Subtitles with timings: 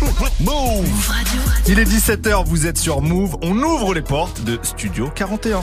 [0.00, 1.40] Move Radio.
[1.66, 3.36] Il est 17h, vous êtes sur Move.
[3.42, 5.60] On ouvre les portes de Studio 41.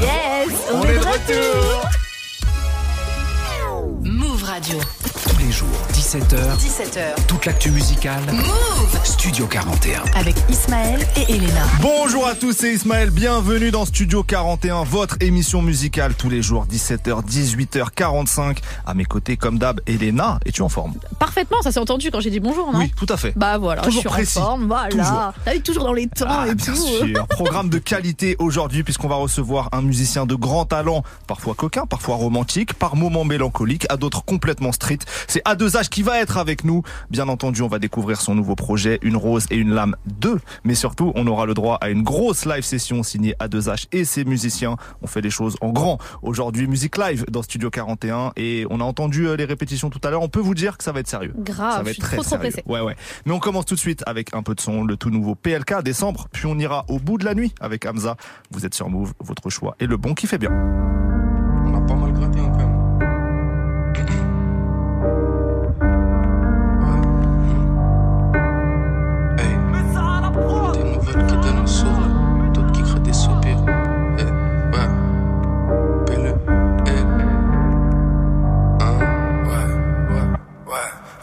[0.00, 1.88] Yes, on, On est de retour.
[4.02, 4.78] Move Radio.
[5.56, 7.26] Tous les jours, 17h, 17h.
[7.28, 8.20] toute l'actu musicale.
[8.32, 10.02] Move Studio 41.
[10.16, 11.62] avec Ismaël et Elena.
[11.80, 13.10] Bonjour à tous, c'est Ismaël.
[13.10, 18.58] Bienvenue dans Studio 41, votre émission musicale tous les jours, 17h, 18h45.
[18.86, 20.40] À mes côtés, comme d'hab, Elena.
[20.44, 20.94] Es-tu en forme?
[21.18, 22.78] Parfaitement, ça s'est entendu quand j'ai dit bonjour, non?
[22.80, 23.32] Oui, tout à fait.
[23.36, 24.38] Bah voilà, Toujours je suis précis.
[24.38, 24.88] en forme, voilà.
[24.88, 25.32] Toujours.
[25.44, 26.74] T'as vu, toujours dans les temps Ah, et bien tout.
[26.76, 27.26] sûr.
[27.28, 32.16] Programme de qualité aujourd'hui puisqu'on va recevoir un musicien de grand talent, parfois coquin, parfois
[32.16, 34.98] romantique, par moments mélancolique, à d'autres complètement street.
[35.28, 36.82] C'est A2H qui va être avec nous.
[37.10, 40.40] Bien entendu, on va découvrir son nouveau projet, Une Rose et une Lame 2.
[40.64, 44.24] Mais surtout, on aura le droit à une grosse live session signée A2H et ses
[44.24, 44.76] musiciens.
[45.02, 45.98] On fait les choses en grand.
[46.22, 50.10] Aujourd'hui, musique live dans Studio 41 et on a entendu euh, les répétitions tout à
[50.10, 50.22] l'heure.
[50.22, 51.34] On peut vous dire que ça va être sérieux.
[51.38, 52.54] Grave, ça va je suis très trop, trop sérieux.
[52.66, 52.96] Ouais, ouais.
[53.26, 55.82] Mais on commence tout de suite avec un peu de son, le tout nouveau PLK
[55.82, 58.16] décembre, puis on ira au bout de la nuit avec Hamza.
[58.50, 60.50] Vous êtes sur Move, votre choix est le bon qui fait bien.
[61.66, 62.33] On a pas mal gratté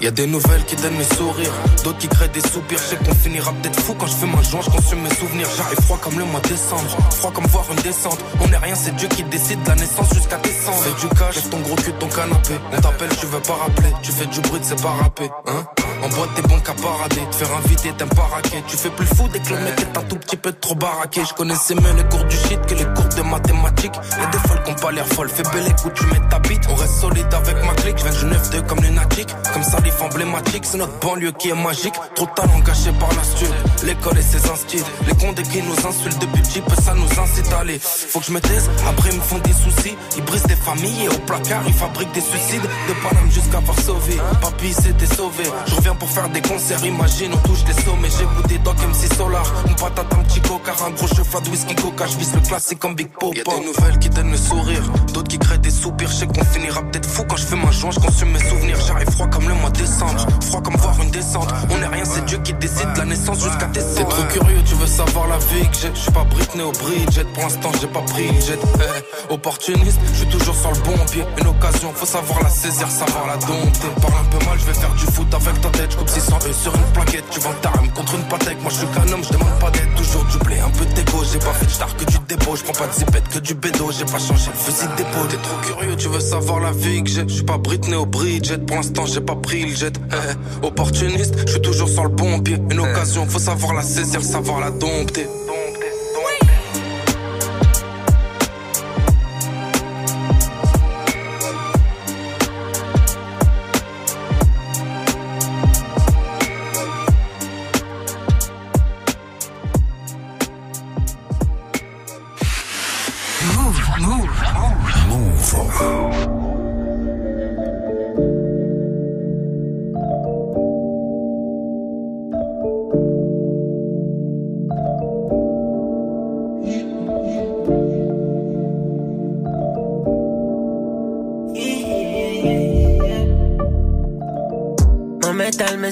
[0.02, 2.80] Y a des nouvelles qui donnent mes sourires, d'autres qui créent des soupirs.
[2.80, 5.48] Je sais qu'on finira peut-être fou quand je fais ma joie, je consume mes souvenirs.
[5.56, 8.18] J'arrive froid comme le mois de décembre, froid comme voir une descente.
[8.42, 10.82] On est rien, c'est Dieu qui décide de la naissance jusqu'à descendre.
[10.82, 12.54] Fais du cash, lève ton gros cul ton canapé.
[12.74, 15.66] On t'appelle, tu veux pas rappeler, tu fais du bruit, c'est pas rapper, hein?
[16.04, 18.64] En boîte, t'es bon qu'à parader, te faire inviter, t'aimes pas raquer.
[18.68, 21.22] Tu fais plus fou dès que le mec est un tout petit peu trop baraqué.
[21.30, 23.94] Je connaissais mieux les cours du shit que les cours de mathématiques.
[24.20, 26.64] Y'a des folles qui ont pas l'air folles, fais belle écoute, tu mets ta bite.
[26.70, 29.30] On reste solide avec ma clique, je viens du 9-2 comme lunatique.
[29.54, 29.64] Comme
[30.02, 31.94] emblématique, c'est notre banlieue qui est magique.
[32.16, 33.54] Trop de talent gâché par la stud,
[33.84, 34.84] l'école et ses instits.
[35.08, 37.80] Les condés qui nous insultent depuis petit, ça nous incite à aller.
[37.80, 39.96] Faut que je me taise, après ils me font des soucis.
[40.18, 42.62] Ils brisent des familles et au placard ils fabriquent des suicides.
[42.62, 45.44] De Paname jusqu'à Varsovie, papy s'était sauvé.
[45.68, 48.10] Je reviens pour faire des concerts, imagine, on touche les sommets.
[48.18, 51.76] J'ai goûté Doc MC Solar, une patate, un petit coca, un gros cheval de whisky
[51.76, 52.08] coca.
[52.08, 53.36] Je vise le classique comme Big Pop.
[53.36, 54.84] Y'a des nouvelles qui donnent le sourire,
[55.14, 56.10] d'autres qui créent des soupirs.
[56.10, 58.78] Je sais qu'on finira peut-être fou quand je fais ma joie, je consume mes souvenirs.
[58.88, 61.50] J'arrive froid comme le mois froid comme voir une descente.
[61.70, 63.96] On est rien, c'est Dieu qui décide de la naissance jusqu'à décembre.
[63.96, 65.92] T'es trop curieux, tu veux savoir la vie que j'ai.
[65.94, 68.60] Je suis pas Britney au Bridget, pour l'instant j'ai pas pris jet.
[68.80, 71.24] Eh, opportuniste, je suis toujours sur le bon pied.
[71.40, 73.88] Une occasion, faut savoir la saisir, savoir la dompter.
[74.02, 75.92] Parle un peu mal, je vais faire du foot avec ta tête.
[75.92, 77.26] Je coupe 600 E sur une plaquette.
[77.32, 78.62] Tu vends ta rame contre une patek.
[78.62, 79.90] Moi je suis qu'un homme, je demande pas d'aide.
[79.96, 81.24] Toujours du blé, un peu d'égo.
[81.32, 82.56] J'ai pas fait de star que du dépôt.
[82.56, 83.92] Je prends pas de zipette que du bédo.
[83.92, 85.28] J'ai pas changé le fusil d'épaule.
[85.30, 87.24] T'es trop curieux, tu veux savoir la vie que j'ai.
[87.28, 88.60] Je suis pas Britney au Bridget.
[88.60, 89.94] Pour l'instant j'ai pas pris le jet.
[90.12, 92.58] Eh, opportuniste, je suis toujours sur le bon pied.
[92.70, 95.28] Une occasion, faut savoir la saisir, savoir la dompter.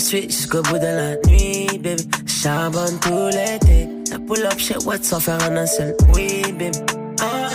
[0.09, 2.07] Jusqu'au bout de la nuit, baby.
[2.25, 3.87] Charbonne tout l'été.
[4.11, 6.77] La pull up chez Watt sans faire un seul oui, baby.
[7.21, 7.49] Ah.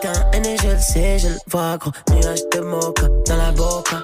[0.00, 1.90] T'es un aîné, je le sais, je le vois, gros.
[2.10, 3.96] Nuage de mocha dans la boca.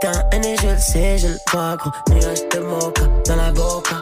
[0.00, 1.90] T'es un aîné, je le sais, je le vois, gros.
[2.10, 3.96] Nuage de mocha dans la boca.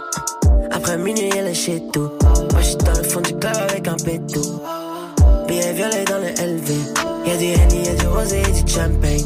[0.71, 2.11] Après minuit, elle est chez tout.
[2.53, 4.61] Moi, j'suis dans le fond du club avec un pétou.
[5.47, 6.71] Billet violet dans le LV.
[7.27, 9.25] Y'a du Henny, y'a du rosé, y'a du champagne.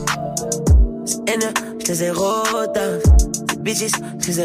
[1.04, 1.54] C'est haineux,
[1.84, 3.00] j'les ai rodave.
[3.60, 3.90] Bitches,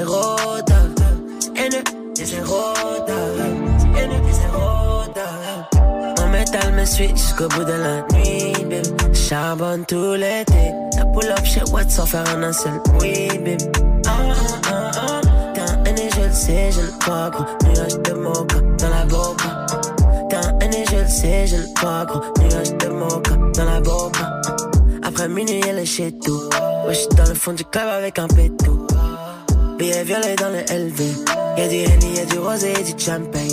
[0.05, 0.91] rodave.
[1.39, 1.83] C'est haineux,
[2.17, 3.51] j'les ai rodave.
[3.79, 6.17] C'est haineux, j'les ai rodave.
[6.19, 8.89] Mon métal me suit jusqu'au bout de la nuit, baby.
[9.13, 10.71] Charbonne tout l'été.
[10.97, 13.57] La pull up chez Watt sans faire un seul oui, baby.
[14.07, 14.11] Ah,
[14.71, 15.21] ah, ah.
[15.53, 17.45] T'es un aîné, je le sais, je le vois, gros.
[17.65, 19.65] Nuage de mocha dans la boca.
[20.29, 22.21] T'es un aîné, je le sais, je le vois, gros.
[22.39, 24.41] Nuage de mocha dans la boca.
[25.03, 26.49] Après minuit, elle est chez tout.
[26.83, 28.82] Moi, j'suis dans le fond du club avec un pétou.
[29.91, 31.01] Violet dans le LV.
[31.57, 33.51] Y'a du Henny, y'a du rosé, y'a du champagne.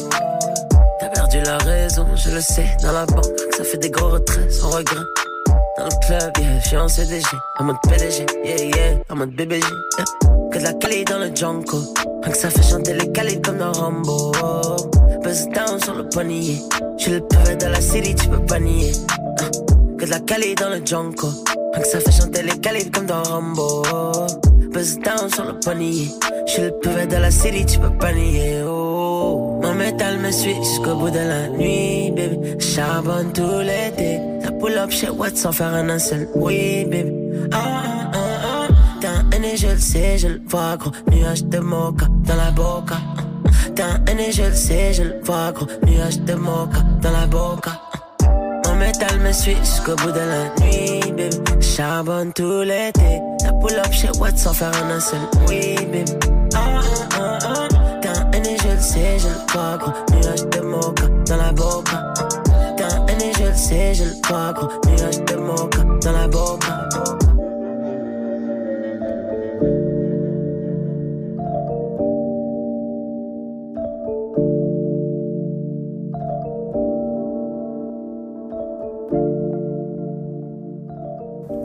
[1.01, 3.25] T'as perdu la raison, je le sais, dans la banque.
[3.57, 5.05] Ça fait des gros retraits sans regret.
[5.77, 7.27] dans le club, yeah, j'suis en CDG,
[7.59, 9.65] en mode PDG, yeah, yeah, en mode BBG,
[9.99, 10.05] yeah.
[10.53, 11.79] Que de la qualité dans le Junko,
[12.23, 14.33] rien que ça fait chanter les calides comme dans Rambo.
[15.23, 16.61] Buzz down sur le panier,
[16.97, 18.93] j'suis le pavé de la city, tu peux pas nier.
[19.41, 19.51] Hein.
[19.99, 21.29] Que de la qualité dans le Junko,
[21.75, 23.83] rien que ça fait chanter les calides comme dans Rambo.
[24.73, 26.09] Buzz down sur le panier,
[26.47, 28.63] j'suis le pavé de la city, tu peux pas nier.
[28.65, 29.59] Oh.
[29.61, 32.61] Mon métal me suit jusqu'au bout de la nuit, baby.
[32.61, 34.21] Charbonne tout l'été.
[34.45, 37.13] Ça pull up chez Watt sans faire un seul oui, baby.
[37.53, 38.69] Ah, ah, ah, ah.
[39.01, 40.93] T'es un et je le sais, je le vois, gros.
[41.11, 42.97] Nuage de mocha dans la boca.
[43.75, 45.67] T'es un et je le sais, je le vois, gros.
[45.85, 47.73] Nuage de mocha dans la boca.
[48.81, 51.37] Métal me suit jusqu'au bout de la nuit, baby.
[51.61, 53.21] Charbonne tout l'été.
[53.39, 56.13] Ça pull up chez Watt sans faire un seul oui, baby.
[56.55, 56.81] Ah,
[57.15, 57.69] ah, ah, ah.
[58.33, 59.93] Un et je le sais, je le vois, gros.
[60.13, 62.15] Nuage de mocha dans la boca.
[62.79, 64.69] T'es un et je le sais, je le vois, gros.
[64.87, 67.00] Nuage de mocha dans la boca.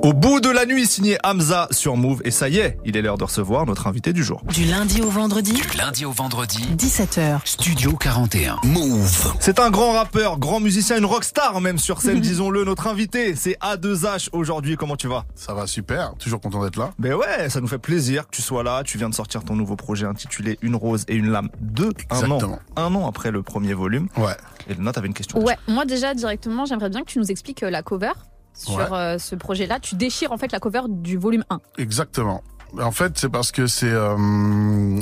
[0.06, 2.22] Au bout de la nuit, signé Hamza sur Move.
[2.26, 4.44] Et ça y est, il est l'heure de recevoir notre invité du jour.
[4.54, 7.40] Du lundi au vendredi, Du lundi au vendredi, 17h.
[7.44, 8.60] Studio 41.
[8.66, 9.34] Move.
[9.40, 12.66] C'est un grand rappeur, grand musicien, une rockstar même sur scène, disons-le.
[12.66, 14.76] Notre invité, c'est A2H aujourd'hui.
[14.78, 15.26] Comment tu vas?
[15.34, 16.92] Ça va super, toujours content d'être là.
[17.00, 18.84] Ben ouais, ça nous fait plaisir que tu sois là.
[18.84, 21.84] Tu viens de sortir ton nouveau projet intitulé Une rose et une lame 2.
[21.84, 21.92] Un an,
[22.36, 22.60] Exactement.
[22.76, 24.08] un an après le premier volume.
[24.18, 24.38] Ouais.
[24.70, 25.40] Et Lena, t'avais une question.
[25.44, 28.12] Ouais, moi déjà directement, j'aimerais bien que tu nous expliques euh, la cover
[28.56, 28.86] sur Ouais.
[28.92, 29.80] euh, ce projet-là.
[29.80, 31.60] Tu déchires en fait la cover du volume 1.
[31.78, 32.42] Exactement.
[32.82, 34.98] En fait, c'est parce que c'est euh,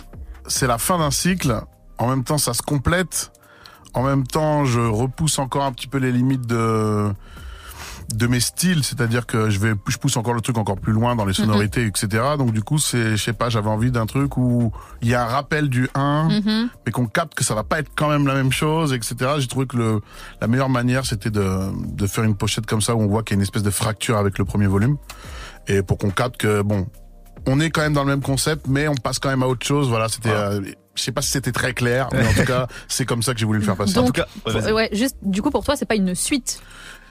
[0.47, 1.61] c'est la fin d'un cycle.
[1.97, 3.31] En même temps, ça se complète.
[3.93, 7.11] En même temps, je repousse encore un petit peu les limites de
[8.15, 11.15] de mes styles, c'est-à-dire que je vais, je pousse encore le truc encore plus loin
[11.15, 12.07] dans les sonorités, etc.
[12.37, 14.71] Donc du coup, c'est, je sais pas, j'avais envie d'un truc où
[15.01, 16.69] il y a un rappel du 1, Mhm.
[16.85, 19.15] mais qu'on capte que ça va pas être quand même la même chose, etc.
[19.39, 20.01] J'ai trouvé que le,
[20.41, 23.35] la meilleure manière, c'était de, de faire une pochette comme ça où on voit qu'il
[23.35, 24.97] y a une espèce de fracture avec le premier volume,
[25.67, 26.87] et pour qu'on capte que bon,
[27.47, 29.65] on est quand même dans le même concept, mais on passe quand même à autre
[29.65, 29.89] chose.
[29.89, 30.29] Voilà, c'était.
[30.31, 30.51] Ah.
[30.51, 30.61] euh,
[30.95, 33.39] je sais pas si c'était très clair, mais en tout cas, c'est comme ça que
[33.39, 33.97] j'ai voulu le faire passer.
[33.97, 34.21] En Donc, tout
[34.53, 36.61] cas, ouais, juste du coup pour toi, c'est pas une suite.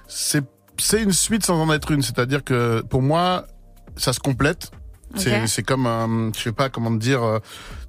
[0.07, 0.45] C'est
[0.79, 3.47] c'est une suite sans en être une, c'est-à-dire que pour moi,
[3.97, 4.71] ça se complète.
[5.15, 7.41] C'est comme un, je sais pas comment te dire.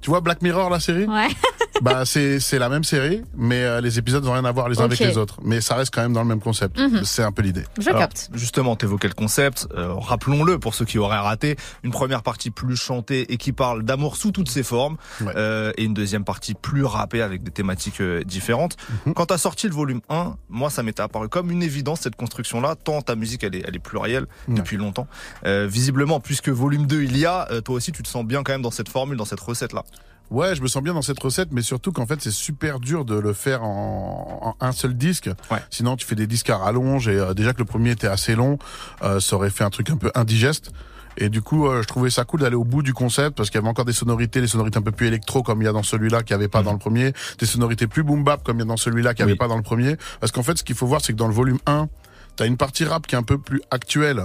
[0.04, 1.28] Tu vois Black Mirror la série Ouais.
[1.82, 4.80] Bah c'est c'est la même série, mais euh, les épisodes n'ont rien à voir les
[4.80, 5.40] uns avec les autres.
[5.42, 6.78] Mais ça reste quand même dans le même concept.
[6.78, 7.04] Mhm.
[7.04, 7.64] C'est un peu l'idée.
[7.80, 8.30] Je Alors, capte.
[8.32, 9.66] Justement, t'évoquais le concept.
[9.76, 11.56] euh, Rappelons-le pour ceux qui auraient raté.
[11.82, 15.32] Une première partie plus chantée et qui parle d'amour sous toutes ses formes, Ouais.
[15.34, 18.76] euh, et une deuxième partie plus rappée avec des thématiques euh, différentes.
[19.06, 19.14] Mhm.
[19.14, 22.76] Quand t'as sorti le volume 1, moi ça m'était apparu comme une évidence cette construction-là.
[22.76, 24.54] Tant ta musique elle est, elle est plurielle Ouais.
[24.54, 25.08] depuis longtemps.
[25.44, 28.44] Euh, visiblement, puisque volume 2 il y a, euh, toi aussi tu te sens bien
[28.44, 29.82] quand même dans cette formule, dans cette recette-là.
[30.30, 33.04] Ouais, je me sens bien dans cette recette, mais surtout qu'en fait c'est super dur
[33.04, 35.30] de le faire en, en un seul disque.
[35.50, 35.58] Ouais.
[35.70, 38.34] Sinon tu fais des disques à rallonge et euh, déjà que le premier était assez
[38.34, 38.58] long,
[39.02, 40.72] euh, ça aurait fait un truc un peu indigeste.
[41.16, 43.58] Et du coup, euh, je trouvais ça cool d'aller au bout du concept parce qu'il
[43.58, 45.72] y avait encore des sonorités, des sonorités un peu plus électro comme il y a
[45.72, 46.64] dans celui-là qu'il n'y avait pas Mhm.
[46.64, 49.24] dans le premier, des sonorités plus boom bap comme il y a dans celui-là qu'il
[49.24, 49.32] n'y Oui.
[49.32, 49.96] avait pas dans le premier.
[50.18, 51.88] Parce qu'en fait, ce qu'il faut voir, c'est que dans le volume 1,
[52.34, 54.24] t'as une partie rap qui est un peu plus actuelle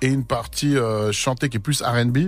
[0.00, 2.18] et une partie euh, chantée qui est plus R&B.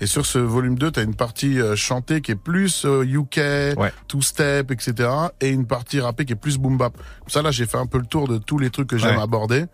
[0.00, 3.76] Et sur ce volume 2, t'as une partie euh, chantée qui est plus euh, UK,
[3.76, 3.92] Ouais.
[4.06, 5.08] two step, etc.
[5.40, 6.96] Et une partie rappée qui est plus boom bap.
[6.96, 9.16] Comme ça, là, j'ai fait un peu le tour de tous les trucs que j'aime
[9.16, 9.22] Ouais.
[9.22, 9.64] aborder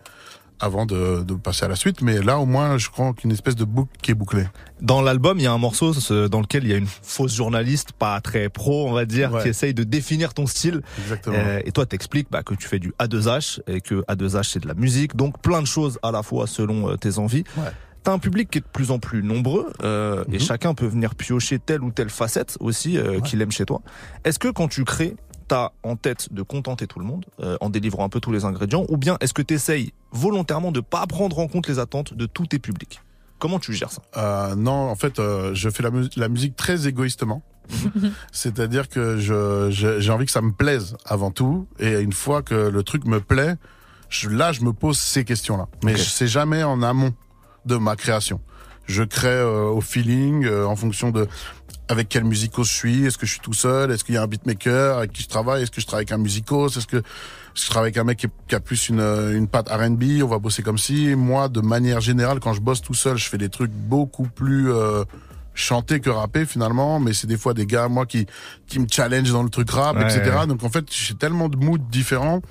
[0.59, 2.01] avant de, de passer à la suite.
[2.01, 4.45] Mais là, au moins, je crois qu'une espèce de boucle qui est bouclée.
[4.81, 7.33] Dans l'album, il y a un morceau ce- dans lequel il y a une fausse
[7.35, 9.41] journaliste, pas très pro, on va dire, Ouais.
[9.43, 10.81] qui essaye de définir ton style.
[11.01, 11.35] Exactement.
[11.37, 14.67] Euh, et toi, t'expliques bah, que tu fais du A2H et que A2H c'est de
[14.67, 17.43] la musique, donc plein de choses à la fois selon euh, tes envies.
[17.57, 17.63] Ouais.
[18.03, 20.39] T'as un public qui est de plus en plus nombreux euh, et Mhm.
[20.39, 23.21] chacun peut venir piocher telle ou telle facette aussi euh, Ouais.
[23.21, 23.81] qu'il aime chez toi.
[24.25, 25.15] Est-ce que quand tu crées,
[25.47, 28.45] t'as en tête de contenter tout le monde euh, en délivrant un peu tous les
[28.45, 32.25] ingrédients ou bien est-ce que t'essayes volontairement de pas prendre en compte les attentes de
[32.25, 33.01] tous tes publics?
[33.37, 34.01] Comment tu gères ça?
[34.17, 37.43] Euh, non, en fait, euh, je fais la, mu- la musique très égoïstement.
[38.31, 41.67] C'est-à-dire que je, je- j'ai envie que ça me plaise avant tout.
[41.79, 43.55] Et une fois que le truc me plaît,
[44.09, 45.67] je, là, je me pose ces questions-là.
[45.83, 47.13] Mais sais jamais en amont
[47.65, 48.39] de ma création.
[48.85, 51.27] Je crée euh, au feeling, euh, en fonction de
[51.87, 53.05] avec quel musico je suis.
[53.05, 55.27] Est-ce que je suis tout seul Est-ce qu'il y a un beatmaker avec qui je
[55.27, 57.01] travaille Est-ce que je travaille avec un musicos Est-ce que
[57.53, 60.63] je travaille avec un mec qui, a plus une, une patte R&B On va bosser
[60.63, 61.15] comme si.
[61.15, 64.71] Moi, de manière générale, quand je bosse tout seul, je fais des trucs beaucoup plus
[64.71, 65.03] euh,
[65.53, 66.99] chantés que rappés finalement.
[66.99, 68.25] Mais c'est des fois des gars, moi, qui
[68.67, 70.35] qui me challenge dans le truc rap, Ouais, etc.
[70.39, 70.47] ouais.
[70.47, 72.41] Donc en fait, j'ai tellement de moods différents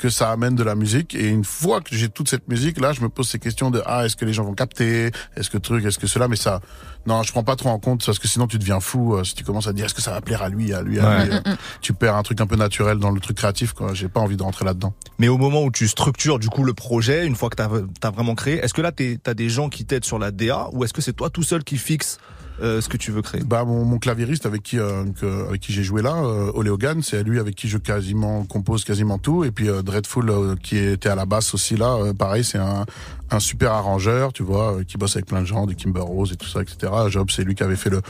[0.00, 1.14] que ça amène de la musique.
[1.14, 3.82] Et une fois que j'ai toute cette musique, là, je me pose ces questions de
[3.86, 6.60] ah, est-ce que les gens vont capter, est-ce que truc, est-ce que cela, mais ça,
[7.06, 9.34] non, je prends pas trop en compte parce que sinon tu deviens fou euh, si
[9.34, 11.24] tu commences à dire est-ce que ça va plaire à lui, à lui, à Ouais.
[11.26, 11.32] lui.
[11.34, 13.94] euh, tu perds un truc un peu naturel dans le truc créatif, quoi.
[13.94, 14.94] J'ai pas envie de rentrer là-dedans.
[15.18, 18.10] Mais au moment où tu structures du coup le projet, une fois que tu as,
[18.10, 20.84] vraiment créé, est-ce que là tu as des gens qui t'aident sur la DA ou
[20.84, 23.64] est-ce que c'est toi tout seul qui fixe euh, ce que tu veux créer Bah
[23.64, 27.02] mon, mon claviériste avec qui euh, que- avec qui j'ai joué là, euh, Ole Hogan,
[27.02, 29.44] c'est lui avec qui je quasiment compose quasiment tout.
[29.44, 32.58] Et puis euh, Dreadful euh, qui était à la basse aussi là, euh, pareil, c'est
[32.58, 32.84] un
[33.32, 36.32] un super arrangeur, tu vois, euh, qui bosse avec plein de gens, de Kimber Rose
[36.32, 36.92] et tout ça, etc.
[37.10, 38.00] Job, c'est lui qui avait fait le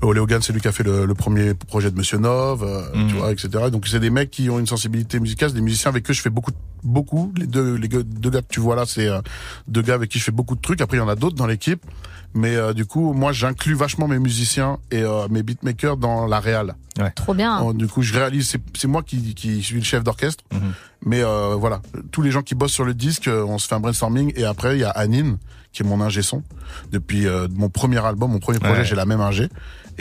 [0.00, 2.82] Ole Hogan, c'est lui qui a fait le, le premier projet de Monsieur Nov, euh,
[2.94, 3.08] Mhm.
[3.08, 3.48] tu vois, etc.
[3.70, 6.22] Donc c'est des mecs qui ont une sensibilité musicale, c'est des musiciens avec eux je
[6.22, 7.32] fais beaucoup beaucoup.
[7.36, 9.20] Les deux les deux gars que tu vois là, c'est euh,
[9.68, 10.80] deux gars avec qui je fais beaucoup de trucs.
[10.80, 11.84] Après il y en a d'autres dans l'équipe.
[12.34, 16.40] Mais euh, du coup, moi, j'inclus vachement mes musiciens et euh, mes beatmakers dans la
[16.40, 16.74] réal.
[17.14, 17.60] Trop bien.
[17.62, 20.44] Oh, du coup, je réalise, c'est- c'est moi qui, qui suis le chef d'orchestre.
[20.52, 20.72] Mhm.
[21.04, 23.74] Mais euh, voilà, tous les gens qui bossent sur le disque, euh, on se fait
[23.74, 24.32] un brainstorming.
[24.36, 25.38] Et après, il y a Anine,
[25.72, 26.42] qui est mon ingé son.
[26.90, 28.84] Depuis euh, mon premier album, mon premier projet, Ouais.
[28.84, 29.48] j'ai la même ingé.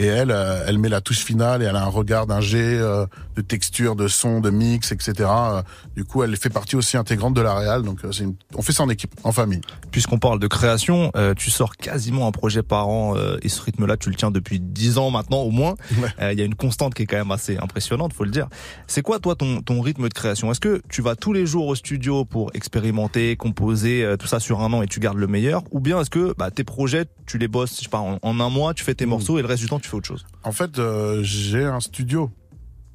[0.01, 3.05] Et elle, euh, elle met la touche finale et elle a un regard d'ingé, euh,
[3.36, 5.29] de texture, de son, de mix, etc.
[5.29, 5.62] Euh,
[5.96, 7.84] du coup, elle fait partie aussi intégrante de la réal.
[7.84, 9.62] Donc, euh, une- on fait ça en équipe, en famille.
[9.91, 13.62] Puisqu'on parle de création, euh, tu sors quasiment un projet par an euh, et ce
[13.62, 15.75] rythme-là, tu le tiens depuis 10 ans maintenant au moins.
[16.01, 16.34] Ouais.
[16.34, 18.48] Il y a une constante qui est quand même assez impressionnante, faut le dire.
[18.88, 20.50] C'est quoi toi ton, ton rythme de création?
[20.51, 24.39] Est-ce que tu vas tous les jours au studio pour expérimenter, composer, euh, tout ça
[24.39, 25.62] sur un an et tu gardes le meilleur?
[25.70, 28.39] Ou bien est-ce que bah, tes projets, tu les bosses, je sais pas, en, en
[28.39, 29.10] un mois, tu fais tes Mm.
[29.10, 32.31] morceaux et le reste du temps, tu autre chose En fait, euh, j'ai un studio.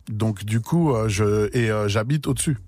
[0.08, 2.58] Donc du coup, euh, et euh, j'habite au-dessus.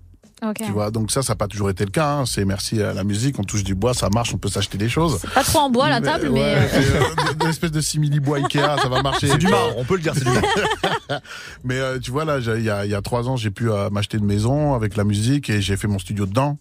[0.41, 0.57] Ok.
[0.65, 2.11] Tu vois, donc ça, ça n'a pas toujours été le cas.
[2.19, 2.25] hein.
[2.25, 4.87] C'est merci à la musique, on touche du bois, ça marche, on peut s'acheter des
[4.89, 5.19] choses.
[5.35, 6.39] Pas trop en bois la table, mais.
[6.41, 6.81] ouais, euh,
[7.19, 9.27] euh, une espèce de simili bois Ikea, ça va marcher.
[9.27, 10.47] C'est du marbre, on peut le dire, c'est du marbre.
[11.63, 13.69] Mais euh, tu vois là, il y a, il y a trois ans, j'ai pu
[13.69, 16.57] euh, m'acheter une maison avec la musique et j'ai fait mon studio dedans.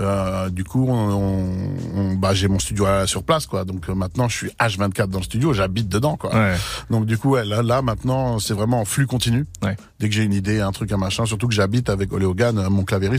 [0.00, 3.64] Euh, du coup, on, on- on- bah, j'ai mon studio sur place, quoi.
[3.64, 6.32] Donc euh, maintenant, je suis H24 dans le studio, j'habite dedans, quoi.
[6.34, 6.54] Ouais.
[6.90, 9.44] Donc du coup, ouais, là, là maintenant, c'est vraiment en flux continu.
[9.64, 9.76] Ouais.
[9.98, 12.58] Dès que j'ai une idée, un truc, un machin, surtout que j'habite avec Ole Hogan,
[12.58, 12.68] euh,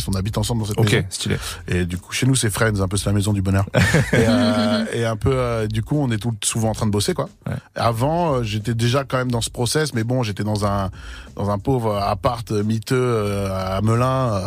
[0.07, 1.05] on habite ensemble dans cette Ok, maison.
[1.09, 1.37] stylé.
[1.67, 3.65] Et du coup, chez nous, c'est Friends, un peu c'est la maison du bonheur.
[3.75, 6.91] et, euh, et un peu, euh, du coup, on est tout souvent en train de
[6.91, 7.29] bosser, quoi.
[7.47, 7.53] Ouais.
[7.75, 10.89] Avant, euh, j'étais déjà quand même dans ce process, mais bon, j'étais dans un
[11.35, 14.41] dans un pauvre appart miteux à Melun.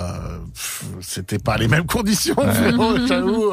[1.00, 3.52] C'était pas les mêmes conditions, frérot, j'avoue.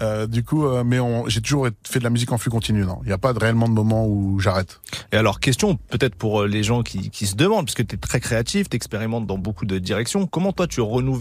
[0.00, 2.84] Euh, du coup, euh, mais on, j'ai toujours fait de la musique en flux continu.
[2.84, 4.80] Non, il n'y a pas de réellement de moment où j'arrête.
[5.12, 8.20] Et alors, question peut-être pour les gens qui, qui se demandent, puisque tu es très
[8.20, 11.15] créatif, tu expérimentes dans beaucoup de directions, comment toi tu renouvelles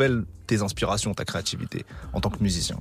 [0.47, 2.77] tes inspirations, ta créativité en tant que musicien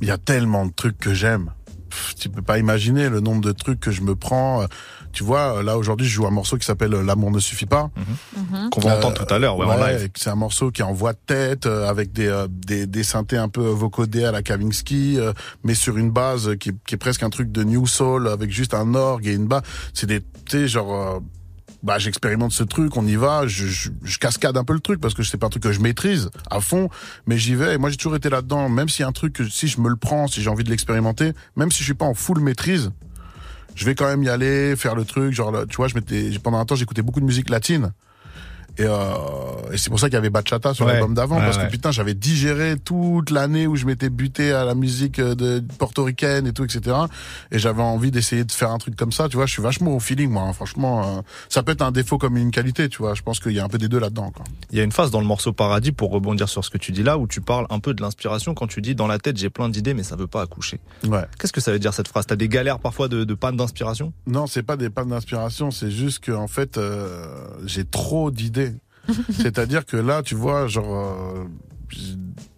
[0.00, 1.52] Il y a tellement de trucs que j'aime.
[2.18, 4.62] Tu peux pas imaginer le nombre de trucs que je me prends.
[4.62, 4.66] Euh,
[5.12, 7.90] Tu vois, là aujourd'hui, je joue un morceau qui s'appelle L'amour ne suffit pas.
[8.36, 8.68] mhm.
[8.70, 10.10] Qu'on va Euh, entendre tout à l'heure, ouais, en live.
[10.14, 13.02] C'est un morceau qui est en voix de tête, euh, avec des, euh, des, des
[13.04, 15.32] synthés un peu vocodés à la Kavinsky, euh,
[15.64, 18.50] mais sur une base qui, est- qui est presque un truc de New Soul, avec
[18.50, 19.62] juste un orgue et une base.
[19.94, 21.20] C'est des, tu sais, genre, euh,
[21.86, 25.00] bah, j'expérimente ce truc, on y va, je, je, je cascade un peu le truc
[25.00, 26.90] parce que c'est pas un truc que je maîtrise à fond,
[27.26, 27.74] mais j'y vais.
[27.74, 30.26] Et moi, j'ai toujours été là-dedans, même a un truc si je me le prends,
[30.26, 32.90] si j'ai envie de l'expérimenter, même si je suis pas en full maîtrise,
[33.76, 35.32] je vais quand même y aller, faire le truc.
[35.32, 37.92] Genre, tu vois, je m'étais, pendant un temps, j'écoutais beaucoup de musique latine.
[38.78, 40.92] Et, euh, et c'est pour ça qu'il y avait Bachata sur Ouais.
[40.92, 44.64] l'album d'avant, Ouais, parce que putain, j'avais digéré toute l'année où je m'étais buté à
[44.64, 46.96] la musique euh, de portoricaine et tout, etc.
[47.50, 49.46] Et j'avais envie d'essayer de faire un truc comme ça, tu vois.
[49.46, 50.42] Je suis vachement au feeling, moi.
[50.42, 50.52] hein.
[50.52, 53.14] Franchement, euh, ça peut être un défaut comme une qualité, tu vois.
[53.14, 54.32] Je pense qu'il y a un peu des deux là-dedans.
[54.72, 56.92] Il y a une phase dans le morceau Paradis, pour rebondir sur ce que tu
[56.92, 59.36] dis là, où tu parles un peu de l'inspiration quand tu dis dans la tête
[59.36, 60.80] j'ai plein d'idées mais ça veut pas accoucher.
[61.06, 61.24] Ouais.
[61.38, 62.26] Qu'est-ce que ça veut dire cette phrase?
[62.26, 64.12] T'as des galères parfois de, de panne d'inspiration?
[64.26, 67.26] Non, c'est pas des pannes d'inspiration, c'est juste que en fait, euh,
[67.64, 68.65] j'ai trop d'idées.
[69.30, 71.44] C'est-à-dire que là, tu vois, genre, euh,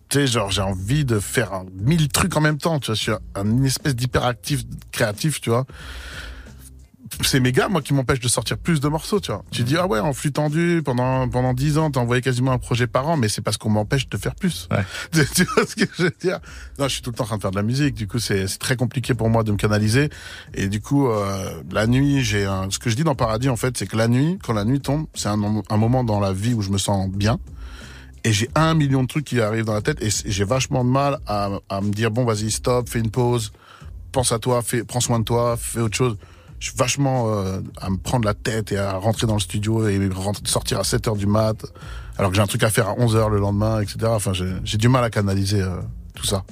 [0.09, 2.79] tu genre, j'ai envie de faire mille trucs en même temps.
[2.81, 4.63] Tu vois, je suis un, une espèce d'hyperactif
[4.93, 5.67] créatif, tu vois.
[7.23, 9.45] C'est mes gars, moi, qui m'empêchent de sortir plus de morceaux, tu vois.
[9.51, 12.59] Tu dis, ah ouais, en flux tendu, pendant, pendant dix ans, t'as envoyé quasiment un
[12.59, 14.69] projet par an, mais c'est parce qu'on m'empêche de faire plus.
[14.71, 14.85] Ouais.
[15.13, 16.41] Tu, tu vois ce que je veux dire?
[16.79, 17.95] Non, je suis tout le temps en train de faire de la musique.
[17.95, 20.11] Du coup, c'est c'est très compliqué pour moi de me canaliser.
[20.55, 22.71] Et du coup, euh, la nuit, j'ai un...
[22.71, 24.81] ce que je dis dans Paradis, en fait, c'est que la nuit, quand la nuit
[24.81, 27.39] tombe, c'est un, un moment dans la vie où je me sens bien.
[28.25, 30.91] Et j'ai un million de trucs qui arrivent dans la tête et j'ai vachement de
[30.91, 33.53] mal à, à me dire bon, vas-y, stop, fais une pause,
[34.13, 36.17] pense à toi, fais, prends soin de toi, fais autre chose.
[36.61, 39.89] Je suis vachement euh, à me prendre la tête et à rentrer dans le studio
[39.89, 41.65] et rentrer, sortir à 7 heures du mat,
[42.17, 43.99] alors que j'ai un truc à faire à 11 heures le lendemain, etc.
[44.07, 45.81] Enfin, j'ai du mal à canaliser euh,
[46.15, 46.45] tout ça.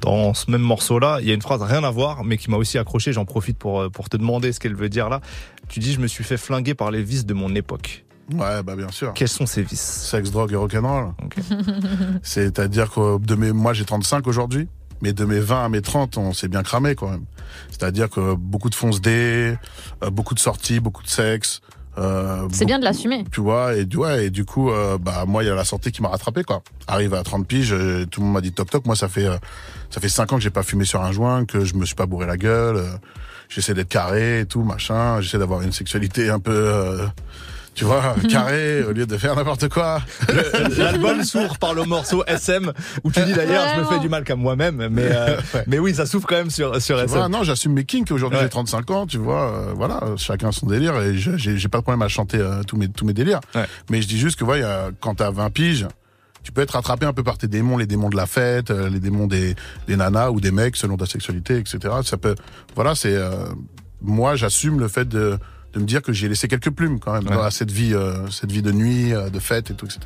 [0.00, 2.56] Dans ce même morceau-là, il y a une phrase rien à voir, mais qui m'a
[2.56, 3.12] aussi accroché.
[3.12, 5.20] J'en profite pour, euh, pour te demander ce qu'elle veut dire là.
[5.68, 8.04] Tu dis, je me suis fait flinguer par les vices de mon époque.
[8.32, 9.12] Ouais, bah bien sûr.
[9.14, 9.80] Quels sont ces vices?
[9.80, 11.14] Sexe, drogue et rock'n'roll.
[11.24, 11.36] Ok.
[12.22, 14.68] C'est-à-dire que de mes, moi j'ai 35 aujourd'hui,
[15.00, 17.24] mais de mes 20 à mes 30, on s'est bien cramé quand même.
[17.70, 19.56] C'est-à-dire que beaucoup de fonce D,
[20.04, 21.60] euh, beaucoup de sorties, beaucoup de sexe.
[21.98, 23.24] euh, C'est bien de l'assumer.
[23.32, 25.64] tu vois et du ouais et du coup euh, bah moi il y a la
[25.64, 27.74] santé qui m'a rattrapé quoi arrive à 30 piges
[28.10, 29.36] tout le monde m'a dit toc toc moi ça fait euh,
[29.90, 31.96] ça fait 5 ans que j'ai pas fumé sur un joint que je me suis
[31.96, 32.90] pas bourré la gueule euh,
[33.48, 37.06] j'essaie d'être carré et tout machin j'essaie d'avoir une sexualité un peu euh,
[37.78, 40.00] tu vois carré au lieu de faire n'importe quoi
[40.76, 42.72] L'album s'ouvre par le morceau SM
[43.04, 45.64] où tu dis d'ailleurs je me fais du mal qu'à moi-même, mais euh, Ouais.
[45.66, 47.16] mais oui ça s'ouvre quand même sur sur Tu SM.
[47.18, 48.10] vois, non, j'assume mes kinks.
[48.10, 48.44] Aujourd'hui, Ouais.
[48.44, 49.52] j'ai 35 ans, tu vois.
[49.52, 52.62] euh, voilà, chacun son délire et je- j'ai j'ai pas de problème à chanter euh,
[52.64, 53.40] tous mes tous mes délires.
[53.54, 53.64] Ouais.
[53.90, 55.86] Mais je dis juste que voilà, quand t'as 20 piges,
[56.42, 58.88] tu peux être rattrapé un peu par tes démons, les démons de la fête, euh,
[58.90, 59.54] les démons des
[59.86, 61.78] des nanas ou des mecs selon ta sexualité, etc.
[62.04, 62.34] Ça peut,
[62.74, 63.30] voilà, c'est euh,
[64.02, 65.38] moi, j'assume le fait de
[65.74, 67.36] de me dire que j'ai laissé quelques plumes quand même Ouais.
[67.36, 70.00] dans cette vie, euh, cette vie de nuit, euh, de fête et tout, etc.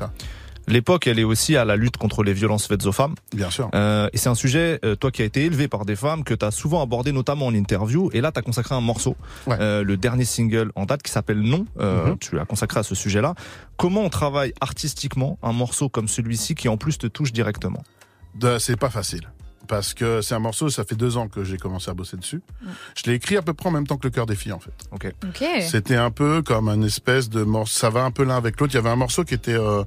[0.65, 3.15] L'époque elle est aussi à la lutte contre les violences faites aux femmes.
[3.35, 3.69] Bien sûr.
[3.75, 6.33] Euh, et c'est un sujet, euh, toi qui as été élevé par des femmes, que
[6.33, 8.09] tu as souvent abordé notamment en interview.
[8.13, 9.57] Et là, tu as consacré un morceau, Ouais.
[9.59, 11.65] euh, le dernier single en date qui s'appelle Non.
[11.77, 12.17] Mhm.
[12.19, 13.35] Tu l'as consacré à ce sujet-là.
[13.75, 17.83] Comment on travaille artistiquement un morceau comme celui-ci qui en plus te touche directement?
[18.35, 19.29] De- c'est pas facile.
[19.67, 22.41] Parce que c'est un morceau, ça fait deux ans que j'ai commencé à bosser dessus.
[22.95, 24.59] Je l'ai écrit à peu près en même temps que le cœur des filles, en
[24.59, 24.73] fait.
[24.91, 25.07] Ok.
[25.61, 27.79] C'était un peu comme un espèce de morceau.
[27.79, 28.73] Ça va un peu l'un avec l'autre.
[28.73, 29.83] Il y avait un morceau qui était euh,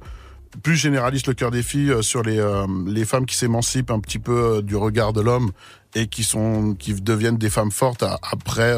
[0.63, 3.99] plus généraliste, le cœur des filles, euh, sur les euh, les femmes qui s'émancipent un
[3.99, 5.51] petit peu euh, du regard de l'homme
[5.93, 8.73] et qui sont qui deviennent des femmes fortes à- après.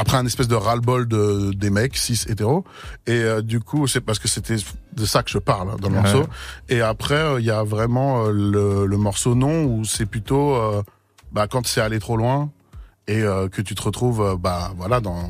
[0.00, 2.64] Après un espèce de ras-le-bol de, des mecs, cis hétéros.
[3.06, 4.56] Et euh, du coup, c'est parce que c'était
[4.94, 6.02] de ça que je parle hein, dans le Ouais.
[6.02, 6.26] morceau.
[6.68, 10.54] Et après, euh, il y a vraiment euh, le, le morceau non, où c'est plutôt
[10.54, 10.82] euh,
[11.32, 12.50] bah, quand c'est allé trop loin
[13.08, 15.28] et euh, que tu te retrouves bah, voilà, dans,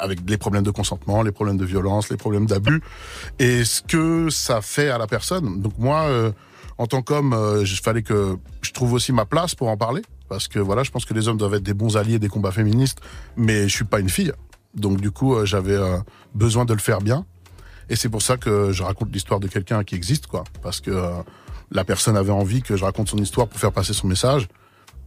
[0.00, 2.82] avec les problèmes de consentement, les problèmes de violence, les problèmes d'abus,
[3.38, 5.62] et ce que ça fait à la personne.
[5.62, 6.32] Donc moi, euh,
[6.78, 10.02] en tant qu'homme, euh, il fallait que je trouve aussi ma place pour en parler,
[10.32, 12.52] parce que voilà, je pense que les hommes doivent être des bons alliés des combats
[12.52, 12.98] féministes,
[13.36, 14.32] mais je suis pas une fille.
[14.74, 15.98] Donc du coup, euh, j'avais euh,
[16.34, 17.26] besoin de le faire bien,
[17.90, 20.90] et c'est pour ça que je raconte l'histoire de quelqu'un qui existe, quoi, parce que
[20.90, 21.10] euh,
[21.70, 24.48] la personne avait envie que je raconte son histoire pour faire passer son message,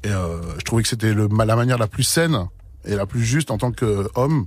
[0.04, 2.38] et euh, je trouvais que c'était le- la manière la plus saine
[2.86, 4.46] et la plus juste en tant qu'homme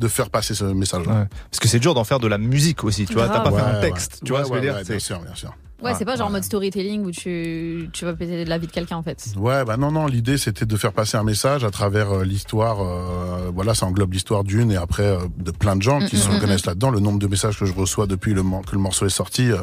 [0.00, 1.12] de faire passer ce message-là.
[1.20, 1.26] Ouais.
[1.52, 3.28] Parce que c'est dur d'en faire de la musique aussi, tu vois.
[3.28, 4.18] T'as pas fait un Ouais, texte, ouais.
[4.24, 5.54] tu vois Ouais, ce que je veux ouais, dire ouais, C'est- Bien sûr, bien sûr.
[5.82, 6.36] Ouais, c'est pas genre en ouais.
[6.38, 9.26] mode storytelling où tu, tu vas péter la vie de quelqu'un en fait.
[9.36, 10.06] Ouais, bah non, non.
[10.06, 12.80] L'idée, c'était de faire passer un message à travers euh, l'histoire.
[12.80, 16.28] euh, voilà, ça englobe l'histoire d'une et après euh, de plein de gens qui se
[16.28, 16.90] mm, mm, reconnaissent là-dedans.
[16.90, 19.58] Le nombre de messages que je reçois depuis le que le morceau est sorti, euh,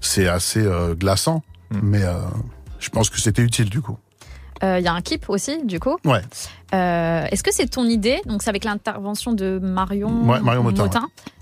[0.00, 1.42] c'est assez euh, glaçant.
[1.70, 1.78] Mm.
[1.82, 2.14] Mais euh,
[2.80, 3.96] je pense que c'était utile du coup.
[4.62, 5.96] Il Euh, y a un clip aussi, du coup.
[6.06, 6.22] Ouais.
[6.74, 8.20] Euh, Est-ce que c'est ton idée?
[8.26, 10.88] Donc c'est avec l'intervention de Marion, Ouais, Marion Motin,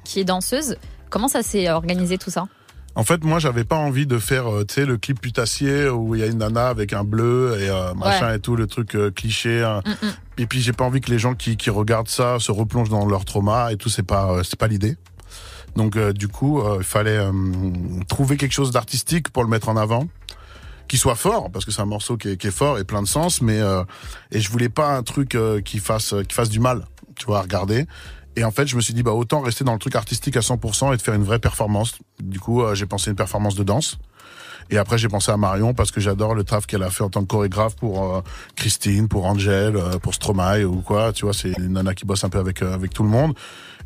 [0.04, 0.76] qui est danseuse.
[1.10, 2.46] Comment ça s'est organisé tout ça?
[2.96, 6.14] En fait, moi, j'avais pas envie de faire, euh, tu sais, le clip putassier où
[6.14, 8.94] il y a une nana avec un bleu et euh, machin et tout, le truc
[8.94, 9.62] euh, cliché.
[9.64, 9.82] hein.
[9.84, 10.10] Mm, mm.
[10.38, 13.04] Et puis, j'ai pas envie que les gens qui, qui regardent ça se replongent dans
[13.06, 13.88] leur trauma et tout.
[13.88, 14.96] C'est pas, euh, c'est pas l'idée.
[15.74, 17.32] Donc, euh, du coup, euh, il fallait euh,
[18.08, 20.06] trouver quelque chose d'artistique pour le mettre en avant,
[20.86, 23.02] qui soit fort, parce que c'est un morceau qui est, qui est fort et plein
[23.02, 23.42] de sens.
[23.42, 23.82] Mais euh,
[24.30, 27.38] et je voulais pas un truc euh, qui fasse, qui fasse du mal, tu vois,
[27.40, 27.86] à regarder.
[28.36, 30.40] Et en fait, je me suis dit, bah, autant rester dans le truc artistique à
[30.40, 31.98] 100% et de faire une vraie performance.
[32.20, 33.98] Du coup, euh, j'ai pensé une performance de danse.
[34.70, 37.10] Et après, j'ai pensé à Marion parce que j'adore le taf qu'elle a fait en
[37.10, 38.20] tant que chorégraphe pour euh,
[38.56, 41.12] Christine, pour Angel, euh, pour Stromae ou quoi.
[41.12, 43.34] Tu vois, c'est une nana qui bosse un peu avec, euh, avec tout le monde.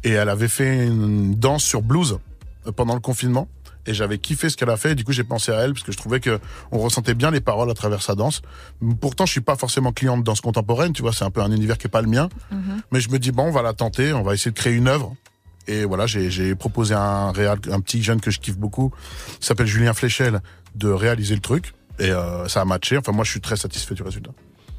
[0.04, 2.18] Et elle avait fait une danse sur blues
[2.76, 3.48] pendant le confinement.
[3.88, 4.92] Et j'avais kiffé ce qu'elle a fait.
[4.92, 6.38] Et du coup, j'ai pensé à elle parce que je trouvais que
[6.72, 8.42] on ressentait bien les paroles à travers sa danse.
[9.00, 10.92] Pourtant, je suis pas forcément client de danse contemporaine.
[10.92, 12.28] Tu vois, c'est un peu un univers qui est pas le mien.
[12.92, 14.12] Mais je me dis, bon, on va la tenter.
[14.12, 15.16] On va essayer de créer une œuvre.
[15.68, 18.90] Et voilà, j'ai proposé à un, réal, un petit jeune que je kiffe beaucoup,
[19.38, 20.40] s'appelle Julien Fléchel,
[20.74, 21.74] de réaliser le truc.
[21.98, 22.96] Et euh, ça a matché.
[22.96, 24.30] Enfin, moi, je suis très satisfait du résultat.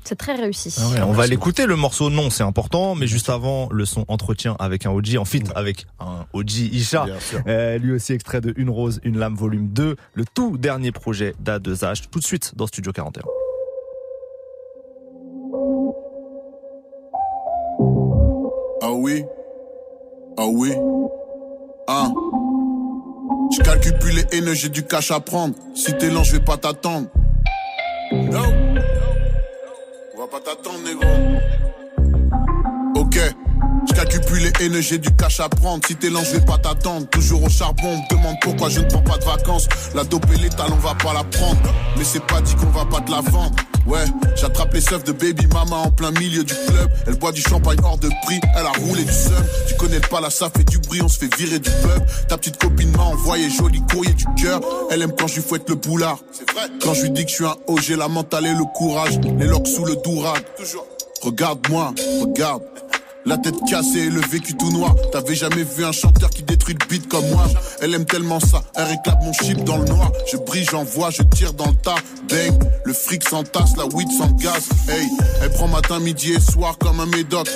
[0.09, 0.75] C'est très réussi.
[0.79, 4.05] Ah ouais, on va l'écouter le morceau non, c'est important, mais juste avant le son
[4.07, 7.05] entretien avec un OG, en fit avec un OG Isha.
[7.05, 7.41] Bien sûr.
[7.45, 11.35] Euh, lui aussi extrait de Une Rose, Une Lame volume 2, le tout dernier projet
[11.39, 13.21] d'A2H, tout de suite dans Studio 41.
[18.81, 19.23] Ah oui
[20.39, 20.73] Ah oui
[21.87, 22.09] Ah
[23.51, 25.53] Je calcule plus les haineux, j'ai du cash à prendre.
[25.75, 27.09] Si t'es lent, je vais pas t'attendre.
[28.11, 28.41] No.
[30.31, 31.07] Va pas t'attendre, négro.
[34.05, 35.85] Plus les haineux, j'ai du cash à prendre.
[35.85, 37.07] Si t'es lent, je vais pas t'attendre.
[37.09, 39.67] Toujours au charbon, on me demande pourquoi je ne prends pas de vacances.
[39.93, 41.59] La dope et l'étal, on va pas la prendre.
[41.97, 43.55] Mais c'est pas dit qu'on va pas te la vendre.
[43.85, 46.89] Ouais, j'attrape les seufs de baby mama en plein milieu du club.
[47.07, 49.43] Elle boit du champagne hors de prix, elle a roulé du seum.
[49.67, 52.27] Tu connais pas la ça fait du bruit, on se fait virer du pub.
[52.27, 54.61] Ta petite copine m'a envoyé joli courrier du cœur.
[54.91, 56.19] Elle aime quand je lui fouette le boulard.
[56.81, 59.19] Quand je lui dis que je suis un haut, j'ai la mentale et le courage.
[59.39, 60.43] Les locks sous le dourag.
[61.21, 62.61] Regarde-moi, regarde.
[63.29, 64.95] La tête cassée et le vécu tout noir.
[65.11, 67.45] T'avais jamais vu un chanteur qui détruit le beat comme moi.
[67.79, 70.11] Elle aime tellement ça, elle réclame mon chip dans le noir.
[70.31, 71.97] Je brille, j'envoie, je tire dans le tas.
[72.27, 74.07] Bang, le fric s'entasse, la weed
[74.39, 74.67] gaz.
[74.89, 75.07] Hey,
[75.43, 77.47] elle prend matin, midi et soir comme un médoc.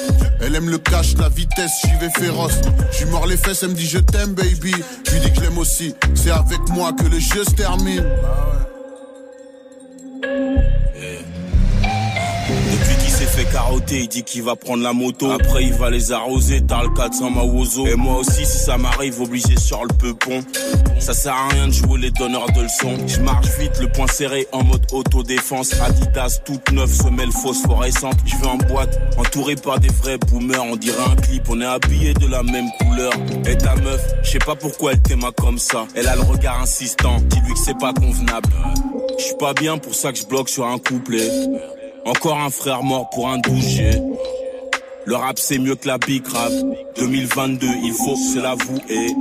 [0.41, 2.61] Elle aime le cash, la vitesse, j'y vais féroce.
[2.91, 4.75] J'suis mort les fesses, elle me dit je t'aime, baby.
[5.11, 5.95] Je dis que l'aime aussi.
[6.13, 8.05] C'est avec moi que le jeu se termine.
[13.43, 15.31] Fait carotter, il dit qu'il va prendre la moto.
[15.31, 17.87] Après, il va les arroser, t'as le 400 Mawozo.
[17.87, 20.41] Et moi aussi, si ça m'arrive, obligé sur le peupon.
[20.99, 22.97] Ça sert à rien de jouer les donneurs de leçons.
[23.07, 25.73] Je marche vite, le poing serré en mode autodéfense.
[25.81, 28.17] Adidas, toute neuve, semelle phosphorescente.
[28.25, 30.63] Je vais en boîte, entouré par des vrais boomers.
[30.63, 33.11] On dirait un clip, on est habillé de la même couleur.
[33.45, 35.85] Et ta meuf, je sais pas pourquoi elle t'aima comme ça.
[35.95, 38.49] Elle a le regard insistant, dis-lui que c'est pas convenable.
[39.17, 41.29] Je suis pas bien pour ça que je bloque sur un couplet.
[42.05, 43.91] Encore un frère mort pour un douché.
[45.05, 46.51] Le rap c'est mieux que la big rap.
[46.97, 49.15] 2022, il faut se l'avouer.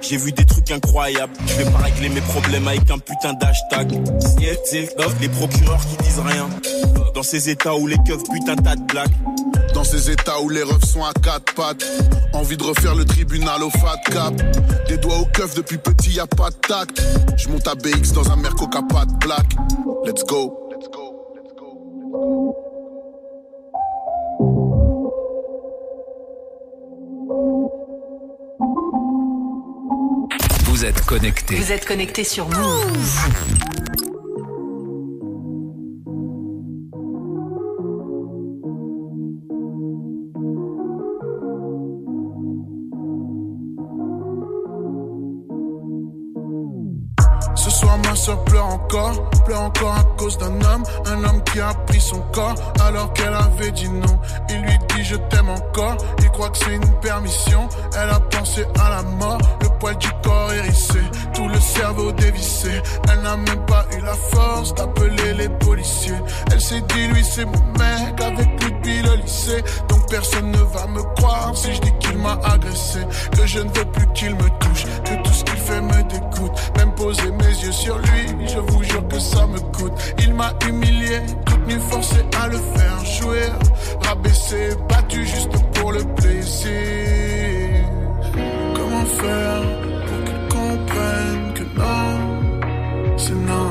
[0.00, 1.32] J'ai vu des trucs incroyables.
[1.46, 3.92] Je vais pas régler mes problèmes avec un putain d'hashtag.
[5.20, 6.48] Les procureurs qui disent rien.
[7.14, 9.12] Dans ces états où les keufs un tas de blagues.
[9.74, 11.84] Dans ces états où les refs sont à quatre pattes.
[12.32, 14.34] Envie de refaire le tribunal au fat cap.
[14.88, 17.02] Des doigts au keuf depuis petit, y a pas de tact.
[17.36, 19.46] Je monte à BX dans un Merco capat black.
[20.06, 20.56] Let's go.
[22.10, 22.16] Vous
[30.84, 31.54] êtes connecté.
[31.54, 33.69] Vous êtes connecté sur Move.
[48.90, 53.12] Soeur pleure encore, à cause d'un homme, un homme qui a pris son corps alors
[53.12, 54.18] qu'elle avait dit non.
[54.48, 57.68] Il lui dit je t'aime encore, il croit que c'est une permission.
[57.96, 61.00] Elle a pensé à la mort, le poil du corps hérissé,
[61.34, 62.82] tout le cerveau dévissé.
[63.10, 66.20] Elle n'a même pas eu la force d'appeler les policiers.
[66.52, 70.58] Elle s'est dit lui c'est mon mec avec lui depuis le lycée, donc personne ne
[70.58, 73.00] va me croire si je dis qu'il m'a agressé,
[73.36, 75.49] que je ne veux plus qu'il me touche, que tout ce
[76.76, 79.92] Même poser mes yeux sur lui, je vous jure que ça me coûte.
[80.18, 83.48] Il m'a humilié, toute nuit forcé à le faire jouer.
[84.04, 86.70] Rabaissé, battu juste pour le plaisir.
[88.74, 89.62] Comment faire
[90.06, 93.69] pour qu'il comprenne que non, c'est non.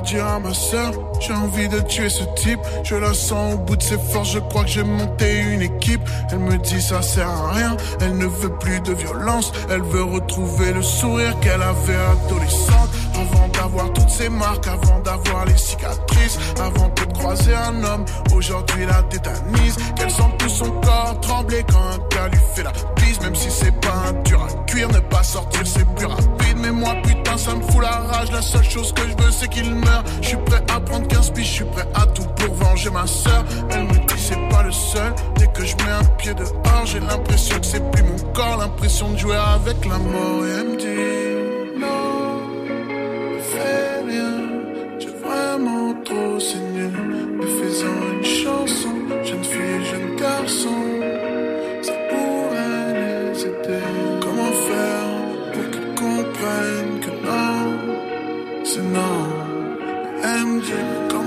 [0.00, 0.92] Dire à ma soeur.
[1.20, 2.60] J'ai envie de tuer ce type.
[2.82, 4.32] Je la sens au bout de ses forces.
[4.32, 6.02] Je crois que j'ai monté une équipe.
[6.30, 7.76] Elle me dit ça sert à rien.
[8.00, 9.52] Elle ne veut plus de violence.
[9.70, 12.83] Elle veut retrouver le sourire qu'elle avait adolescente.
[13.14, 18.86] Avant d'avoir toutes ces marques, avant d'avoir les cicatrices, avant de croiser un homme, aujourd'hui
[18.86, 19.76] la tétanise.
[19.96, 23.50] Qu'elle sent tout son corps trembler quand un gars lui fait la bise, même si
[23.50, 26.58] c'est pas un dur à cuire, ne pas sortir c'est plus rapide.
[26.58, 29.48] Mais moi putain ça me fout la rage, la seule chose que je veux c'est
[29.48, 30.04] qu'il meure.
[30.20, 33.06] Je suis prêt à prendre 15 piges, je suis prêt à tout pour venger ma
[33.06, 33.44] soeur.
[33.70, 37.00] Elle me dit c'est pas le seul, dès que je mets un pied dehors, j'ai
[37.00, 40.44] l'impression que c'est plus mon corps, l'impression de jouer avec la mort.
[40.44, 41.33] Et elle me dit
[46.40, 46.88] saigné.
[47.38, 48.94] Mais faisant une chanson,
[49.24, 50.82] jeune fille, jeune garçon,
[51.82, 53.84] ça pourrait les aider.
[54.20, 55.12] Comment faire
[55.52, 59.44] pour qu'ils comprennent que non, c'est non.
[60.22, 61.23] Elle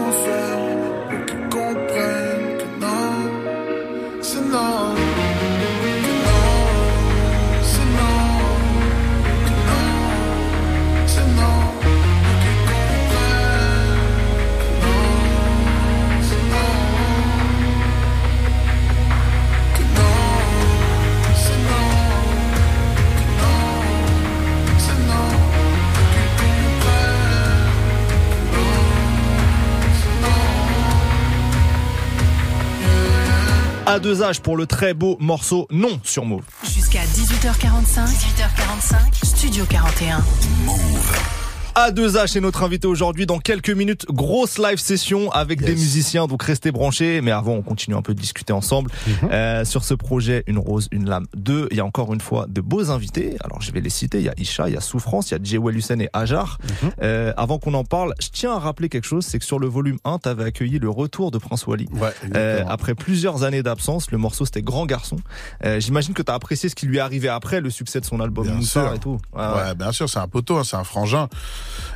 [33.87, 36.43] à deux âges pour le très beau morceau Non sur Move.
[36.63, 40.23] Jusqu'à 18h45, 18h45, Studio 41.
[40.65, 41.36] Move.
[41.77, 44.07] A2H est notre invité aujourd'hui dans quelques minutes.
[44.09, 47.21] Grosse live session avec des musiciens, donc restez branchés.
[47.21, 49.29] Mais avant, on continue un peu de discuter ensemble mhm.
[49.31, 51.67] euh, sur ce projet Une Rose, Une Lame 2.
[51.69, 53.35] Il y a encore une fois de beaux invités.
[53.43, 54.17] Alors, je vais les citer.
[54.17, 56.57] Il y a Isha, il y a Souffrance, il y a Jewel Hussein et Ajar.
[56.63, 56.89] Mhm.
[57.03, 59.23] Euh, avant qu'on en parle, je tiens à rappeler quelque chose.
[59.23, 61.87] C'est que sur le volume 1, t'avais accueilli le retour de Prince Wally.
[61.91, 65.17] Ouais, euh, après plusieurs années d'absence, le morceau c'était Grand Garçon.
[65.63, 68.19] Euh, j'imagine que t'as apprécié ce qui lui est arrivé après, le succès de son
[68.19, 69.19] album Moussa et tout.
[69.35, 69.75] Ouais, ouais.
[69.75, 71.29] bien sûr, c'est un poteau, hein, c'est un frangin.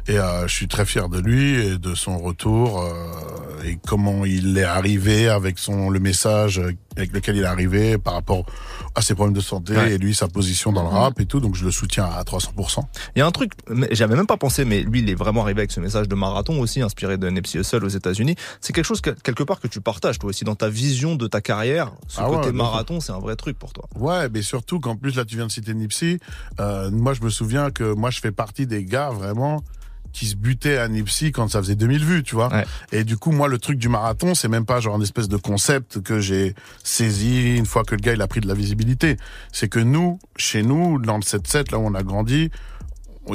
[0.08, 4.26] Et euh, je suis très fier de lui et de son retour euh, et comment
[4.26, 6.62] il est arrivé avec son le message
[6.98, 8.46] avec lequel il est arrivé par rapport
[8.96, 9.94] à ses problèmes de santé Ouais.
[9.94, 11.40] et lui sa position dans le rap et tout.
[11.40, 12.80] Donc je le soutiens à 300%.
[13.16, 15.42] Il y a un truc, mais j'avais même pas pensé, mais lui, il est vraiment
[15.44, 18.36] arrivé avec ce message de marathon aussi, inspiré de Nipsey Hussle aux États-Unis.
[18.60, 21.28] C'est quelque chose que, quelque part que tu partages toi aussi dans ta vision de
[21.28, 21.92] ta carrière.
[22.08, 23.86] Ce Ah côté marathon, c'est un vrai truc pour toi.
[23.96, 26.20] Ouais, mais surtout qu'en plus là tu viens de citer Nipsey.
[26.60, 29.64] Euh, moi je me souviens que moi je fais partie des gars vraiment
[30.12, 32.52] qui se butaient à Nipsey quand ça faisait 2000 vues, tu vois.
[32.52, 32.66] Ouais.
[32.92, 35.38] Et du coup moi le truc du marathon c'est même pas genre une espèce de
[35.38, 39.18] concept que j'ai saisi une fois que le gars il a pris de la visibilité.
[39.52, 42.52] C'est que nous, chez nous, dans le 7-7 là où on a grandi.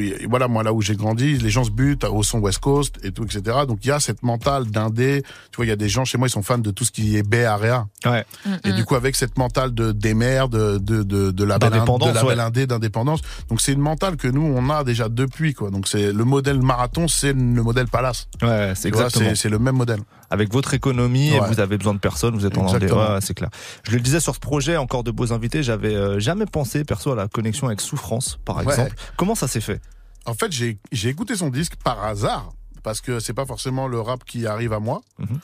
[0.00, 2.96] Et voilà, moi là où j'ai grandi, les gens se butent au son West Coast
[3.02, 3.58] et tout, etc.
[3.66, 5.22] Donc il y a cette mentale d'indé.
[5.50, 6.90] Tu vois, il y a des gens chez moi, ils sont fans de tout ce
[6.92, 7.86] qui est Bay Area.
[8.04, 8.24] Ouais.
[8.64, 12.40] Et du coup, avec cette mentale de d'émer, de de de, de de label ouais.
[12.40, 13.20] indé, d'indépendance.
[13.48, 15.70] Donc c'est une mentale que nous on a déjà depuis quoi.
[15.70, 18.28] Donc c'est le modèle marathon, c'est le modèle Palace.
[18.42, 19.30] Ouais, c'est exactement.
[19.34, 20.00] C'est le même modèle.
[20.28, 21.48] Avec votre économie, Ouais.
[21.48, 22.90] vous avez besoin de personnes, vous êtes en indé.
[22.90, 23.48] Ouais, c'est clair.
[23.84, 27.12] Je le disais sur ce projet, encore de beaux invités, j'avais euh, jamais pensé, perso,
[27.12, 28.64] à la connexion avec Souffrance, par Ouais.
[28.64, 28.94] exemple.
[29.16, 29.80] Comment ça s'est fait?
[30.26, 34.00] En fait, j'ai j'ai écouté son disque par hasard parce que c'est pas forcément le
[34.00, 35.00] rap qui arrive à moi.
[35.18, 35.38] Mhm.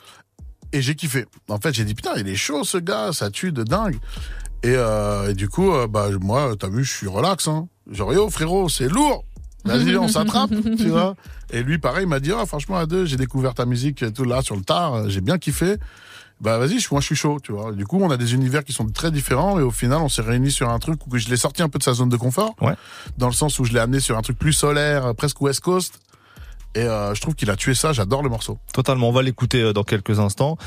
[0.73, 1.25] Et j'ai kiffé.
[1.49, 3.97] En fait, j'ai dit putain, il est chaud ce gars, ça tue de dingue.
[4.63, 7.47] Et, euh, et du coup, euh, bah moi, t'as vu, je suis relax.
[7.47, 7.67] Hein.
[7.91, 9.25] Genre yo frérot, c'est lourd.
[9.65, 11.15] Vas-y, on s'attrape, tu vois.
[11.51, 14.11] Et lui, pareil, il m'a dit, ah, franchement, à deux, j'ai découvert ta musique et
[14.11, 15.77] tout là sur le tard, j'ai bien kiffé.
[16.43, 17.71] Bah vas-y, je- moi je suis chaud, tu vois.
[17.71, 20.21] Du coup, on a des univers qui sont très différents et au final, on s'est
[20.21, 22.53] réunis sur un truc où je l'ai sorti un peu de sa zone de confort,
[22.61, 22.75] Ouais.
[23.17, 25.99] dans le sens où je l'ai amené sur un truc plus solaire, presque West Coast.
[26.75, 27.93] Et euh, je trouve qu'il a tué ça.
[27.93, 28.59] J'adore le morceau.
[28.73, 29.07] Totalement.
[29.09, 30.57] On va l'écouter euh, dans quelques instants.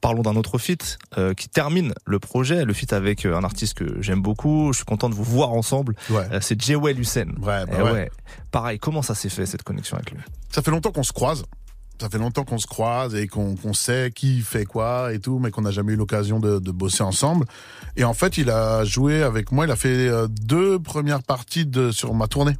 [0.00, 4.02] Parlons d'un autre feat euh, qui termine le projet, le feat avec un artiste que
[4.02, 4.72] j'aime beaucoup.
[4.72, 5.94] Je suis content de vous voir ensemble.
[6.10, 6.26] Ouais.
[6.32, 7.28] Euh, c'est Jewel Hussein.
[7.40, 8.10] Ouais, bah Eh ouais.
[8.50, 10.18] Pareil, comment ça s'est fait cette connexion avec lui?
[10.50, 11.44] Ça fait longtemps qu'on se croise.
[12.00, 15.52] Ça fait longtemps qu'on se croise et qu'on sait qui fait quoi et tout, mais
[15.52, 17.46] qu'on n'a jamais eu l'occasion de, de bosser ensemble.
[17.96, 19.66] Et en fait, il a joué avec moi.
[19.66, 22.56] Il a fait euh, deux premières parties de sur ma tournée.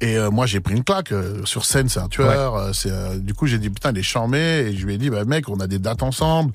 [0.00, 1.88] Et euh, moi, j'ai pris une claque euh, sur scène.
[1.88, 2.56] C'est un tueur.
[2.56, 4.38] euh, c'est euh, du coup, j'ai dit putain, il est charmé.
[4.38, 6.52] Et je lui ai dit, bah mec, on a des dates ensemble.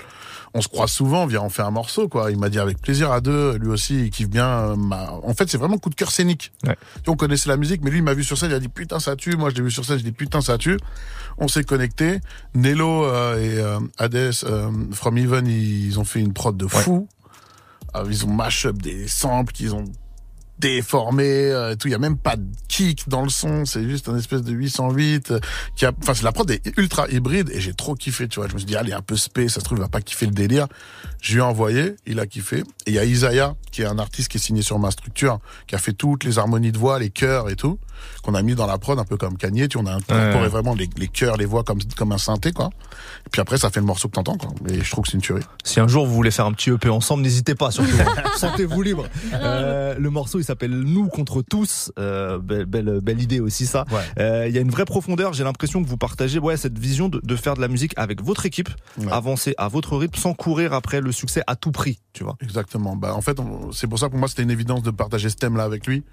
[0.53, 1.25] On se croise souvent.
[1.25, 2.31] Viens, on fait un morceau, quoi.
[2.31, 3.57] Il m'a dit avec plaisir à deux.
[3.57, 4.47] Lui aussi, il kiffe bien.
[4.47, 5.11] euh, ma...
[5.11, 6.51] En fait, c'est vraiment coup de cœur scénique.
[6.65, 6.75] Ouais.
[7.07, 8.51] On connaissait la musique, mais lui, il m'a vu sur scène.
[8.51, 9.35] Il a dit putain, ça tue.
[9.35, 9.99] Moi, je l'ai vu sur scène.
[9.99, 10.77] Je dis putain, ça tue.
[11.37, 12.19] On s'est connecté.
[12.53, 17.07] Nello euh, et euh, Hades euh, From Even, ils ont fait une prod de fou.
[17.93, 19.85] Ah, ils ont mash up des samples qu'ils ont
[20.59, 21.87] déformé euh, et tout.
[21.87, 23.65] Il y a même pas de kick dans le son.
[23.65, 25.39] C'est juste un espèce de 808 euh,
[25.75, 28.47] qui a enfin c'est la prod est ultra hybride et j'ai trop kiffé tu vois.
[28.47, 30.25] Je me suis dit allez un peu spé ça se trouve il va pas kiffer
[30.25, 30.67] le délire.
[31.21, 32.59] Je lui ai envoyé il a kiffé.
[32.85, 35.39] Et il y a Isaiah qui est un artiste qui est signé sur ma structure
[35.67, 37.79] qui a fait toutes les harmonies de voix les chœurs et tout
[38.23, 40.39] qu'on a mis dans la prod un peu comme Kanye tu vois, on a incorporé
[40.43, 40.47] Ouais.
[40.47, 42.69] vraiment les, les chœurs les voix comme comme un synthé quoi
[43.25, 45.17] et puis après ça fait le morceau que t'entends quoi et je trouve que c'est
[45.17, 47.89] une tuerie Si un jour vous voulez faire un petit EP ensemble, n'hésitez pas surtout.
[48.37, 49.05] Sentez-vous libre.
[49.33, 51.91] Euh, le morceau il s'appelle Nous contre tous.
[51.99, 53.85] Euh, belle, belle, belle idée aussi ça.
[53.91, 54.01] Ouais.
[54.19, 55.33] Euh, Il y a une vraie profondeur.
[55.33, 58.21] J'ai l'impression que vous partagez ouais cette vision de, de faire de la musique avec
[58.23, 59.11] votre équipe, Ouais.
[59.11, 61.99] avancer à votre rythme sans courir après le succès à tout prix.
[62.13, 62.35] Tu vois.
[62.41, 62.95] Exactement.
[62.95, 63.37] Bah, en fait,
[63.73, 66.03] c'est pour ça que pour moi, c'était une évidence de partager ce thème-là avec lui.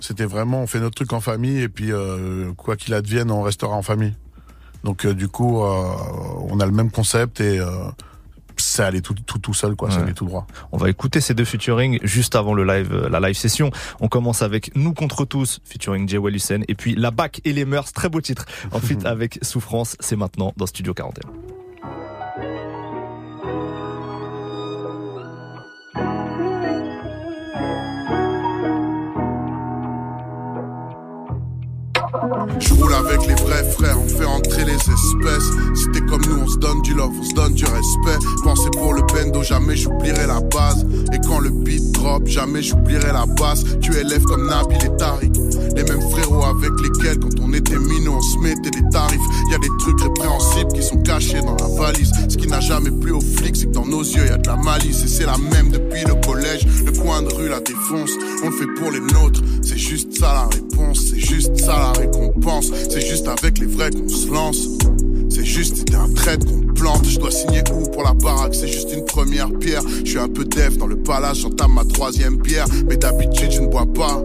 [0.00, 3.42] C'était vraiment, on fait notre truc en famille et puis, euh, quoi qu'il advienne, on
[3.42, 4.14] restera en famille.
[4.82, 5.92] Donc, euh, du coup, euh,
[6.48, 7.60] on a le même concept et
[8.56, 9.90] ça allait tout, tout, tout seul, quoi.
[9.90, 10.46] Ça allait tout droit.
[10.72, 13.70] On va écouter ces deux featuring juste avant le live, la live session.
[14.00, 17.64] On commence avec Nous contre tous, featuring Jewel Hussein, et puis La Bac et les
[17.64, 18.44] Mœurs, très beau titre.
[18.72, 21.49] Ensuite avec Souffrance, c'est maintenant dans Studio 41.
[32.58, 35.50] Je roule avec les vrais frères, on fait entrer les espèces.
[35.74, 38.18] Si t'es comme nous, on se donne du love, on se donne du respect.
[38.44, 40.86] Pensez pour le bendo, jamais j'oublierai la base.
[41.12, 43.64] Et quand le beat drop, jamais j'oublierai la base.
[43.80, 45.32] Tu élèves comme Nabil et Tariq.
[45.74, 49.20] Les mêmes frérots avec lesquels, quand on était minot, on se mettait des tarifs.
[49.50, 50.69] Y a des trucs répréhensibles
[52.70, 55.08] jamais plus aux flics, c'est que dans nos yeux y a de la malice et
[55.08, 56.64] c'est la même depuis le collège.
[56.86, 58.12] Le coin de rue la défonce,
[58.44, 59.42] on le fait pour les nôtres.
[59.60, 62.70] C'est juste ça la réponse, c'est juste ça la récompense.
[62.88, 64.68] C'est juste avec les vrais qu'on se lance.
[65.30, 67.04] C'est juste, c'était un traître qu'on plante.
[67.06, 69.82] Je dois signer où pour la baraque, c'est juste une première pierre.
[70.04, 72.66] Je suis un peu def dans le palace, j'entame ma troisième bière.
[72.88, 74.24] Mais d'habitude, je ne bois pas.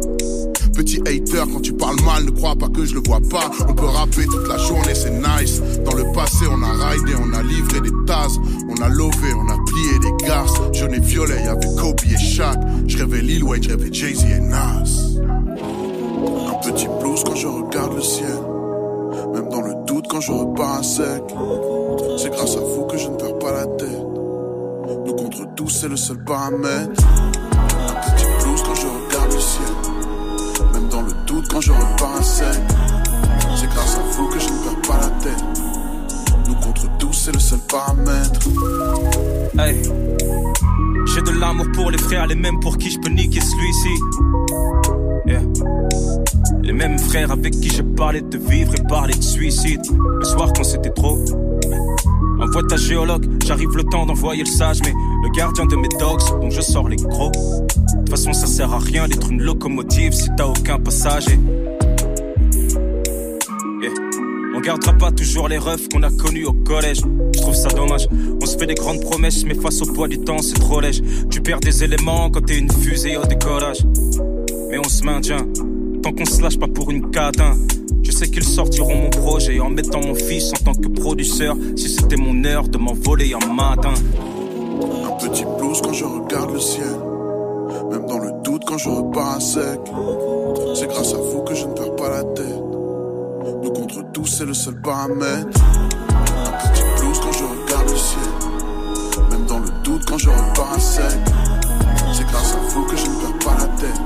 [0.75, 3.49] Petit hater, quand tu parles mal, ne crois pas que je le vois pas.
[3.67, 5.61] On peut rapper toute la journée, c'est nice.
[5.85, 8.37] Dans le passé, on a ridé, on a livré des tasses.
[8.69, 10.53] On a lové, on a plié des garces.
[10.73, 12.59] Jaune et violet, y'avait Kobe et Shaq.
[12.87, 14.83] Je rêvais Lil Wayne, je rêvais Jay-Z et Nas.
[16.49, 18.37] Un petit blues quand je regarde le ciel.
[19.33, 21.23] Même dans le doute quand je repars à sec.
[22.17, 24.05] C'est grâce à vous que je ne perds pas la tête.
[25.05, 27.01] Nous contre tous, c'est le seul paramètre.
[27.01, 28.94] Un petit blues quand je
[31.49, 32.47] quand je repars à sec.
[33.55, 35.43] C'est grâce à vous que je ne perds pas la tête.
[36.47, 38.39] Nous contre tous, c'est le seul paramètre.
[39.57, 39.81] Hey.
[41.13, 43.89] J'ai de l'amour pour les frères, les mêmes pour qui je peux niquer celui-ci.
[46.61, 49.81] Les mêmes frères avec qui j'ai parlé de vivre et parlé de suicide.
[49.91, 51.23] Le soir quand c'était trop.
[52.41, 56.41] Envoie ta géologue, j'arrive le temps d'envoyer le sage, mais le gardien de mes dogs,
[56.41, 57.31] donc je sors les gros.
[57.95, 61.39] De toute façon, ça sert à rien d'être une locomotive si t'as aucun passager.
[64.55, 67.01] On gardera pas toujours les refs qu'on a connus au collège.
[67.33, 68.07] Je trouve ça dommage.
[68.41, 71.03] On se fait des grandes promesses, mais face au poids du temps, c'est trop léger.
[71.29, 73.85] Tu perds des éléments quand t'es une fusée au décollage.
[74.69, 75.45] Mais on se maintient,
[76.01, 77.57] tant qu'on se lâche pas pour une catin.
[78.01, 81.57] Je sais qu'ils sortiront mon projet en mettant mon fils en tant que producteur.
[81.75, 83.93] Si c'était mon heure de m'envoler un matin.
[83.93, 87.14] Un petit blues quand je regarde le ciel.
[87.91, 89.79] Même dans le doute quand je repars à sec.
[90.75, 92.61] C'est grâce à vous que je ne perds pas la tête.
[93.63, 95.59] Nous contre tous, c'est le seul paramètre.
[96.09, 99.29] Un petit blues quand je regarde le ciel.
[99.31, 101.19] Même dans le doute quand je repars à sec.
[102.13, 104.01] C'est grâce à vous que je ne perds pas la tête.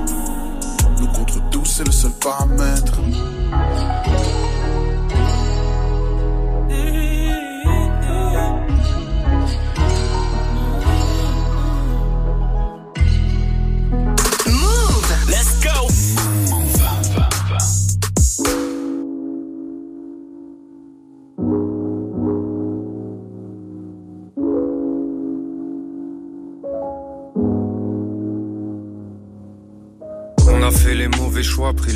[1.00, 3.00] Nous contre tous, c'est le seul paramètre.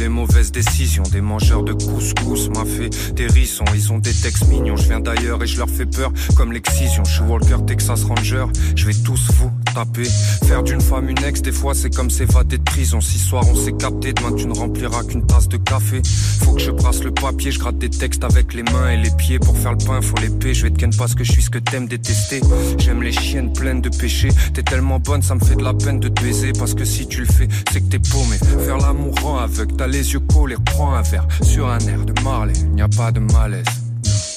[0.05, 0.34] Pris
[0.75, 1.05] décisions.
[1.13, 3.65] Des mangeurs de couscous m'a fait des rissons.
[3.75, 4.77] Ils ont des textes mignons.
[4.77, 7.05] Je viens d'ailleurs et je leur fais peur comme l'excision.
[7.05, 8.47] Je suis Walker Texas Ranger.
[8.75, 10.05] Je vais tous vous taper.
[10.47, 13.01] Faire d'une femme une ex, des fois c'est comme s'évader de prison.
[13.01, 16.03] Si soir on s'est capté, demain tu ne rempliras qu'une tasse de café.
[16.41, 19.11] Faut que je brasse le papier, je gratte des textes avec les mains et les
[19.11, 19.39] pieds.
[19.39, 20.55] Pour faire le pain, faut l'épée.
[20.55, 22.41] Je vais te ken parce que je suis ce que t'aimes détester.
[22.79, 24.31] J'aime les chiennes pleines de péchés.
[24.53, 26.53] T'es tellement bonne, ça me fait de la peine de te baiser.
[26.53, 28.39] Parce que si tu le fais, c'est que t'es paumé.
[28.65, 31.27] Faire l'amour aveugle, t'as les yeux collés, reprends un verre.
[31.43, 33.65] Sur un air de Marley, y a pas de malaise.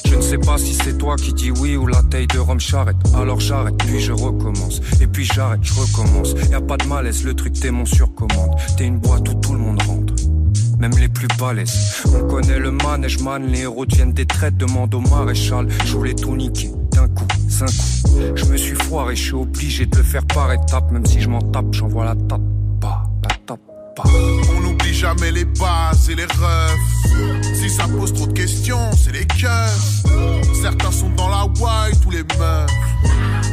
[0.06, 2.60] Je ne sais pas si c'est toi qui dis oui ou la taille de Rome
[2.60, 2.96] charrette.
[3.14, 4.82] Alors j'arrête, puis je recommence.
[5.02, 6.34] Et puis j'arrête, je recommence.
[6.50, 8.52] Y a pas de malaise, le truc t'es mon surcommande.
[8.78, 10.14] T'es une boîte où tout le monde rentre.
[10.80, 12.04] Même les plus balèzes.
[12.06, 14.56] On connaît le manège man, les héros deviennent des traites.
[14.58, 16.72] Demande au maréchal, je voulais tout niquer.
[16.92, 18.04] D'un coup, cinq coups.
[18.36, 20.90] Je me suis foiré, je suis obligé de le faire par étapes.
[20.92, 22.42] Même si je m'en tape, j'envoie la tape.
[22.80, 23.60] Pas, la tape,
[23.96, 24.04] pas.
[24.98, 27.54] Jamais les bases et les refs.
[27.54, 29.70] Si ça pose trop de questions, c'est les cœurs.
[30.60, 32.72] Certains sont dans la white ou les meufs.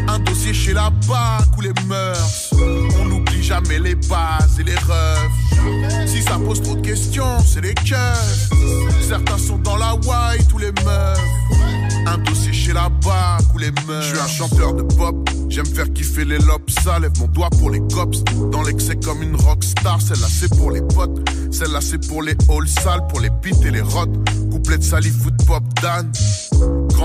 [0.08, 2.50] Un dossier chez la BAC ou les mœurs.
[2.98, 6.06] On n'oublie jamais les bases et les refs.
[6.06, 8.16] Si ça pose trop de questions, c'est les cœurs.
[9.06, 11.20] Certains sont dans la white ou les meufs.
[12.06, 14.02] Un dossier chez la BAC ou les meufs.
[14.02, 15.28] Je suis un chanteur de pop.
[15.48, 16.68] J'aime faire kiffer les lobes.
[16.82, 18.22] Ça lève mon doigt pour les cops.
[18.50, 20.00] Dans l'excès comme une rockstar.
[20.00, 21.28] Celle-là c'est pour les potes.
[21.50, 24.14] Celle-là c'est pour les halls sales, pour les pits et les rottes.
[24.50, 26.10] Couplet de sali foot pop Dan.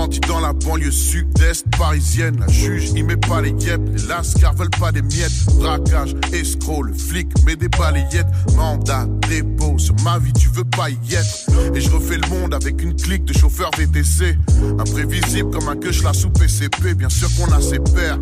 [0.08, 2.38] Dans la banlieue sud-est parisienne.
[2.40, 3.78] La juge, il met pas les yep.
[3.94, 5.44] Les lascars veulent pas des miettes.
[5.58, 8.26] Braquage, escroc, le flic met des balayettes.
[8.56, 11.74] Mandat, dépôt, sur ma vie, tu veux pas y être.
[11.74, 14.38] Et je refais le monde avec une clique de chauffeurs VTC.
[14.78, 16.94] Imprévisible comme un que la sous PCP.
[16.94, 18.18] Bien sûr qu'on a ses pères.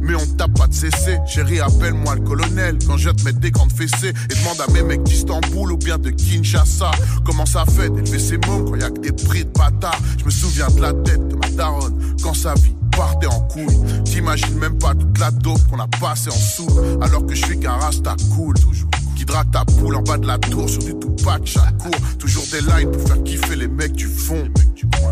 [0.00, 1.18] Mais on tape pas de CC.
[1.26, 2.78] Chérie, appelle-moi le colonel.
[2.86, 4.12] Quand je te mettre des grandes fessées.
[4.30, 6.90] Et demande à mes mecs d'Istanbul ou bien de Kinshasa.
[7.24, 9.98] Comment ça fait d'élever ses mômes quand y a que des prix de bâtard?
[10.18, 13.78] Je me souviens de la tête de ma daronne quand sa vie partait en couille.
[14.04, 16.68] T'imagines même pas toute la dope qu'on a passé en sous.
[17.00, 18.54] Alors que je suis qu'un rasta cool.
[18.54, 18.88] Toujours.
[19.16, 21.90] Qui drague ta poule en bas de la tour sur du Tupac chaque cours.
[22.18, 24.48] Toujours des lines pour faire kiffer les mecs du fond.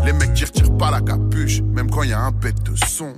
[0.03, 3.13] Les mecs qui retirent pas la capuche, même quand y a un bête de son.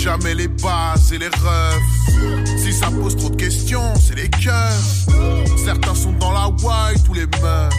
[0.00, 2.56] Jamais les bases et les refs.
[2.56, 4.72] Si ça pose trop de questions, c'est les cœurs.
[5.62, 7.74] Certains sont dans la white ou les meufs.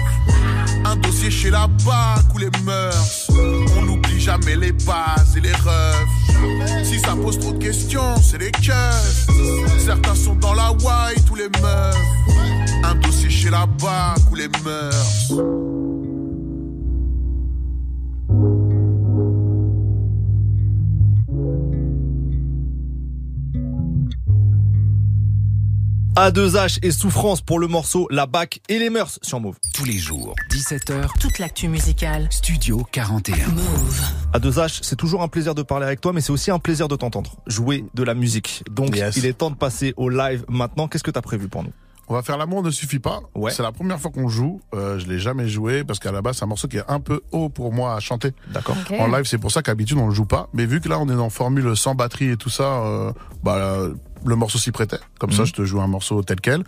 [0.85, 3.27] Un dossier chez la BAC ou les mœurs.
[3.75, 6.85] On n'oublie jamais les bases et les refs.
[6.85, 8.93] Si ça pose trop de questions, c'est les cœurs.
[9.83, 11.97] Certains sont dans la white ou les meufs.
[12.83, 15.70] Un dossier chez la BAC ou les mœurs.
[26.21, 29.55] A2H et souffrance pour le morceau La Bac et les mœurs sur Move.
[29.73, 32.27] Tous les jours, 17h, Toute l'actu musicale.
[32.29, 33.47] Studio 41.
[33.47, 34.01] Move.
[34.35, 36.95] A2H, c'est toujours un plaisir de parler avec toi, mais c'est aussi un plaisir de
[36.95, 38.63] t'entendre jouer de la musique.
[38.69, 39.17] Donc, Yes.
[39.17, 40.87] il est temps de passer au live maintenant.
[40.87, 41.71] Qu'est-ce que t'as prévu pour nous?
[42.07, 43.21] On va faire l'amour ne suffit pas.
[43.33, 43.49] Ouais.
[43.51, 44.61] C'est la première fois qu'on joue.
[44.75, 46.99] Euh, je l'ai jamais joué parce qu'à la base c'est un morceau qui est un
[46.99, 48.31] peu haut pour moi à chanter.
[48.53, 48.75] D'accord.
[48.99, 50.49] En live c'est pour ça qu'habitude on le joue pas.
[50.53, 53.13] Mais vu que là on est dans formule sans batterie et tout ça, euh,
[53.43, 53.87] bah
[54.25, 54.99] le morceau s'y prêtait.
[55.19, 55.47] Comme ça Mhm.
[55.47, 56.63] je te joue un morceau tel quel.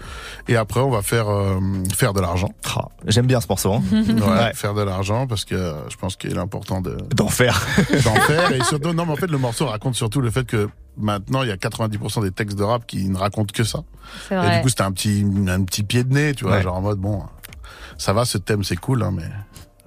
[0.47, 1.59] Et après on va faire euh,
[1.95, 2.49] faire de l'argent.
[2.75, 3.73] Ah, J'aime bien ce morceau.
[3.73, 3.83] hein.
[3.91, 4.53] Ouais, Ouais.
[4.53, 7.61] Faire de l'argent parce que euh, je pense qu'il est important de D'en faire.
[8.03, 10.69] d'en faire et surtout non mais en fait le morceau raconte surtout le fait que
[10.97, 13.79] maintenant il y a 90% des textes de rap qui ne racontent que ça.
[14.27, 14.55] C'est Et vrai.
[14.57, 16.61] du coup, c'était un petit, un petit pied de nez, tu vois, Ouais.
[16.63, 17.23] genre en mode, bon,
[17.97, 19.23] ça va, ce thème, c'est cool, hein, mais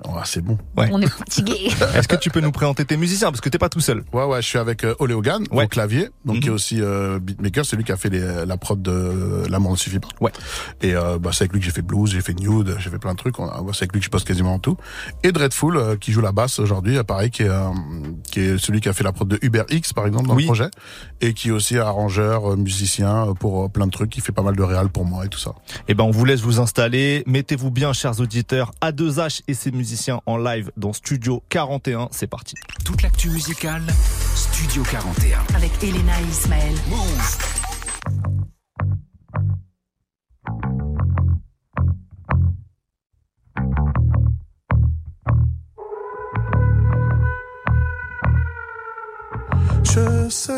[0.04, 0.58] ouais, c'est bon.
[0.76, 1.70] On est fatigué.
[1.94, 3.28] Est-ce que tu peux nous présenter tes musiciens?
[3.30, 4.04] Parce que t'es pas tout seul.
[4.12, 5.64] Ouais, ouais, je suis avec euh, Ole Hogan Ouais.
[5.64, 6.42] au clavier, donc Mhm.
[6.42, 9.72] qui est aussi euh, beatmaker, c'est lui qui a fait les, la prod de L'amour
[9.72, 10.08] ne suffit pas.
[10.20, 10.32] Ouais.
[10.82, 12.98] Et euh, bah, c'est avec lui que j'ai fait blues, j'ai fait nude, j'ai fait
[12.98, 13.38] plein de trucs.
[13.38, 14.76] On a- ouais, c'est avec lui que je poste quasiment tout.
[15.22, 17.68] Et Dreadful euh, qui joue la basse aujourd'hui, euh, pareil, qui est, euh,
[18.30, 20.42] qui est celui qui a fait la prod de Uber X par exemple dans Oui.
[20.42, 20.68] le projet,
[21.20, 24.10] et qui est aussi arrangeur, euh, musicien euh, pour euh, plein de trucs.
[24.10, 25.52] qui fait pas mal de réal pour moi et tout ça.
[25.88, 27.22] Eh ben, on vous laisse vous installer.
[27.26, 28.70] Mettez-vous bien, chers auditeurs.
[28.82, 29.85] A2H et ses musiciens
[30.26, 32.08] en live dans Studio 41.
[32.10, 32.54] C'est parti.
[32.84, 33.82] Toute l'actu musicale,
[34.34, 35.38] Studio 41.
[35.54, 36.74] Avec Elena et Ismaël.
[36.88, 37.38] Move.
[49.84, 50.52] Je sais,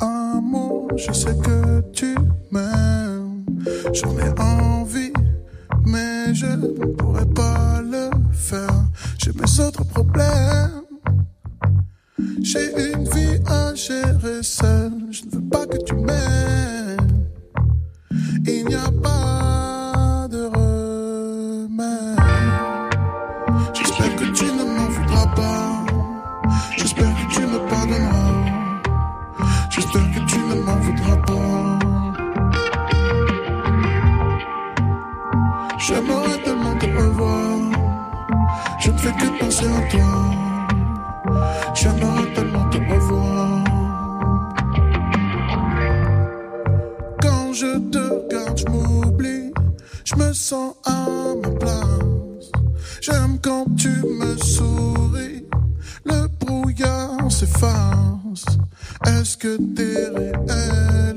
[0.00, 2.14] amour, je sais que tu
[2.50, 3.44] m'aimes.
[3.92, 5.12] J'en ai envie,
[5.86, 8.84] mais je ne pourrais pas le faire.
[9.18, 10.82] J'ai mes autres problèmes.
[12.42, 14.92] J'ai une vie à gérer seule.
[15.10, 17.26] Je ne veux pas que tu m'aimes.
[18.46, 19.15] Il n'y a pas
[39.66, 40.12] à toi.
[41.74, 43.64] J'aimerais tellement te revoir.
[47.22, 49.52] Quand je te regarde, je m'oublie.
[50.04, 51.06] Je me sens à
[51.42, 52.50] ma place.
[53.00, 55.44] J'aime quand tu me souris.
[56.04, 58.46] Le brouillard s'efface.
[59.06, 61.15] Est-ce que t'es réel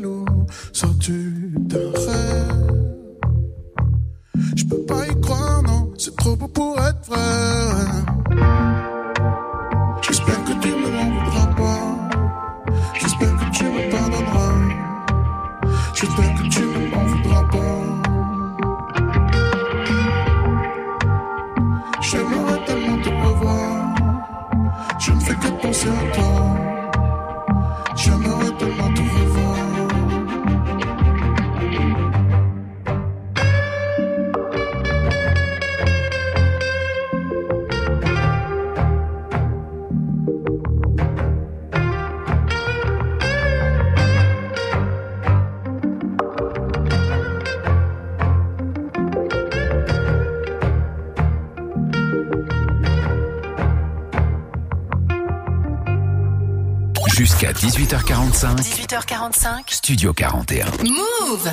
[59.30, 59.74] 18h45.
[59.74, 60.66] Studio 41.
[60.84, 61.50] Move.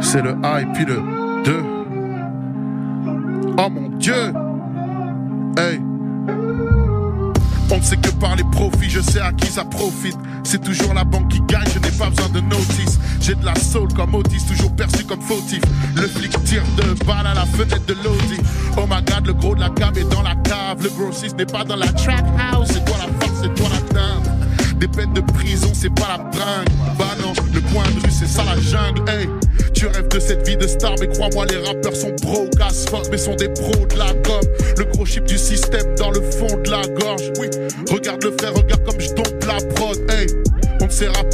[0.00, 1.00] C'est le A et puis le
[1.44, 1.64] 2.
[3.56, 4.32] Oh mon Dieu
[5.56, 5.80] Hey
[7.70, 10.18] On ne sait que par les profits, je sais à qui ça profite.
[10.54, 13.00] C'est toujours la banque qui gagne, je n'ai pas besoin de notice.
[13.20, 15.60] J'ai de la soul comme Otis, toujours perçu comme fautif.
[15.96, 18.40] Le flic tire deux balles à la fenêtre de l'Audi.
[18.76, 20.80] Oh my god, le gros de la cave est dans la cave.
[20.80, 22.68] Le grossiste n'est pas dans la trap house.
[22.72, 24.78] C'est toi la force, c'est toi la dinde.
[24.78, 26.68] Des peines de prison, c'est pas la bringue.
[26.96, 29.02] Bah non, le point de vue, c'est ça la jungle.
[29.10, 29.28] Hey,
[29.74, 33.08] tu rêves de cette vie de star, mais crois-moi, les rappeurs sont broke as fuck,
[33.10, 34.48] mais sont des pros de la gomme.
[34.78, 37.32] Le gros chip du système dans le fond de la gorge.
[37.40, 37.48] Oui,
[37.90, 39.83] regarde le frère, regarde comme je dompe la prod.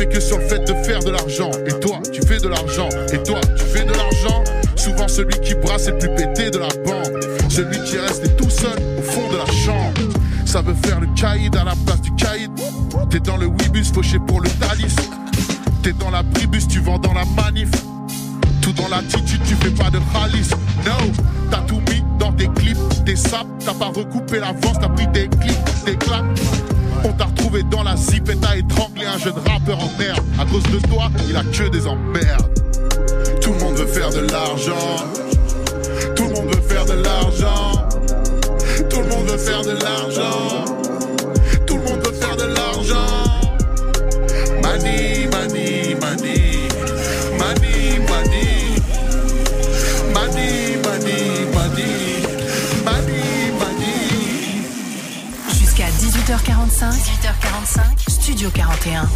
[0.09, 1.51] Que sur le fait de faire de l'argent.
[1.67, 2.89] Et toi, tu fais de l'argent.
[3.13, 4.43] Et toi, tu fais de l'argent.
[4.75, 7.23] Souvent, celui qui brasse est le plus pété de la bande.
[7.51, 10.01] Celui qui est resté tout seul au fond de la chambre.
[10.47, 12.51] Ça veut faire le caïd à la place du caïd.
[13.11, 14.97] T'es dans le Wibus, fauché pour le Thalys.
[15.83, 17.71] T'es dans la bribus, tu vends dans la manif.
[18.63, 20.51] Tout dans l'attitude, tu fais pas de ralice.
[20.85, 21.13] No,
[21.51, 23.47] t'as tout mis dans tes clips, tes saps.
[23.65, 26.25] T'as pas recoupé l'avance, t'as pris des clips, des claques.
[27.05, 30.25] On t'a retrouvé dans la zip et t'as étranglé un jeune rappeur en merde.
[30.39, 32.49] À cause de toi, il a que des emmerdes.
[33.41, 34.97] Tout le monde veut faire de l'argent.
[36.15, 37.89] Tout le monde veut faire de l'argent.
[38.89, 40.65] Tout le monde veut faire de l'argent.
[41.67, 43.07] Tout le monde veut faire de l'argent.
[44.63, 46.50] Money, money, money.
[56.31, 56.93] 18h45.
[56.93, 58.09] 18h45.
[58.09, 59.09] Studio 41.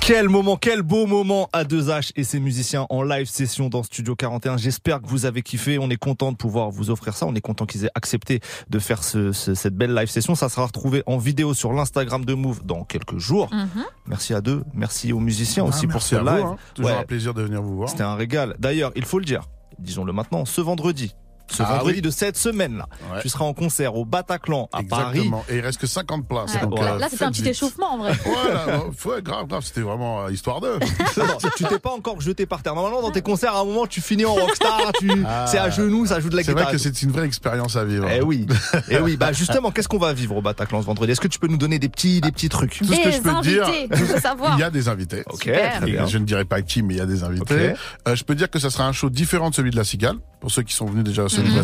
[0.00, 4.14] Quel moment, quel beau moment à 2H et ses musiciens en live session dans Studio
[4.14, 4.58] 41.
[4.58, 5.78] J'espère que vous avez kiffé.
[5.78, 7.24] On est content de pouvoir vous offrir ça.
[7.24, 10.34] On est content qu'ils aient accepté de faire ce, ce- cette belle live session.
[10.34, 13.48] Ça sera retrouvé en vidéo sur l'Instagram de Move dans quelques jours.
[13.50, 13.84] Mhm.
[14.08, 14.64] Merci à deux.
[14.74, 16.44] Merci aux musiciens Ah, aussi pour merci ce à vous, live.
[16.44, 16.56] hein.
[16.74, 16.98] Toujours Ouais.
[16.98, 17.88] un plaisir de venir vous voir.
[17.88, 18.56] C'était un régal.
[18.58, 19.44] D'ailleurs, il faut le dire,
[19.78, 21.14] disons-le maintenant, ce vendredi,
[21.50, 22.02] ce Ah vendredi oui.
[22.02, 23.20] de cette semaine-là, Ouais.
[23.22, 25.10] tu seras en concert au Bataclan à Paris.
[25.18, 25.44] Exactement.
[25.48, 26.54] Et il reste que 50 places.
[26.54, 26.60] Ouais.
[26.62, 26.84] donc, Ouais.
[26.86, 27.50] euh, Là, c'était un petit vite.
[27.52, 28.10] échauffement en vrai.
[28.26, 29.62] Ouais, là, ouais, grave, grave.
[29.64, 30.78] C'était vraiment euh, histoire d'eux.
[31.56, 32.74] Tu t'es pas encore jeté par terre.
[32.74, 35.46] Normalement, dans tes concerts, à un moment, tu finis en rockstar, tu, Ah.
[35.48, 36.64] c'est à genoux, ça joue de la C'est guitare.
[36.68, 38.06] vrai que c'est une vraie expérience à vivre.
[38.10, 38.46] Eh oui,
[38.90, 39.16] eh oui.
[39.16, 41.12] Bah justement, qu'est-ce qu'on va vivre au Bataclan ce vendredi?
[41.12, 42.76] Est-ce que tu peux nous donner des petits, des petits trucs?
[42.78, 44.54] Tout ce que je peux dire, invités, tu veux savoir.
[44.56, 45.22] il y a des invités.
[45.30, 45.58] Ok, Et.
[46.06, 47.72] Je ne dirai pas qui, mais il y a des invités.
[48.06, 50.16] Euh, je peux dire que ça sera un show différent de celui de la Cigale.
[50.40, 51.56] Pour ceux qui sont venus déjà à celui Mhm.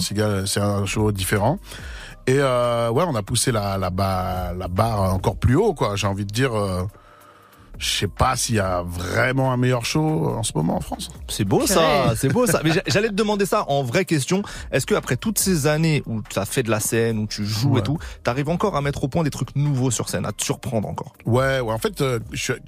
[0.46, 1.58] c'est un show différent.
[2.26, 3.90] Et euh, ouais, on a poussé la, la,
[4.56, 5.94] la barre encore plus haut, quoi.
[5.96, 6.82] J'ai envie de dire, euh,
[7.78, 11.10] je sais pas s'il y a vraiment un meilleur show en ce moment en France.
[11.28, 12.60] C'est beau ça, c'est beau ça.
[12.64, 14.42] Mais j'a- j'allais te demander ça en vraie question.
[14.72, 17.44] Est-ce que après toutes ces années où tu as fait de la scène, où tu
[17.44, 17.80] joues Ouais.
[17.80, 20.44] et tout, t'arrives encore à mettre au point des trucs nouveaux sur scène, à te
[20.44, 21.12] surprendre encore?
[21.26, 21.72] Ouais, ouais.
[21.72, 22.18] En fait, euh,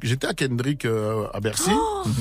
[0.02, 1.70] j'étais à Kendrick euh, à Bercy.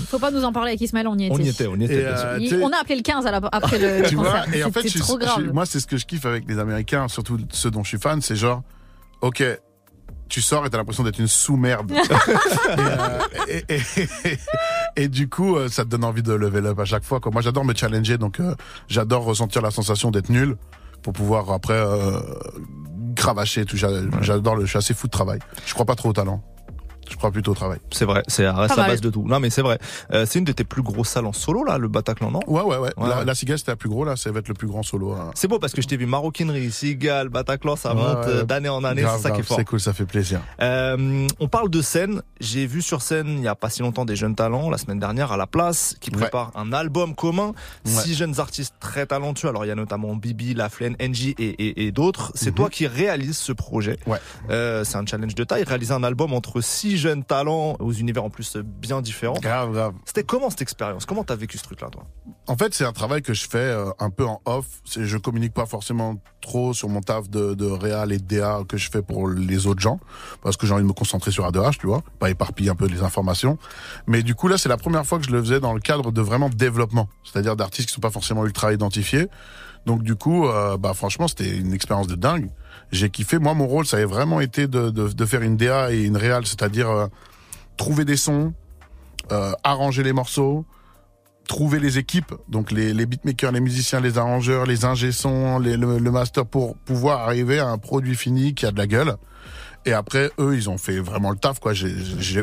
[0.10, 1.36] Faut pas nous en parler avec Ismaël, on y était.
[1.36, 1.96] On y était, on y était.
[2.02, 2.26] Et, bien sûr.
[2.28, 4.72] euh, Il- on a appelé le 15 à la- après le, tu vois et en
[4.72, 5.52] fait trop grave.
[5.54, 8.22] moi c'est ce que je kiffe avec les américains surtout ceux dont je suis fan
[8.22, 8.62] c'est genre
[9.22, 9.44] ok
[10.30, 11.92] tu sors et t'as l'impression d'être une sous-merde.
[11.96, 11.98] Et,
[12.80, 13.82] euh, et, et-
[14.26, 14.38] et-
[14.98, 17.32] et du coup euh, ça te donne envie de level up à chaque fois quoi.
[17.32, 18.56] moi j'adore me challenger donc euh,
[18.88, 20.56] j'adore ressentir la sensation d'être nul
[21.02, 22.20] pour pouvoir après euh,
[23.16, 23.78] cravacher et tout.
[23.78, 23.90] J'a-
[24.22, 25.40] j'adore le je suis assez fou de travail.
[25.66, 26.44] Je crois pas trop au talent
[27.10, 29.24] je crois plutôt au travail C'est vrai, c'est reste Pas la base de tout.
[29.28, 29.78] Non mais c'est vrai.
[30.12, 32.40] Euh, c'est une de tes plus grosses salles en solo là, le Bataclan, non?
[32.48, 34.48] Ouais ouais ouais, Ouais, la, la cigale c'était la plus gros là ça va être
[34.48, 35.32] le plus grand solo hein.
[35.36, 38.32] C'est beau parce que je t'ai vu maroquinerie, cigale, Bataclan, ça Ouais, monte ouais.
[38.32, 39.58] euh, d'année en année, c'est ça qui est fort.
[39.58, 42.22] c'est cool ça fait plaisir Euh, on parle de scène.
[42.40, 45.00] J'ai vu sur scène il y a pas si longtemps des jeunes talents la semaine
[45.00, 46.18] dernière à la place qui Ouais.
[46.22, 47.54] préparent un album commun.
[47.86, 47.92] Ouais.
[47.92, 49.50] Six jeunes artistes très talentueux.
[49.50, 52.32] Alors il y a notamment Bibi, Laflaine, NJ et, et, et d'autres.
[52.36, 52.56] C'est Mhm.
[52.56, 53.98] toi qui réalises ce projet.
[54.08, 54.18] Ouais.
[54.50, 55.64] Euh, c'est un challenge de taille.
[55.64, 59.40] Réaliser un album entre six jeunes talents aux univers en plus bien différents.
[59.40, 61.06] grave grave C'était comment cette expérience?
[61.06, 62.06] Comment t'as vécu ce truc-là toi?
[62.48, 64.66] En fait, c'est un travail que je fais euh, un peu en off.
[64.96, 68.78] Je communique pas forcément trop sur mon taf de, de réal et de DA que
[68.78, 70.00] je fais pour les autres gens,
[70.44, 72.86] parce que j'ai envie de me concentrer sur A2H, tu vois, pas éparpiller un peu
[72.86, 73.58] les informations.
[74.06, 76.12] Mais du coup, là, c'est la première fois que je le faisais dans le cadre
[76.12, 79.28] de vraiment développement, c'est-à-dire d'artistes qui sont pas forcément ultra identifiés.
[79.86, 82.50] Donc du coup, euh, bah franchement, c'était une expérience de dingue.
[82.92, 83.40] J'ai kiffé.
[83.40, 86.18] Moi, mon rôle, ça avait vraiment été de, de, de faire une DA et une
[86.18, 87.08] réal, c'est-à-dire euh,
[87.78, 88.54] trouver des sons,
[89.32, 90.66] euh, arranger les morceaux,
[91.48, 95.78] trouver les équipes, donc les, les beatmakers, les musiciens, les arrangeurs, les ingé sons, les-
[95.78, 99.16] le, le master pour pouvoir arriver à un produit fini qui a de la gueule.
[99.88, 101.74] Et après, eux, ils ont fait vraiment le taf, quoi.
[101.74, 101.88] Je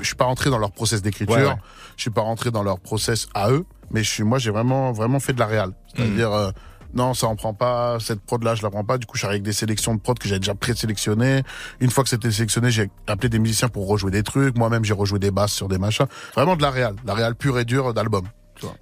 [0.03, 1.57] suis pas rentré dans leur process d'écriture, Ouais, ouais.
[1.97, 4.93] je suis pas rentré dans leur process à eux, mais je suis, moi, j'ai vraiment,
[4.93, 5.73] vraiment fait de la réal.
[5.97, 6.53] C'est-à-dire, Mm.
[6.95, 8.99] Non, ça en prend pas, cette prod-là, je la prends pas.
[8.99, 11.43] Du coup, je suis arrivé avec des sélections de prod que j'avais déjà présélectionnées.
[11.81, 14.57] Une fois que c'était sélectionné, j'ai appelé des musiciens pour rejouer des trucs.
[14.57, 16.07] Moi-même, j'ai rejoué des basses sur des machins.
[16.35, 18.25] Vraiment de la réal, la réal pure et dure d'album.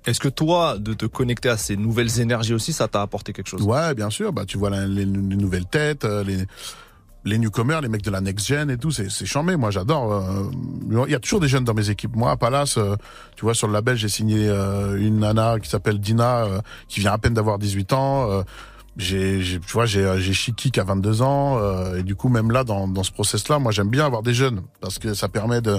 [0.07, 3.49] Est-ce que toi, de te connecter à ces nouvelles énergies aussi, ça t'a apporté quelque
[3.49, 3.63] chose?
[3.63, 4.33] Ouais, bien sûr.
[4.33, 6.45] Bah, tu vois les, les nouvelles têtes, euh, les
[7.25, 9.57] les newcomers, les mecs de la next gen et tout, c'est c'est charmé.
[9.57, 10.13] Moi, j'adore.
[10.13, 10.45] euh,
[11.07, 12.17] Il y a toujours des jeunes dans mes équipes.
[12.17, 12.97] Moi, à Palace, euh,
[13.37, 17.01] tu vois, sur le label, j'ai signé euh, une nana qui s'appelle Dina, euh, qui
[17.01, 18.31] vient à peine d'avoir 18 ans.
[18.31, 18.43] euh,
[18.97, 21.59] j'ai, tu vois, j'ai, j'ai Chiki qui a 22 ans.
[21.59, 24.35] euh, et du coup, même là, dans, dans ce process-là, moi, j'aime bien avoir des
[24.35, 25.79] jeunes parce que ça permet de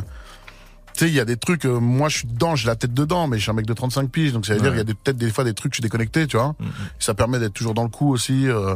[0.93, 2.93] tu sais, il y a des trucs, euh, moi je suis dedans, j'ai la tête
[2.93, 4.81] dedans, mais je suis un mec de 35 piges, donc ça veut dire il y
[4.81, 6.53] a des- peut-être des fois des trucs, je suis déconnecté, tu vois.
[6.59, 6.67] Mhm.
[6.99, 8.75] Ça permet d'être toujours dans le coup aussi, euh,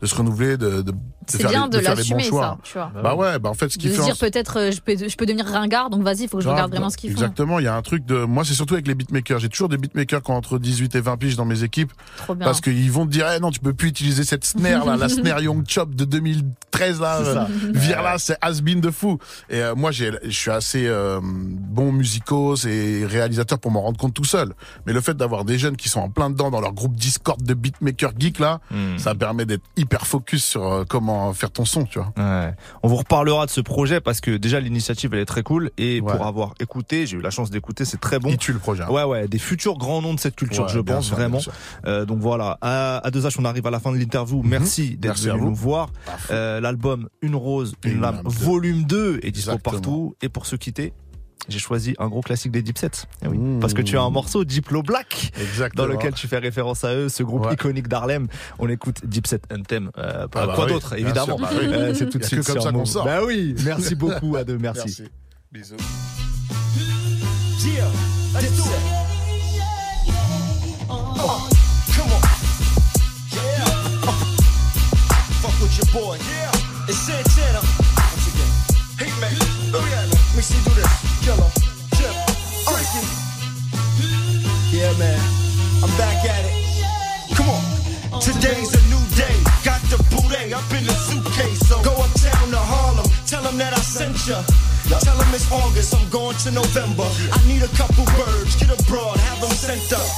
[0.00, 0.94] de se renouveler, de, de
[1.26, 2.42] C'est bien les, de l'assumer, choix.
[2.42, 2.90] ça, tu vois.
[3.02, 5.16] Bah ouais, bah en fait, ce qui fait en dire peut-être euh, je peux, je
[5.16, 7.16] peux devenir ringard, donc vas-y, il faut que je regarde vraiment ce qu'ils font.
[7.18, 9.68] Exactement, il y a un truc de moi c'est surtout avec les beatmakers, j'ai toujours
[9.68, 12.44] des beatmakers qui ont entre 18 et 20 piges dans mes équipes Trop bien.
[12.46, 15.08] parce qu'ils vont te dire eh non, tu peux plus utiliser cette snare là, la
[15.10, 17.42] snare Young Chop de 2013 là, C'est ça.
[17.50, 19.18] euh, vire là, c'est has-been de fou.
[19.50, 23.98] Et euh, moi j'ai je suis assez euh, bon musicos et réalisateur pour m'en rendre
[23.98, 24.54] compte tout seul.
[24.86, 27.42] Mais le fait d'avoir des jeunes qui sont en plein dedans dans leur groupe Discord
[27.42, 28.98] de beatmakers geek là, Hmm.
[28.98, 32.12] ça permet d'être hyper focus sur euh, comment faire ton son, tu vois.
[32.16, 32.54] Ouais.
[32.82, 36.00] On vous reparlera de ce projet parce que déjà l'initiative elle est très cool et
[36.00, 36.12] Ouais.
[36.12, 38.28] pour avoir écouté, j'ai eu la chance d'écouter, c'est très bon.
[38.30, 38.82] Il tue le projet.
[38.84, 38.90] hein.
[38.90, 41.38] Ouais ouais, des futurs grands noms de cette culture, Ouais, je pense sûr, vraiment.
[41.86, 44.42] Euh, donc voilà, à, à deux H, on arrive à la fin de l'interview.
[44.44, 45.08] Merci d'être Mhm.
[45.10, 45.90] Merci à venu nous voir.
[46.30, 50.14] Euh, L'album Une rose, une, lame, volume 2 est dispo partout.
[50.22, 50.92] Et pour se quitter,
[51.48, 53.06] j'ai choisi un gros classique des Deep Sets.
[53.24, 53.60] Eh oui, Mmh.
[53.60, 55.86] Parce que tu as un morceau Diplo Black Exactement.
[55.86, 57.54] dans lequel tu fais référence à eux, ce groupe Ouais.
[57.54, 58.28] iconique d'Harlem.
[58.58, 59.90] On écoute Deep Set Anthem.
[59.98, 61.36] Euh, pas Ah bah quoi oui, d'autre, évidemment.
[61.38, 61.66] bah oui.
[61.66, 63.04] Euh, c'est tout de suite que comme sur ça qu'on sort.
[63.04, 64.80] Bah oui, merci beaucoup à deux, merci.
[64.86, 65.04] Merci.
[65.50, 65.76] Bisous.
[67.62, 67.84] Yeah,
[68.34, 68.68] let's do it.
[70.88, 71.48] Oh,
[71.94, 72.20] come on.
[73.32, 73.64] Yeah.
[74.02, 74.12] Uh,
[75.42, 76.16] fuck with your boy.
[76.16, 76.88] Yeah.
[76.88, 77.60] It's Santana.
[77.60, 78.52] Once again.
[78.98, 79.36] Hey, man.
[79.74, 80.19] Oh, yeah, man.
[80.38, 80.92] See you do this.
[81.20, 81.50] Killer.
[81.98, 82.14] Chip.
[82.64, 83.02] Freaky.
[84.72, 85.20] Yeah, man.
[85.82, 87.34] I'm back at it.
[87.36, 88.20] Come on.
[88.20, 89.36] Today's a new day.
[89.64, 91.60] Got the booty up in the suitcase.
[91.68, 93.06] So go uptown to Harlem.
[93.26, 94.40] Tell them that I sent ya.
[94.98, 97.06] Tell them it's August, I'm going to November.
[97.30, 100.08] I need a couple birds, get abroad, have them sent up.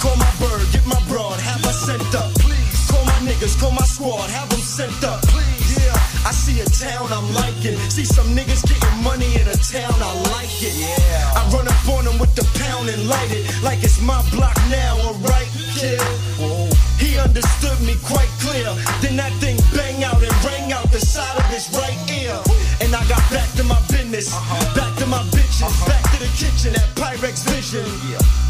[0.00, 2.32] Call my bird, get my broad, have her sent up.
[2.40, 2.88] Please.
[2.88, 5.20] Call my niggas, call my squad, have them sent up.
[5.28, 5.76] Please.
[5.76, 5.92] Yeah,
[6.24, 7.76] I see a town I'm liking.
[7.92, 10.74] See some niggas getting money in a town, I like it.
[10.74, 11.38] Yeah.
[11.38, 14.58] I run up on them with the pound and light it like it's my block
[14.68, 16.02] now, alright, kid.
[16.98, 18.66] He understood me quite clear.
[19.00, 22.34] Then that thing bang out and rang out the side of his right ear.
[22.82, 24.28] And I got back to my business,
[24.74, 27.86] back to my bitches, back to the kitchen at Pyrex Vision.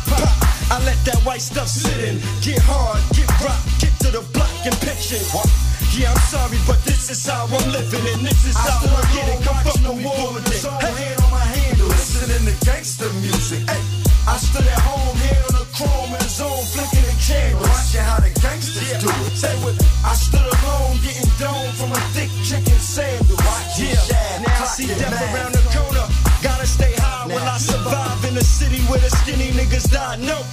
[0.08, 0.24] Pop,
[0.72, 2.16] I let that white stuff sit in.
[2.40, 5.65] Get hard, get rock, get to the block and pitch it.
[5.96, 9.32] Yeah, I'm sorry, but this is how I'm living, and this is how I get
[9.32, 9.40] it.
[9.48, 10.44] Come fuck with me for it.
[10.84, 13.64] Hey, hand on my handle, listening to gangster music.
[13.64, 13.80] Hey,
[14.28, 17.64] I stood at home, hand on the chrome in the zone, flicking the candles.
[17.64, 19.40] Watching how the gangsters do it.
[19.40, 19.80] Say with.
[20.04, 23.40] I stood alone, getting dome from a thick chicken sandal.
[23.80, 23.96] Yeah,
[24.44, 26.04] now I see death around the corner.
[26.44, 30.20] Gotta stay high when I survive in the city where the skinny niggas die.
[30.20, 30.44] No.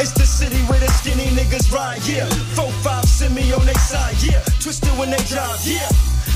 [0.00, 2.26] It's the city where the skinny niggas ride, yeah.
[2.56, 4.42] Four, five, send me on their side, yeah.
[4.58, 5.86] Twisted when they drive, yeah.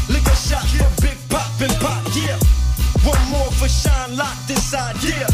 [0.08, 2.38] Lick a shot for Big Pop and Pop, yeah.
[3.02, 5.26] One more for Shine locked inside, yeah.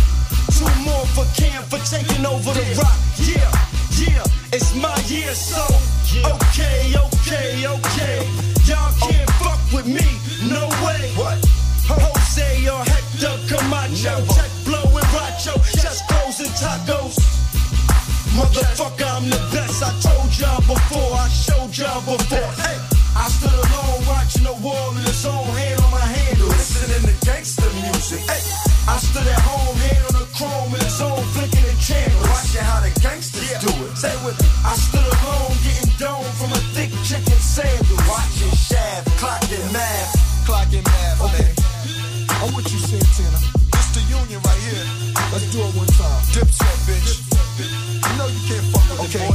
[0.57, 3.51] Two more for Cam for taking over the rock, yeah.
[4.01, 5.63] Yeah, it's my year, so
[6.25, 8.17] okay, okay, okay.
[8.65, 9.45] Y'all can't oh.
[9.45, 10.09] fuck with me,
[10.49, 11.13] no way.
[11.15, 11.39] What?
[11.87, 17.44] Jose or Hector Camacho, check blowing Racho, chest clothes and tacos.
[18.35, 19.79] Motherfucker, I'm the best.
[19.79, 22.51] I told y'all before, I showed y'all before.
[22.59, 22.79] Hey,
[23.15, 27.15] I stood alone watching the wall in his own hand on my handle, listening to
[27.23, 28.27] gangster music.
[28.27, 28.43] Hey,
[28.91, 32.67] I stood at home, hand on the chrome in his own flicking the candles, watching
[32.67, 33.95] how the gangsters do it.
[33.95, 39.15] Say with me, I stood alone getting dome from a thick chicken sandwich, watching Shaft,
[39.23, 40.11] clocking math,
[40.43, 41.23] clocking math.
[41.23, 41.51] Okay,
[42.43, 43.39] I'm with you, Santana.
[43.79, 44.87] It's the union right here.
[45.31, 46.23] Let's do it one time.
[46.35, 46.84] Dipset,
[49.15, 49.31] I'm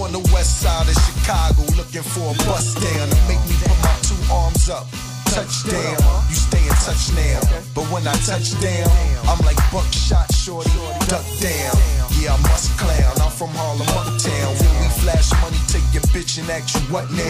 [0.00, 3.76] on the west side of Chicago looking for a bus down to make me put
[3.84, 4.86] my two arms up.
[5.26, 6.00] Touchdown,
[6.30, 7.40] you stay in touch now.
[7.74, 8.88] But when I touch down,
[9.28, 10.70] I'm like buckshot shorty,
[11.12, 11.76] duck down.
[12.16, 13.12] Yeah, I must clown.
[13.20, 14.75] I'm from Harlem, uptown.
[15.16, 17.24] Flash money, take your bitch and ask you what now?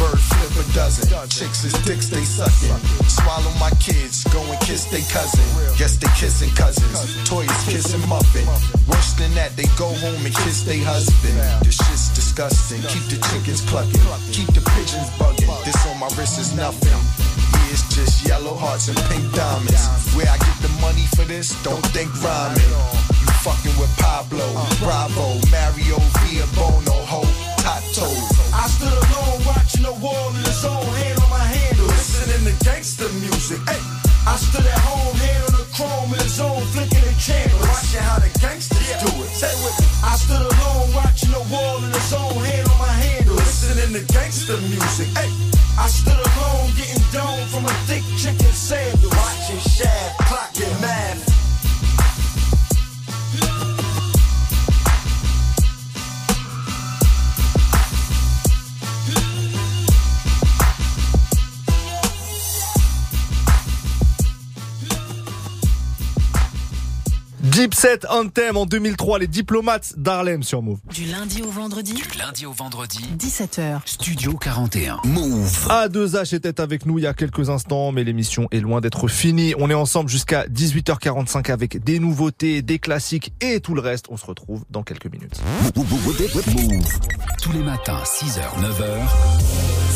[0.00, 1.04] Bird flip a dozen.
[1.28, 2.72] Chicks is dicks, they sucking.
[3.04, 5.44] Swallow my kids, go and kiss they cousin.
[5.76, 7.28] Guess they kissing cousins.
[7.28, 8.46] Toys kissing muffin.
[8.88, 11.36] Worse than that, they go home and kiss they husband.
[11.60, 12.80] This shit's disgusting.
[12.88, 14.00] Keep the chickens clucking.
[14.32, 15.52] Keep the pigeons bugging.
[15.68, 16.96] This on my wrist is nothing.
[17.68, 19.84] It's just yellow hearts and pink diamonds.
[20.16, 22.72] Where I get the money for this, don't think rhyming.
[23.20, 24.48] You fucking with Pablo,
[24.80, 26.97] Bravo, Mario, Via Bono,
[28.68, 33.08] stood alone watching the wall in his own hand on my handle, listening to gangster
[33.24, 33.60] music.
[33.64, 33.80] Hey,
[34.28, 38.04] I stood at home, hand on the chrome in his own flicking the channel, watching
[38.04, 39.30] how the gangsters do it.
[39.32, 39.86] Say with me.
[40.04, 44.02] I stood alone watching the wall in his own hand on my handle, listening to
[44.12, 45.08] gangster music.
[45.16, 45.30] Hey,
[45.80, 46.37] I stood alone
[67.80, 70.80] Cette Anthem en 2003, les diplomates d'Harlem sur Move.
[70.92, 71.94] Du lundi au vendredi.
[71.94, 72.98] Du lundi au vendredi.
[73.16, 73.82] 17h.
[73.84, 74.98] Studio 41.
[75.04, 75.68] Move.
[75.68, 79.54] A2H était avec nous il y a quelques instants, mais l'émission est loin d'être finie.
[79.58, 84.06] On est ensemble jusqu'à 18h45 avec des nouveautés, des classiques et tout le reste.
[84.10, 85.40] On se retrouve dans quelques minutes.
[85.76, 86.98] Move.
[87.40, 89.87] Tous les matins, 6h, 9h.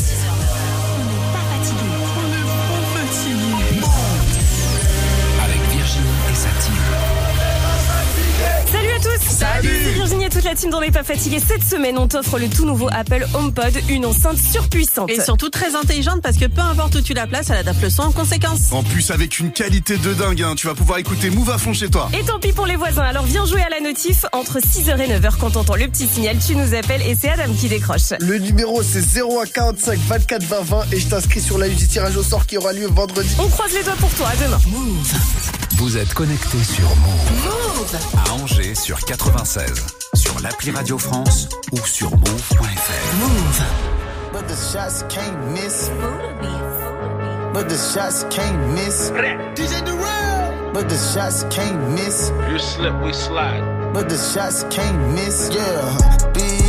[9.63, 11.39] Salut Virginie et toute la team dans les pas fatigués.
[11.39, 15.09] Cette semaine, on t'offre le tout nouveau Apple HomePod, une enceinte surpuissante.
[15.09, 17.89] Et surtout très intelligente parce que peu importe où tu la places, elle adapte le
[17.89, 18.71] son en conséquence.
[18.71, 21.73] En plus, avec une qualité de dingue, hein, tu vas pouvoir écouter Move à fond
[21.73, 22.09] chez toi.
[22.17, 24.25] Et tant pis pour les voisins, alors viens jouer à la notif.
[24.33, 27.53] Entre 6h et 9h, quand t'entends le petit signal, tu nous appelles et c'est Adam
[27.53, 28.11] qui décroche.
[28.19, 32.17] Le numéro, c'est 0145 24 20 20 et je t'inscris sur la liste du tirage
[32.17, 33.33] au sort qui aura lieu vendredi.
[33.39, 34.59] On croise les doigts pour toi, à demain.
[34.67, 35.62] Move.
[35.77, 37.31] Vous êtes connecté sur Move.
[37.43, 43.15] Move à Angers sur 96, sur l'appli Radio France ou sur move.fr.
[43.19, 43.63] Move.
[44.31, 45.89] But the shots can't miss.
[47.53, 49.11] But the shots can't miss.
[49.55, 50.71] DJ Durrell.
[50.73, 52.31] But the shots can't miss.
[52.49, 53.93] You slip, we slide.
[53.93, 55.49] But the shots can't miss.
[55.53, 56.62] Yeah.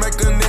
[0.00, 0.45] make a nigga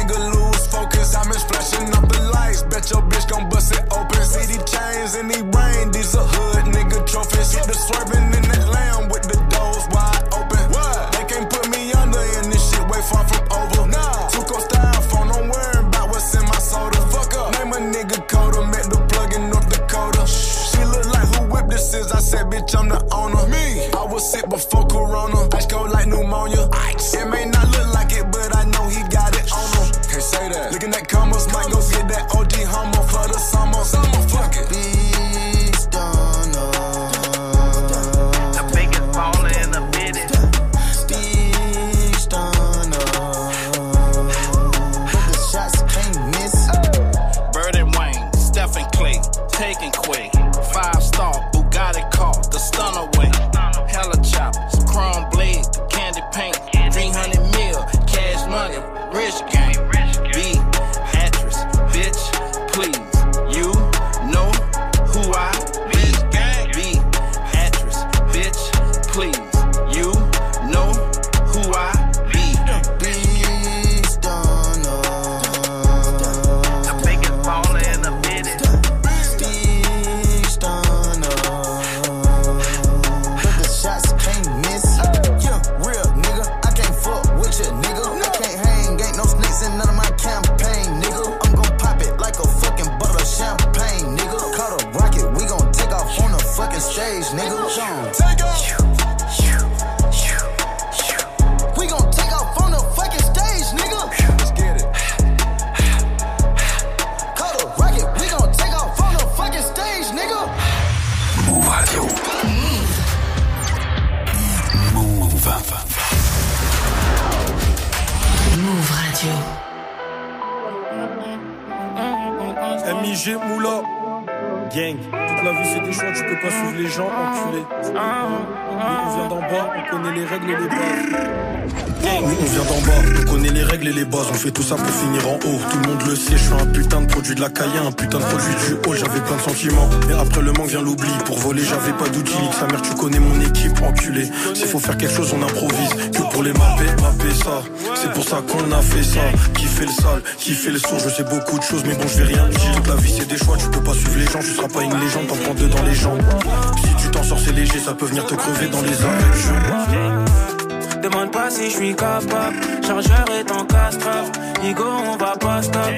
[161.77, 162.55] suis capable.
[162.85, 164.31] Chargeur est en castrave.
[164.63, 165.91] Nigo, on va pas stop.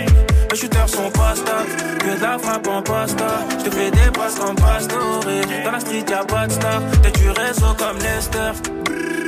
[0.51, 1.69] Les shooters sont pas stables.
[1.99, 3.27] Que de la frappe en pasta.
[3.59, 5.21] Je te fais des passes comme Pastore.
[5.63, 6.81] Dans la street, y'a pas de star.
[7.01, 8.51] T'es du réseau comme Lester.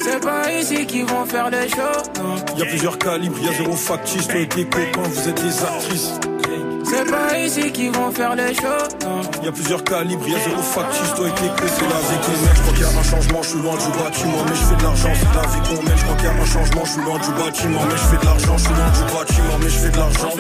[0.04, 2.58] C'est pas ici qu'ils vont faire les shows.
[2.58, 6.14] Y'a plusieurs calibres, y'a zéro factice, toi et tes copains, vous êtes des actrices.
[7.44, 8.88] Ici qu'ils vont faire les shows.
[9.02, 9.22] non.
[9.44, 12.20] Y a plusieurs calibres, y a zéro factice, toi et tes clés, c'est la vie
[12.24, 12.56] qu'on mène.
[12.56, 14.76] Je crois qu'il y a un changement, je suis loin du bâtiment, mais je fais
[14.76, 15.98] de l'argent, c'est la vie qu'on mène.
[15.98, 18.18] Je crois qu'il y a un changement, je suis loin du bâtiment, mais je fais
[18.22, 20.32] de l'argent, je suis loin du bâtiment, mais je fais de l'argent.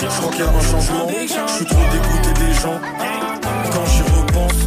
[0.00, 2.78] Je crois qu'il y a un changement, je suis trop dégoûté des gens.
[3.72, 4.60] Quand j'y repense,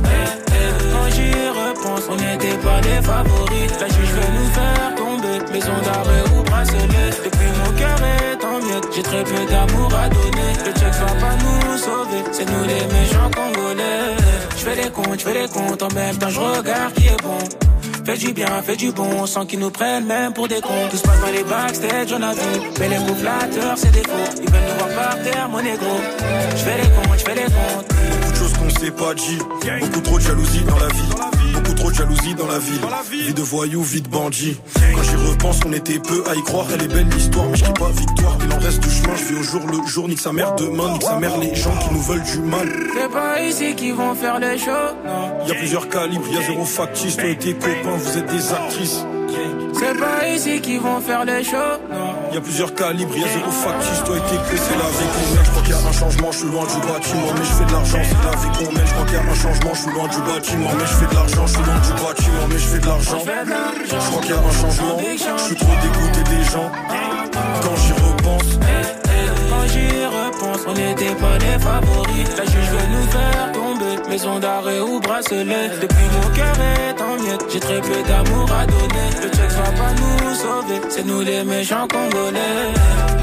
[0.93, 3.71] Quand j'y repense, on n'était pas les favoris.
[3.81, 7.09] La juge veut nous faire tomber, maison d'arrêt ou bracelet.
[7.25, 8.42] Depuis mon cœur est
[8.95, 10.51] j'ai très peu d'amour à donner.
[10.65, 14.15] Le check va pas nous sauver, c'est nous les méchants congolais.
[14.57, 17.21] Je fais les comptes, je fais les comptes, en même temps je regarde qui est
[17.21, 17.37] bon.
[18.05, 20.87] Fais du bien, fais du bon, sans qu'ils nous prennent même pour des cons.
[20.91, 22.69] Tout se passe dans les backstage, on a vu.
[22.79, 24.41] Mais les mots flatteurs, c'est des faux.
[24.41, 25.95] Ils veulent nous voir par terre, mon négro.
[26.51, 27.87] Je fais les comptes, je fais les comptes.
[27.87, 29.39] beaucoup de choses qu'on s'est pas dit.
[29.81, 31.32] Beaucoup trop de jalousie dans la vie.
[31.63, 32.79] Beaucoup trop de jalousie dans la ville.
[33.11, 34.57] Vie de voyou, vie de bandit.
[34.93, 36.65] Quand j'y repense, on était peu à y croire.
[36.73, 38.37] Elle est belle l'histoire, mais je dis pas victoire.
[38.45, 40.07] Il en reste du chemin, je vis au jour le jour.
[40.07, 42.67] Nique sa mère demain, nique sa mère les gens qui nous veulent du mal.
[42.93, 44.71] C'est pas ici qu'ils vont faire les shows,
[45.05, 45.47] non.
[45.47, 48.53] Y a plusieurs calibres, y a zéro factice, toi et tes copains, vous êtes des
[48.53, 49.05] actrices.
[49.73, 52.13] C'est pas ici qu'ils vont faire les shows, non.
[52.33, 55.09] Y a plusieurs calibres, y a zéro factice, toi et tes clés, c'est la vie
[55.13, 55.45] qu'on mène.
[55.45, 57.65] Je crois qu'il y a un changement, je suis loin du bâtiment, mais je fais
[57.65, 58.87] de l'argent, c'est la vie qu'on mène.
[58.87, 61.07] Je crois qu'il y a un changement, je suis loin du bâtiment, mais je fais
[61.07, 63.19] de l'argent, je suis loin du bâtiment, mais je fais de l'argent.
[63.23, 64.97] Je crois qu'il y a un changement,
[65.37, 66.69] je suis trop dégoûté des gens.
[67.61, 68.49] Quand j'y repense,
[69.49, 72.27] Quand j'y repense, on n'était pas les favoris.
[72.37, 75.69] La juge veut nous faire tomber, maison d'arrêt ou bracelet.
[75.81, 79.09] Depuis mon cœur est en miettes, j'ai très peu d'amour à donner.
[79.23, 83.22] Le check va pas nous sauver, c'est nous les méchants congolais.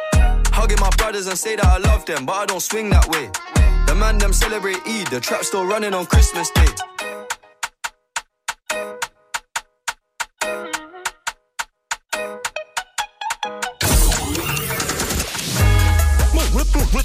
[0.51, 3.29] Hugging my brothers and say that I love them, but I don't swing that way.
[3.87, 6.67] The man them celebrate Eid, the trap still running on Christmas Day.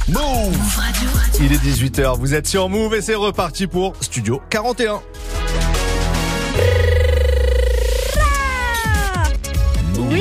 [0.09, 0.55] Move
[1.41, 5.03] Il est 18h, vous êtes sur Move et c'est reparti pour Studio 41.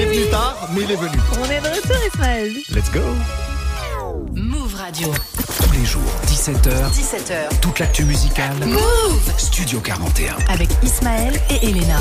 [0.06, 1.18] Il est venu tard, mais il est venu.
[1.40, 2.54] On est de retour, Ismaël.
[2.70, 3.02] Let's go.
[4.86, 5.08] Radio.
[5.64, 7.60] Tous les jours, 17h, 17h.
[7.60, 8.54] toute l'actu musicale.
[8.68, 10.36] Move Studio 41.
[10.48, 11.98] avec Ismaël et Elena.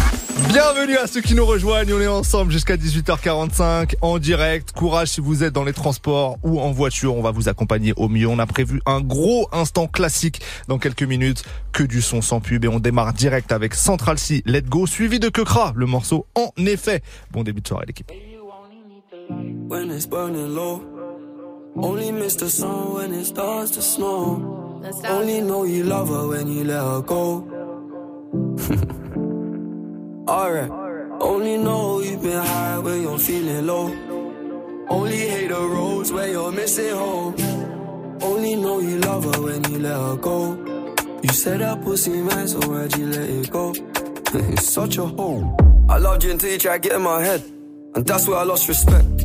[0.49, 1.95] Bienvenue à ceux qui nous rejoignent.
[1.95, 4.73] On est ensemble jusqu'à 18h45 en direct.
[4.73, 7.17] Courage si vous êtes dans les transports ou en voiture.
[7.17, 8.29] On va vous accompagner au mieux.
[8.29, 11.43] On a prévu un gros instant classique dans quelques minutes.
[11.73, 15.19] Que du son sans pub et on démarre direct avec Central C, Let Go, suivi
[15.19, 17.03] de Kekra, le morceau en effet.
[17.31, 18.13] Bon début de soirée l'équipe.
[19.67, 20.94] when it's burning low.
[21.77, 24.81] Only miss the sun when it starts to snow.
[25.05, 27.43] Only know you love her when you let her go.
[30.29, 30.71] Alright.
[31.21, 33.87] Only know you've been high when you're feeling low.
[34.89, 37.35] Only hate the roads where you're missing home.
[38.23, 40.55] Only know you love her when you let her go.
[41.23, 43.73] You said that pussy man, so why'd you let it go?
[44.53, 45.57] it's such a hole.
[45.89, 47.43] I loved you until you tried to get in my head.
[47.97, 49.25] And that's where I lost respect.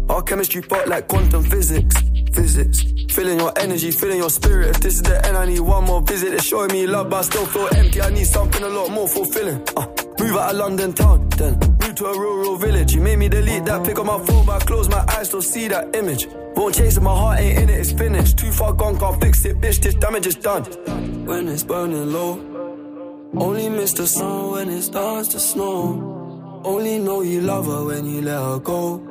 [0.11, 1.95] Our chemistry fought like quantum physics.
[2.33, 2.83] Physics.
[3.15, 4.71] Feeling your energy, feeling your spirit.
[4.71, 6.33] If this is the end, I need one more visit.
[6.33, 8.01] It's showing me love, but I still feel empty.
[8.01, 9.63] I need something a lot more fulfilling.
[9.77, 9.87] Uh,
[10.19, 12.93] move out of London town, then move to a rural village.
[12.93, 15.41] You made me delete that pick on my phone, but I close my eyes, still
[15.41, 16.27] see that image.
[16.57, 18.37] Won't chase it, my heart ain't in it, it's finished.
[18.37, 19.81] Too far gone, can't fix it, bitch.
[19.81, 20.63] This damage is done.
[21.25, 22.33] When it's burning low,
[23.37, 26.61] only miss the sun when it starts to snow.
[26.65, 29.10] Only know you love her when you let her go.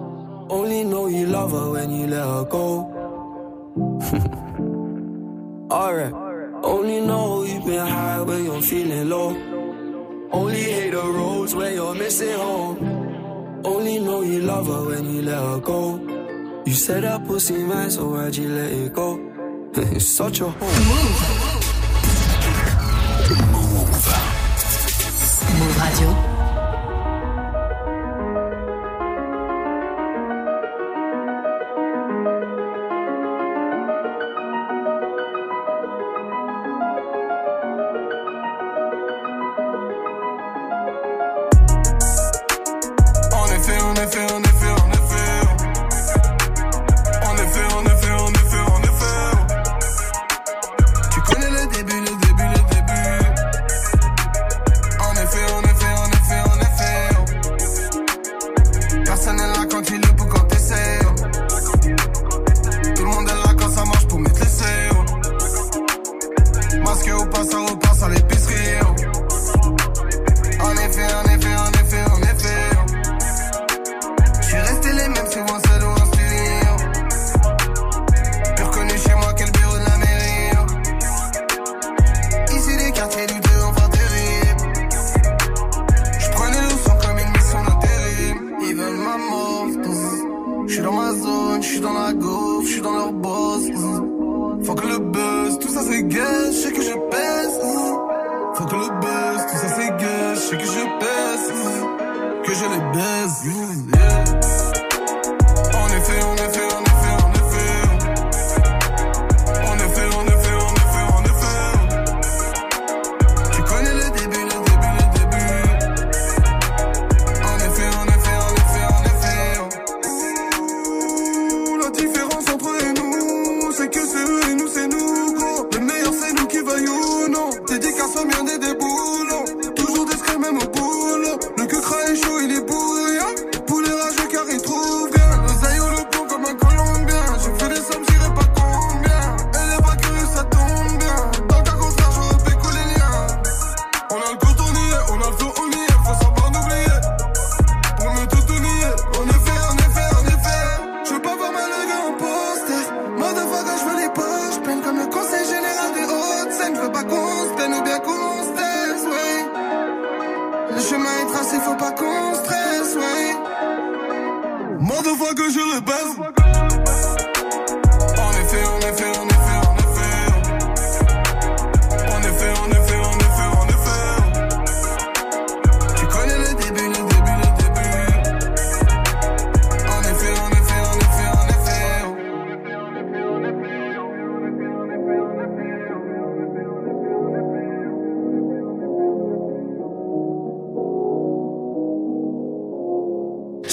[0.51, 2.67] Only know you love her when you let her go.
[5.71, 6.13] Alright.
[6.61, 9.29] Only know you've been high when you're feeling low.
[10.33, 13.61] Only hate the roads where you're missing home.
[13.63, 15.95] Only know you love her when you let her go.
[16.65, 19.19] You said that pussy man, so why'd you let it go?
[19.73, 20.67] it's such a hole.
[25.59, 26.30] Move Radio.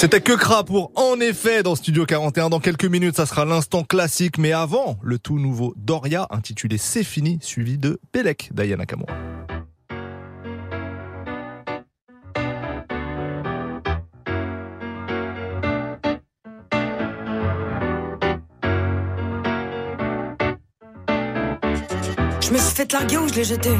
[0.00, 2.50] C'était que Kra pour En effet dans Studio 41.
[2.50, 4.38] Dans quelques minutes, ça sera l'instant classique.
[4.38, 9.12] Mais avant, le tout nouveau Doria intitulé C'est fini, suivi de Pelek d'Ayana Kamura.
[22.40, 23.70] Je me suis fait larguer ou je l'ai jeté?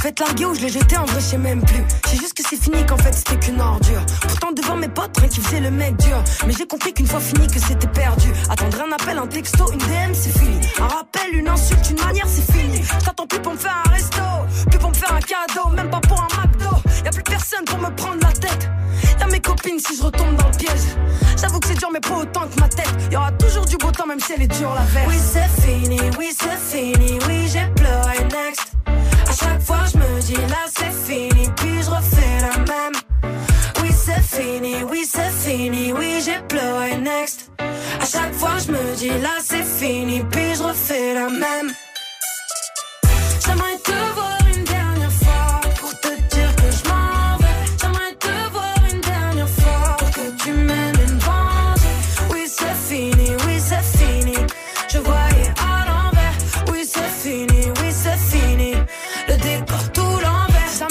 [0.00, 1.84] Suis fait larguer ou je l'ai jeté en vrai je sais même plus.
[2.06, 4.00] C'est juste que c'est fini qu'en fait c'était qu'une ordure.
[4.22, 6.24] Pourtant devant mes potes rien qui faisait le mec dur.
[6.46, 8.32] Mais j'ai compris qu'une fois fini que c'était perdu.
[8.48, 10.58] Attendre un appel, un texto, une DM c'est fini.
[10.78, 12.80] Un rappel, une insulte, une manière c'est fini.
[13.04, 14.22] T'attends plus pour me faire un resto
[14.70, 16.76] Plus pour me faire un cadeau, même pas pour un McDo.
[17.04, 18.70] Y'a plus personne pour me prendre la tête.
[19.20, 20.96] Y'a mes copines si je retombe dans le piège.
[21.38, 22.88] J'avoue que c'est dur mais pas autant que ma tête.
[23.12, 26.00] Y'aura toujours du beau temps même si elle est dure la veille Oui c'est fini,
[26.18, 28.69] oui c'est fini, oui j'ai pleuré next
[29.30, 31.48] À chaque fois je me dis là c'est fini.
[31.56, 32.96] Puis je refais la même.
[33.80, 37.48] Oui c'est fini, oui c'est fini, oui j'ai pleuré next.
[37.58, 40.24] À chaque fois je me dis là c'est fini.
[40.32, 41.72] Puis je refais la même.
[43.46, 44.39] J'aimerais te voir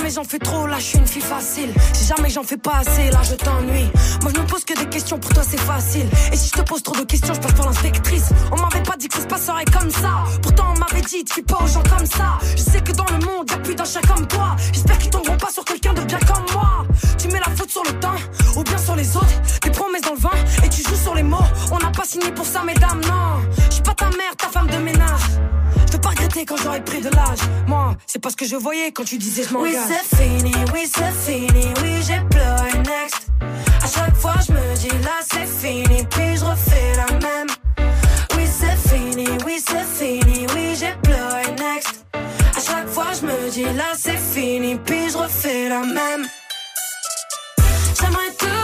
[0.10, 1.74] jamais j'en fais trop là je suis une fille facile.
[1.94, 3.90] Si jamais j'en fais pas assez là je t'ennuie.
[4.22, 6.08] Moi je me pose que des questions pour toi c'est facile.
[6.32, 8.30] Et si je te pose trop de questions je passe pour l'inspectrice.
[8.52, 10.24] On m'avait pas dit que ça se passerait comme ça.
[10.42, 12.40] Pourtant on m'avait dit tu pas aux gens comme ça.
[12.56, 14.56] Je sais que dans le monde y'a plus d'un chat comme toi.
[14.72, 16.86] J'espère qu'ils tomberont pas sur quelqu'un de bien comme moi.
[17.18, 18.20] Tu mets la faute sur le temps
[18.56, 19.42] ou bien sur les autres.
[19.64, 21.38] Des promesses dans le vin et tu joues sur les mots.
[21.72, 23.48] On n'a pas signé pour ça mesdames non.
[23.68, 25.22] Je suis pas ta mère ta femme de ménage.
[25.88, 27.40] Je veux pas regretter quand j'aurai pris de l'âge.
[27.68, 29.74] Moi, c'est pas ce que je voyais quand tu disais je m'engage.
[29.74, 33.28] Oui, c'est fini, oui, c'est fini, oui, j'ai pleuré next.
[33.84, 37.48] À chaque fois, je me dis là, c'est fini, puis je refais la même.
[38.36, 42.06] Oui, c'est fini, oui, c'est fini, oui, j'ai pleuré next.
[42.14, 46.28] À chaque fois, je me dis là, c'est fini, puis je refais la même.
[48.00, 48.59] J'aimerais te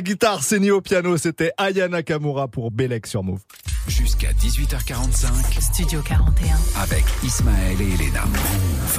[0.00, 3.40] la guitare, Seni au piano, c'était Aya Nakamura pour Belek sur Move.
[3.86, 5.60] Jusqu'à 18h45.
[5.60, 6.56] Studio 41.
[6.80, 8.22] Avec Ismaël et Elena.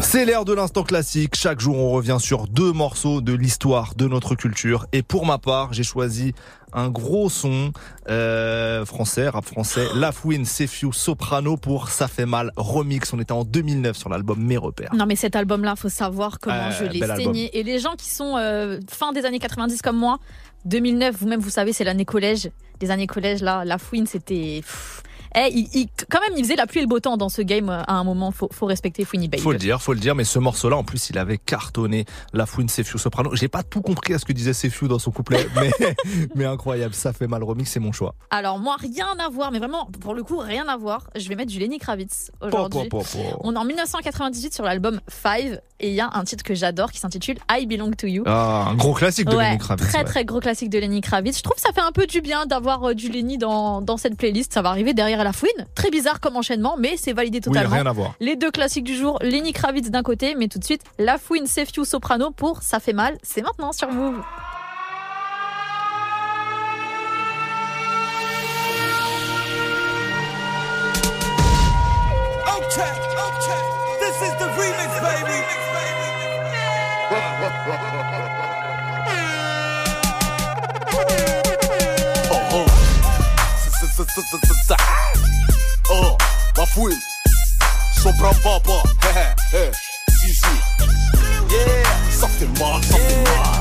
[0.01, 1.33] C'est l'heure de l'instant classique.
[1.35, 4.85] Chaque jour, on revient sur deux morceaux de l'histoire de notre culture.
[4.91, 6.33] Et pour ma part, j'ai choisi
[6.73, 7.71] un gros son
[8.09, 13.11] euh, français, rap français, Lafouine, Sefiu, Soprano pour Ça fait mal remix.
[13.11, 14.93] On était en 2009 sur l'album Mes repères.
[14.93, 17.17] Non mais cet album-là, faut savoir comment Euh, je l'ai album.
[17.25, 17.57] saigné.
[17.57, 20.19] Et les gens qui sont euh, fin des années 90 comme moi,
[20.65, 22.49] 2009, vous-même vous savez, c'est l'année collège.
[22.81, 24.61] Les années collège là, la fouine, c'était.
[25.35, 27.41] Eh, il, il- quand même, il faisait la pluie et le beau temps dans ce
[27.41, 28.31] game euh, à un moment.
[28.31, 29.39] Faut, faut respecter Fouini Babe.
[29.39, 32.69] Faut le dire, faut le dire, mais ce morceau-là, en plus, il avait cartonné Lafouine,
[32.69, 33.35] Sefiu, Soprano.
[33.35, 35.71] J'ai pas tout compris à ce que disait Sefiu dans son couplet, mais,
[36.35, 36.93] mais incroyable.
[36.93, 38.15] Ça fait mal remix, c'est mon choix.
[38.29, 41.09] Alors moi, rien à voir, mais vraiment, pour le coup, rien à voir.
[41.15, 42.89] Je vais mettre du Lenny Kravitz aujourd'hui.
[43.41, 46.91] On est en 1998 sur l'album Five et il y a un titre que j'adore
[46.91, 48.23] qui s'intitule I Belong to You.
[48.27, 49.87] Ah, un gros classique de Ouais, Lenny Kravitz.
[49.87, 50.03] Très ouais.
[50.03, 51.37] très gros classique de Lenny Kravitz.
[51.37, 53.97] Je trouve que ça fait un peu du bien d'avoir euh, du Lenny dans, dans
[53.97, 54.53] cette playlist.
[54.53, 55.51] Ça va arriver derrière la fouine.
[55.75, 57.75] Très bizarre comme enchaînement, mais c'est validé Oui, totalement.
[57.75, 58.13] rien à voir.
[58.19, 61.47] Les deux classiques du jour, Lenny Kravitz d'un côté, mais tout de suite La Fouine,
[61.47, 63.17] Sefiu, Soprano pour Ça fait mal.
[63.23, 64.21] C'est maintenant sur Move.
[85.89, 86.17] Oh,
[86.57, 86.99] ma fouine.
[88.01, 88.83] Sopran papa.
[89.03, 89.71] Hé hé hé.
[90.19, 90.45] Si si.
[91.49, 91.83] Yeah.
[92.11, 93.60] Ça fait mal, ça fait mal.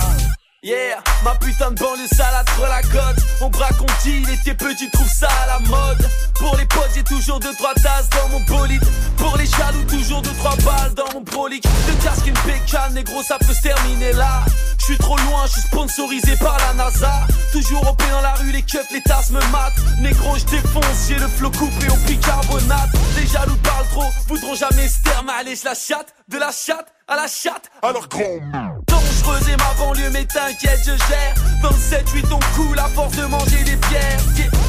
[0.62, 3.24] Yeah, ma putain de banlieue salade sur la côte.
[3.40, 6.06] On braque, on dit, il était petit, trouve ça à la mode.
[6.34, 8.84] Pour les potes, j'ai toujours deux trois tasses dans mon bolide.
[9.16, 11.62] Pour les jaloux, toujours deux trois balles dans mon prolique.
[11.62, 14.44] De casque une pécane, négro, ça peut se terminer là.
[14.78, 17.26] Je suis trop loin, je suis sponsorisé par la NASA.
[17.52, 19.80] Toujours au dans la rue, les keufs, les tasses me matent.
[20.02, 22.90] Négro, je défonce, j'ai le flot coupé au bicarbonate.
[23.16, 26.92] Les jaloux parlent trop, voudront jamais se mais allez, je la chatte, de la chatte
[27.08, 27.70] à la chatte.
[27.82, 28.89] Alors grand.
[29.20, 31.34] Dangereuse et ma banlieue, mais t'inquiète, je gère.
[31.62, 34.20] 27-8, on coule à force de manger des pierres.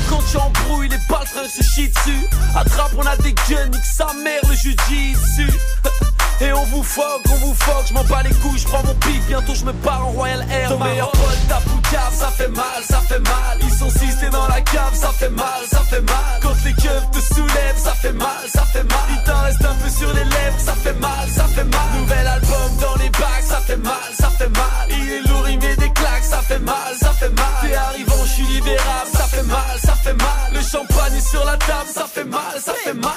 [0.10, 2.28] Quand tu embrouilles, les baltrins se chient dessus.
[2.56, 5.48] Attrape, on a des guns, nique sa mère, le jujitsu.
[6.41, 8.95] Et on vous foque, on vous foque, je m'en bats les couilles, je prends mon
[8.95, 10.69] pic, bientôt je me pars en Royal Air.
[10.69, 13.59] Ton meilleur pote, ta poucave, ça fait mal, ça fait mal.
[13.61, 16.39] Ils sont six, t'es dans la cave, ça fait mal, ça fait mal.
[16.41, 19.05] Quand les keufs te soulèvent, ça fait mal, ça fait mal.
[19.11, 21.99] Il t'en reste un peu sur les lèvres, ça fait mal, ça fait mal.
[21.99, 24.88] Nouvel album dans les bacs, ça fait mal, ça fait mal.
[24.89, 27.53] Il est lourd, il met des claques, ça fait mal, ça fait mal.
[27.61, 30.53] T'es arrivant, je suis libérable, ça fait mal, ça fait mal.
[30.53, 33.13] Le champagne est sur la table, ça fait mal, ça fait mal.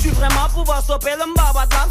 [0.00, 1.88] Tu vraiment pouvoir stopper le mbaba de la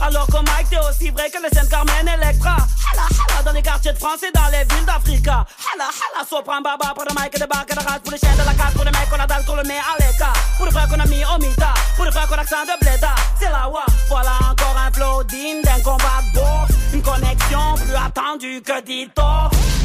[0.00, 2.56] Alors que Mike t'es aussi vrai que le Saint Carmen Electra.
[2.56, 3.42] Hala hala.
[3.44, 5.44] Dans les quartiers de France et dans les villes d'Africa.
[5.72, 6.26] Hala hala.
[6.28, 8.74] Sopran baba pour le Mike de et de race Pour les chiens de la case,
[8.74, 11.06] pour les mecs qu'on a dalle, qu'on le met à Pour les frères qu'on a
[11.06, 11.74] mis au mita.
[11.96, 13.84] Pour les frères qu'on a accent de bléda C'est la wa.
[14.08, 19.22] Voilà encore un flow digne d'un combat de boxe Une connexion plus attendue que Dito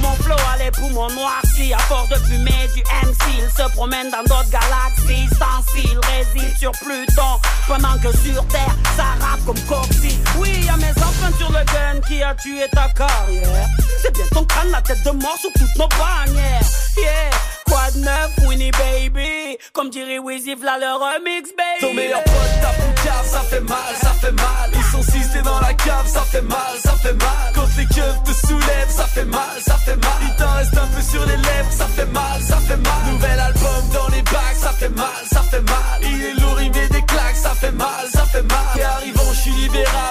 [0.02, 4.10] Mon flow a les poumons noircis À force de fumer du MC Il se promène
[4.10, 9.60] dans d'autres galaxies Sans cils, réside sur Pluton Pendant que sur Terre, ça rappe comme
[9.62, 13.68] Coxy Oui, y'a mes empreintes sur le gun qui a tué ta carrière
[14.02, 16.62] C'est bien ton crâne, la tête de mort sur toutes nos bannières
[16.98, 17.30] Yeah,
[17.70, 19.58] quoi de neuf, Winnie Baby?
[19.74, 23.96] Comme dirait Wizzy, v'là le remix, baby Ton meilleur pote, ta poucave, ça fait mal,
[24.02, 24.72] ça fait mal.
[24.74, 27.54] Ils sont six, dans la cave, ça fait mal, ça fait mal.
[27.54, 29.87] Quand les keufs te soulèvent, ça fait mal, ça fait mal.
[29.90, 33.14] Il t'en reste un peu sur les lèvres, ça fait mal, ça fait mal.
[33.14, 36.02] Nouvel album dans les bacs, ça fait mal, ça fait mal.
[36.02, 39.17] Il est lourd, il met des claques, ça fait mal, ça fait mal.
[39.52, 39.70] Suis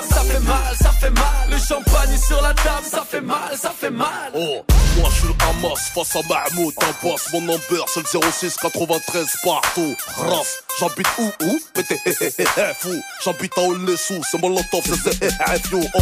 [0.08, 1.50] ça fait mal, ça fait mal.
[1.50, 4.30] Le champagne sur la table, ça fait mal, ça fait mal.
[4.34, 4.64] Oh,
[4.96, 8.56] moi je suis le Hamas face à Mahmoud, un boss, mon number c'est le 06
[8.56, 9.96] 93 partout.
[10.16, 11.60] Ras, j'habite où où?
[11.76, 12.44] Mais t'es
[12.74, 12.94] fou,
[13.24, 15.28] j'habite à Olessou, c'est mon lotov, c'est hé
[15.72, 16.00] Oh,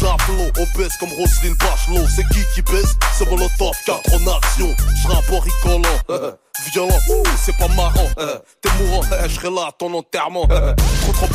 [0.00, 2.94] j'appelot, obèse comme Roselyne Bachelot, c'est qui qui baisse?
[3.16, 6.36] C'est mon lotov, 4 en action, j'rappe en rigolant.
[6.72, 6.98] Violent,
[7.44, 8.08] c'est pas marrant.
[8.62, 10.48] T'es mourant, je serai là à ton enterrement.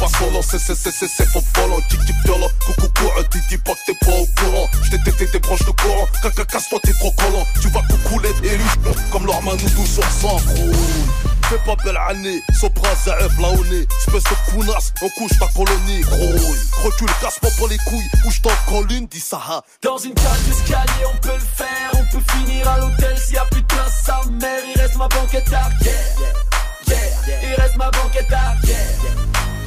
[0.02, 1.80] Pas solo, c'est c'est c'est c'est c'est faux volant.
[1.90, 4.68] Qui qui violent, coucou courant, tu dis pas que t'es pas au courant.
[4.84, 7.46] J't'ai t'es t'es branches de courant, caca casse-toi t'es trop collant.
[7.62, 8.64] Tu vas coucouler élu,
[9.12, 10.38] comme leur manoudou sur sang
[11.52, 16.00] Fais pas belle année, Sopra Zaev là au nez Espèce de on couche ta colonie
[16.00, 19.62] Grouille, recule, casse-moi pas les couilles Ou j't'en colline, dis ça ha.
[19.84, 21.92] Dans une cage d'escalier, on peut le faire.
[21.94, 24.04] On peut finir à l'hôtel s'il y a plus de place.
[24.06, 25.92] Sa mère, il reste ma banquette à yeah,
[26.88, 26.96] yeah,
[27.28, 27.50] yeah.
[27.50, 28.56] Il reste ma banquette à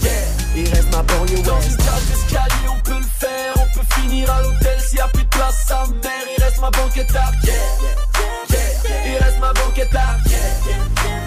[0.04, 0.56] yeah.
[0.56, 3.54] Il reste ma banlieue Dans une cage d'escalier, on peut le faire.
[3.56, 5.56] On peut finir à l'hôtel s'il y a plus de place.
[5.66, 7.52] Sa mère, il reste ma ma banqueta, yeah,
[7.82, 9.06] yeah.
[9.06, 10.38] Il reste ma banqueta, yeah,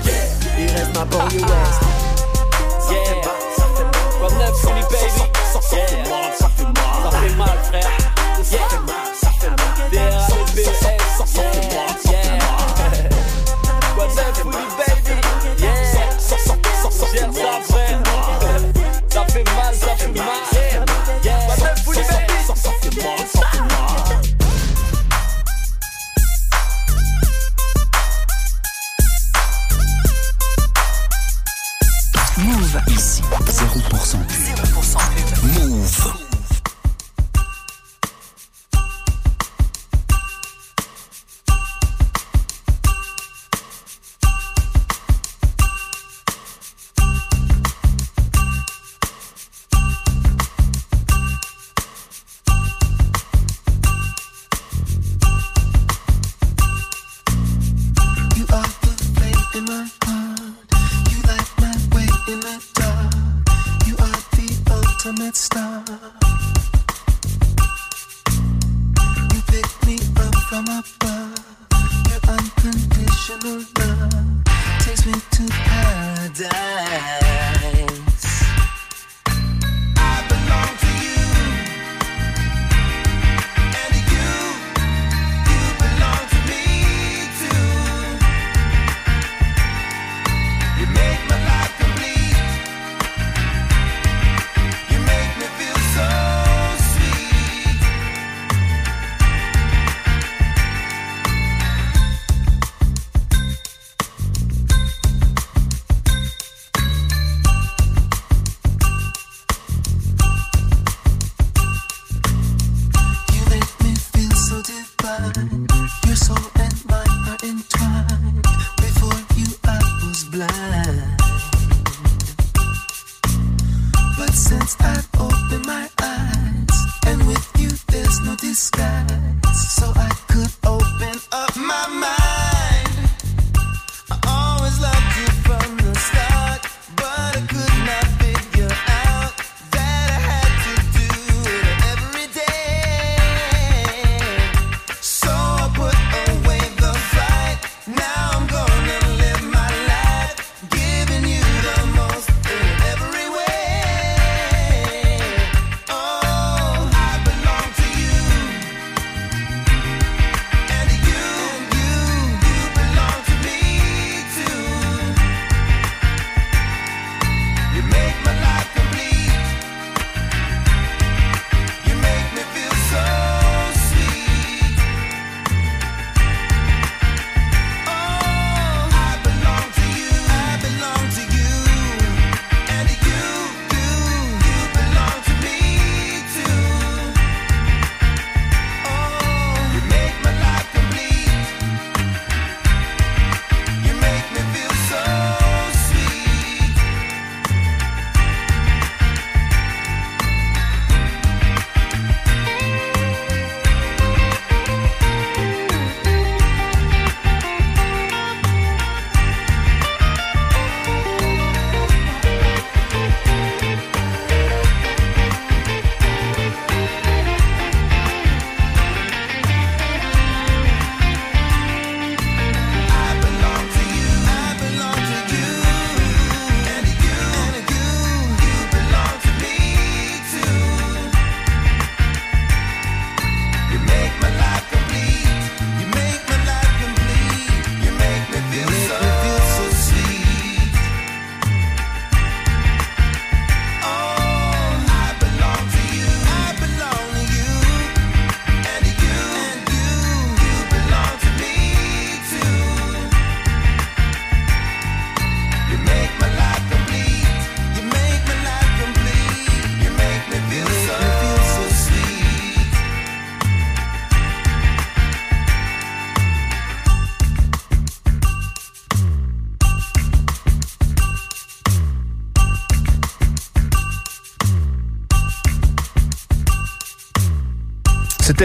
[0.06, 0.24] yeah.
[0.58, 1.82] Il reste ma banlieue ouest.
[2.90, 3.22] Yeah,
[4.20, 4.96] comme neuf sur les baby.
[5.74, 5.92] Yeah,
[6.40, 7.92] ça fait mal, ça fait mal, frère.
[8.52, 8.60] Yeah,
[9.22, 9.58] ça fait mal,
[9.92, 10.56] DRABS,
[11.36, 11.57] yeah,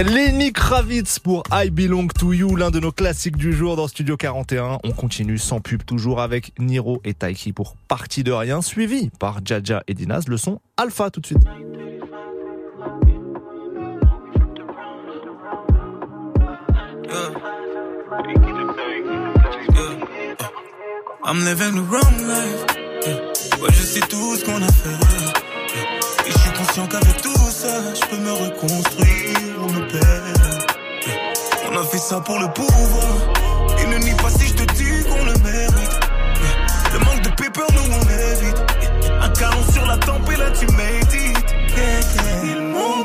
[0.02, 3.86] C'était Lenny Kravitz pour I Belong to You, l'un de nos classiques du jour dans
[3.86, 4.78] Studio 41.
[4.82, 9.38] On continue sans pub toujours avec Niro et Taiki pour Partie de rien, suivi par
[9.44, 11.38] Jaja et Dinaz, le son Alpha tout de suite.
[21.24, 22.66] I'm living the wrong life.
[23.68, 26.26] Je sais tout ce qu'on a fait.
[26.26, 30.66] Et je suis conscient qu'avec tout je peux me reconstruire ou me perdre.
[31.06, 31.70] Yeah.
[31.70, 33.14] On a fait ça pour le pouvoir.
[33.78, 36.00] Et ne nie pas si je te dis qu'on le mérite.
[36.42, 36.92] Yeah.
[36.92, 38.58] Le manque de paper, nous on évite.
[38.82, 39.22] Yeah.
[39.22, 41.54] Un canon sur la tempe et là tu médites.
[42.44, 43.04] Ils m'ont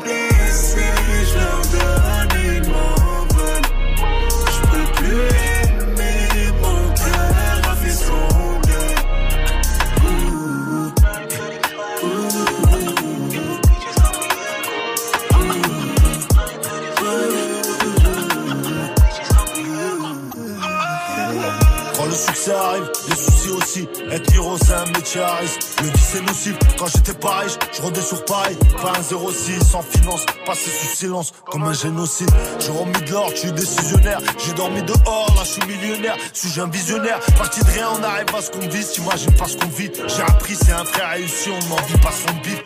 [24.58, 25.60] c'est un métier à risque.
[25.82, 26.56] Le vice c'est nocif.
[26.78, 28.58] Quand j'étais pas riche, je rodais sur Paris.
[28.82, 30.26] Pas un 06, sans finance.
[30.46, 32.30] Passé sous silence, comme un génocide.
[32.60, 34.20] J'ai remis de l'or, je suis décisionnaire.
[34.46, 36.16] J'ai dormi dehors, là je suis millionnaire.
[36.34, 37.20] Suis-je un visionnaire?
[37.38, 38.92] Parti de rien, on arrive à ce qu'on vise.
[38.92, 39.92] T'imagines pas ce qu'on vit.
[40.08, 42.64] J'ai appris, c'est un frère réussi, on n'en vit pas son bif.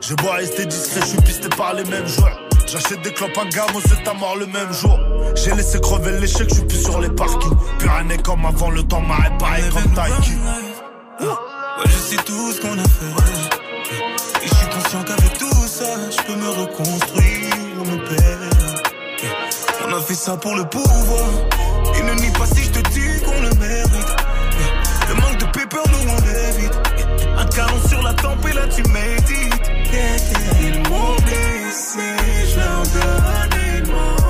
[0.00, 2.38] J'ai beau rester discret, je suis pisté par les mêmes joueurs.
[2.66, 4.98] J'achète des clopes à gamme, c'est à mort le même jour.
[5.34, 7.56] J'ai laissé crever l'échec, je suis plus sur les parkings.
[7.78, 10.32] Plus rien n'est comme avant, le temps m'a réparé comme Taiki.
[11.84, 14.42] Je sais tout ce qu'on a fait.
[14.42, 17.54] Et je suis conscient qu'avec tout ça, je peux me reconstruire
[17.84, 18.82] me perdre.
[19.86, 21.28] On a fait ça pour le pouvoir.
[21.96, 24.16] Et ne nie pas si je te dis qu'on le mérite.
[25.08, 26.74] Le manque de paper, nous on évite.
[27.36, 29.70] Un canon sur la tempe et là tu médites.
[30.62, 32.00] Ils m'ont blessé,
[32.50, 34.23] je leur donne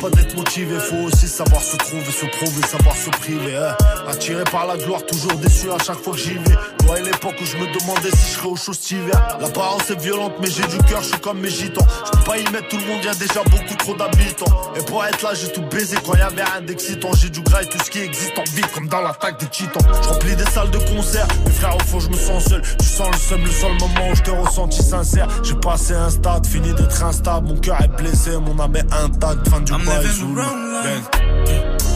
[0.00, 0.78] pas d'être motivé.
[0.78, 3.56] Faut aussi savoir se trouver, se prouver, savoir se priver.
[3.56, 3.76] hein.
[4.08, 6.56] Attiré par la gloire, toujours déçu à chaque fois que j'y vais.
[6.94, 9.38] Et l'époque où je me demandais si je serais au chaud cet hiver.
[9.40, 11.86] L'apparence est violente, mais j'ai du cœur, je suis comme mes gitans.
[12.04, 14.72] Je peux pas y mettre tout le monde, y a déjà beaucoup trop d'habitants.
[14.76, 17.10] Et pour être là, j'ai tout baisé quand y avait rien d'excitant.
[17.14, 19.82] J'ai du gras et tout ce qui existe en vie, comme dans l'attaque des titans.
[20.02, 22.62] Je remplis des salles de concert, mes frères au fond, je me sens seul.
[22.78, 25.28] Tu sens le seum, le seul moment où je t'ai ressenti sincère.
[25.42, 27.48] J'ai passé un stade, fini d'être instable.
[27.48, 29.48] Mon cœur est blessé, mon âme est intacte.
[29.48, 30.06] Fin du bail.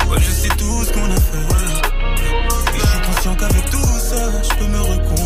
[0.08, 1.36] Ouais, je sais tout ce qu'on a fait.
[2.74, 3.85] Et je suis conscient qu'avec tout
[4.16, 5.25] je peux me reconstruire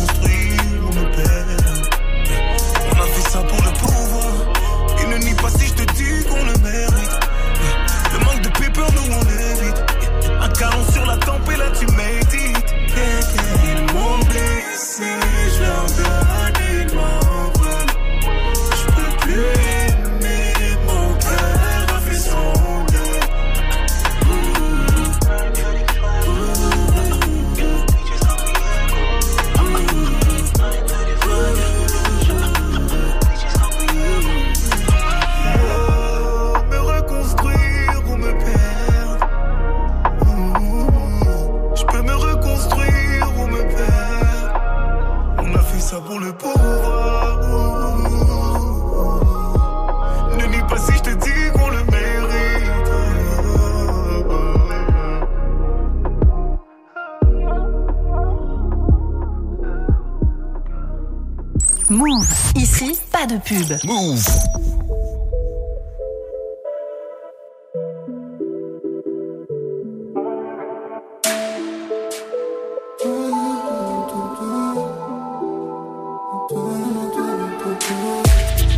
[63.51, 63.77] pub.
[63.83, 64.23] Move.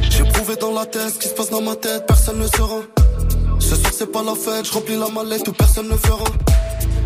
[0.10, 2.82] J'ai prouvé dans la tête ce qui se passe dans ma tête, personne ne sera.
[3.60, 6.26] Ce soir c'est pas la fête, je remplis la mallette où personne ne fera.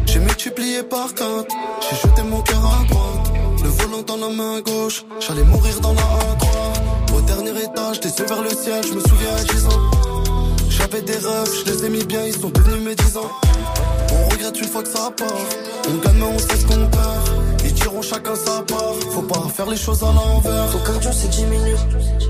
[0.06, 3.34] J'ai multiplié par quatre, j'ai jeté mon cœur à droite.
[3.61, 6.57] Le volant dans la main gauche, j'allais mourir dans la A3.
[6.57, 6.57] Au
[7.28, 9.82] dernier étage, des yeux vers le ciel, je me souviens à 10 ans.
[10.70, 13.32] J'avais des rêves, je les ai mis bien, ils sont devenus mes 10 ans.
[14.14, 15.28] On regrette une fois que ça part.
[15.90, 17.64] On gagne, mais on sait ce qu'on perd.
[17.66, 18.95] Ils diront chacun sa part.
[19.12, 20.72] Faut pas faire les choses à l'envers.
[20.72, 21.86] Ton cardio c'est 10 minutes.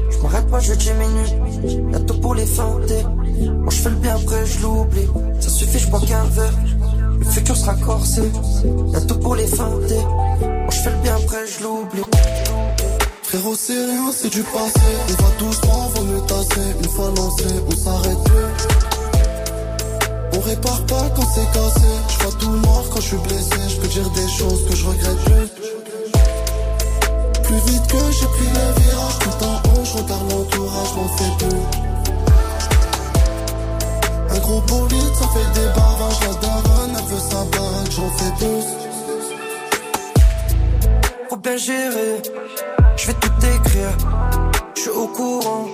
[0.10, 1.92] Je m'arrête pas, je diminue.
[1.92, 2.46] Y'a tout pour les.
[2.46, 5.08] Moi je fais le bien après, je l'oublie.
[5.40, 6.54] Ça suffit, je bois qu'un verre.
[7.20, 8.24] Le futur sera corsé,
[8.94, 10.04] y'a tout pour les feinter.
[10.42, 12.04] Moi je fais le bien après, je l'oublie.
[13.28, 14.80] Frérot, c'est rien, c'est du passé.
[15.10, 16.62] On va doucement, vaut mieux tasser.
[16.82, 18.46] Une fois lancé, on s'arrête plus.
[20.34, 21.92] On répare pas quand c'est cassé.
[22.08, 23.60] Je vois tout noir quand je suis blessé.
[23.68, 25.50] Je peux dire des choses que je regrette plus.
[27.44, 31.32] Plus vite que j'ai pris le virage, tout en haut, je regarde l'entourage, m'en fais
[31.40, 31.64] plus.
[34.30, 36.20] Un gros bolide, ça fait des barrages.
[36.22, 38.66] La daronne, elle veut sa baraque, j'en fais plus.
[41.30, 42.22] Faut bien gérer,
[42.98, 43.98] je vais tout écrire.
[44.76, 45.68] Je suis au courant,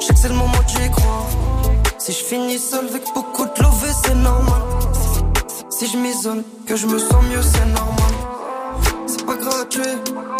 [0.00, 1.26] je sais que c'est le moment d'y croire.
[1.98, 4.62] Si je finis seul avec beaucoup de love, c'est normal.
[5.70, 8.14] Si je m'isole, que je me sens mieux, c'est normal.
[9.06, 9.82] C'est pas gratuit,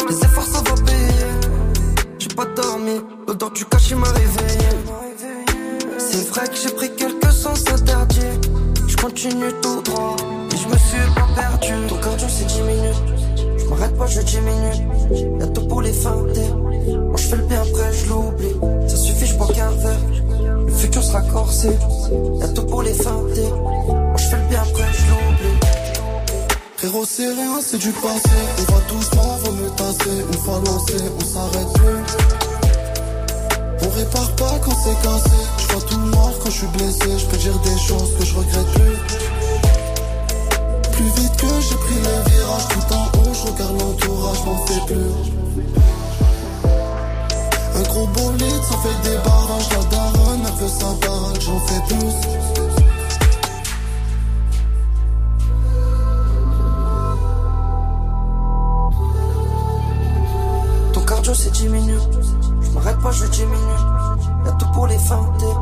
[0.09, 1.29] les efforts ça va payer.
[2.17, 4.69] J'ai pas dormi, l'odeur du cachet m'a réveillé.
[5.97, 8.39] C'est vrai que j'ai pris quelques sens interdits.
[8.87, 10.15] Je continue tout droit,
[10.51, 11.87] et je me suis pas perdu.
[11.87, 13.18] Ton cardio c'est 10 minutes,
[13.69, 15.39] m'arrête pas, je diminue.
[15.39, 16.49] Y'a tout pour les feinter.
[16.51, 18.55] Moi je fais le bien après, je l'oublie.
[18.87, 19.99] Ça suffit, je bois qu'un verre.
[20.65, 21.69] Le futur sera corsé,
[22.39, 23.49] y'a tout pour les feinter.
[23.87, 25.59] Moi je fais le bien après, je l'oublie.
[26.77, 28.29] Frérot, c'est rien, c'est du passé.
[28.59, 30.17] On va doucement, vaut mieux tasser.
[30.31, 32.03] Une fois lancé, on s'arrête plus.
[33.81, 35.37] On répare pas quand c'est cassé.
[35.57, 37.17] Je vois tout noir quand je suis blessé.
[37.17, 39.28] Je peux dire des choses que je regrette plus.
[40.99, 44.81] Plus vite que j'ai pris le virage, tout en haut, je regarde l'entourage, m'en fais
[44.85, 45.13] plus.
[47.73, 49.69] Un gros bolide, ça fait des barrages.
[49.69, 52.15] La daronne, elle veut sa baraque, j'en fais plus.
[60.91, 62.09] Ton cardio c'est 10 minutes.
[62.59, 63.57] Je m'arrête pas, je diminue.
[64.45, 65.55] Y'a tout pour les feinter.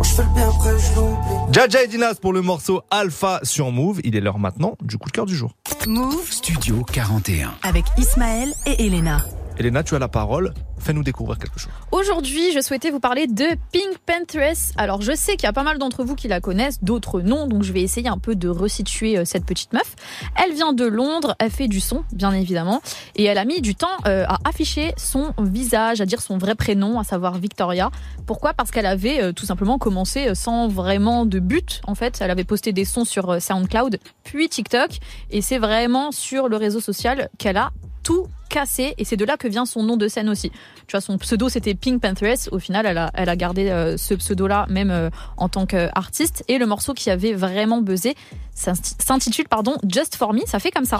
[0.00, 1.52] Moi je fais le bien après, je l'oublie.
[1.52, 4.00] Jaja et Dinas pour le morceau Alpha sur Move.
[4.02, 5.52] Il est l'heure maintenant du coup de cœur du jour.
[5.86, 7.52] Move Studio 41.
[7.62, 9.22] avec Ismaël et Elena.
[9.58, 10.54] Elena, tu as la parole.
[10.78, 11.72] Fais-nous découvrir quelque chose.
[11.92, 14.72] Aujourd'hui, je souhaitais vous parler de Pink Panthers.
[14.78, 17.46] Alors, je sais qu'il y a pas mal d'entre vous qui la connaissent, d'autres non,
[17.46, 19.94] donc je vais essayer un peu de resituer euh, cette petite meuf.
[20.42, 22.80] Elle vient de Londres, elle fait du son, bien évidemment,
[23.16, 26.54] et elle a mis du temps euh, à afficher son visage, à dire son vrai
[26.54, 27.90] prénom, à savoir Victoria.
[28.26, 28.54] Pourquoi?
[28.54, 32.18] Parce qu'elle avait euh, tout simplement commencé sans vraiment de but, en fait.
[32.22, 34.98] Elle avait posté des sons sur SoundCloud, puis TikTok,
[35.30, 37.70] et c'est vraiment sur le réseau social qu'elle a
[38.02, 40.50] tout cassé et c'est de là que vient son nom de scène aussi.
[40.50, 42.52] Tu vois, son pseudo c'était Pink Panthers.
[42.52, 45.08] Au final, elle a, elle a gardé euh, ce pseudo-là même euh,
[45.38, 46.44] en tant qu'artiste.
[46.48, 48.14] Et le morceau qui avait vraiment buzzé
[48.54, 50.40] s'intitule pardon Just for Me.
[50.46, 50.98] Ça fait comme ça.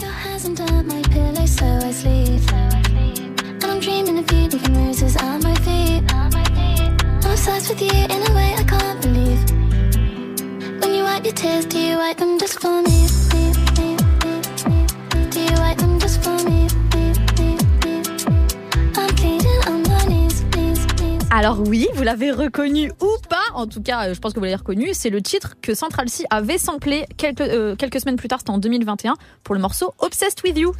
[21.33, 24.45] Alors oui, vous l'avez reconnu ou pas, en tout cas, euh, je pense que vous
[24.45, 28.27] l'avez reconnu, c'est le titre que Central C avait samplé quelques, euh, quelques semaines plus
[28.27, 30.75] tard, c'était en 2021, pour le morceau Obsessed With You.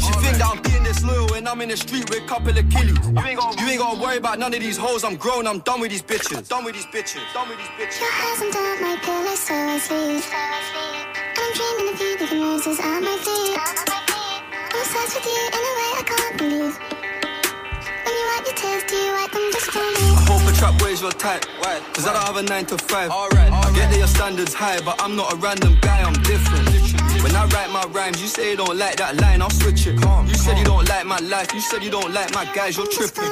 [0.00, 2.48] She think that I'm being this loyal when I'm in the street with a couple
[2.48, 2.96] of killies.
[2.96, 5.04] You ain't gonna, you ain't gonna worry about none of these hoes.
[5.04, 6.48] I'm grown, I'm done with these bitches.
[6.48, 7.20] Done with these bitches.
[7.34, 8.00] Done with these bitches.
[8.00, 10.24] Your hasn't done my pillow, so I sleep.
[10.32, 13.58] And I'm dreaming of you leaving roses on my feet.
[14.72, 16.99] I'm obsessed with you in a way I can't believe.
[20.60, 21.44] Trap boys your type.
[21.94, 23.10] Cause I don't have a 9 to 5.
[23.10, 26.68] Alright, I get that your standards high, but I'm not a random guy, I'm different.
[27.22, 29.94] When I write my rhymes, you say you don't like that line, I'll switch it.
[30.28, 32.88] You said you don't like my life, you said you don't like my guys, you're
[32.88, 33.30] tripping.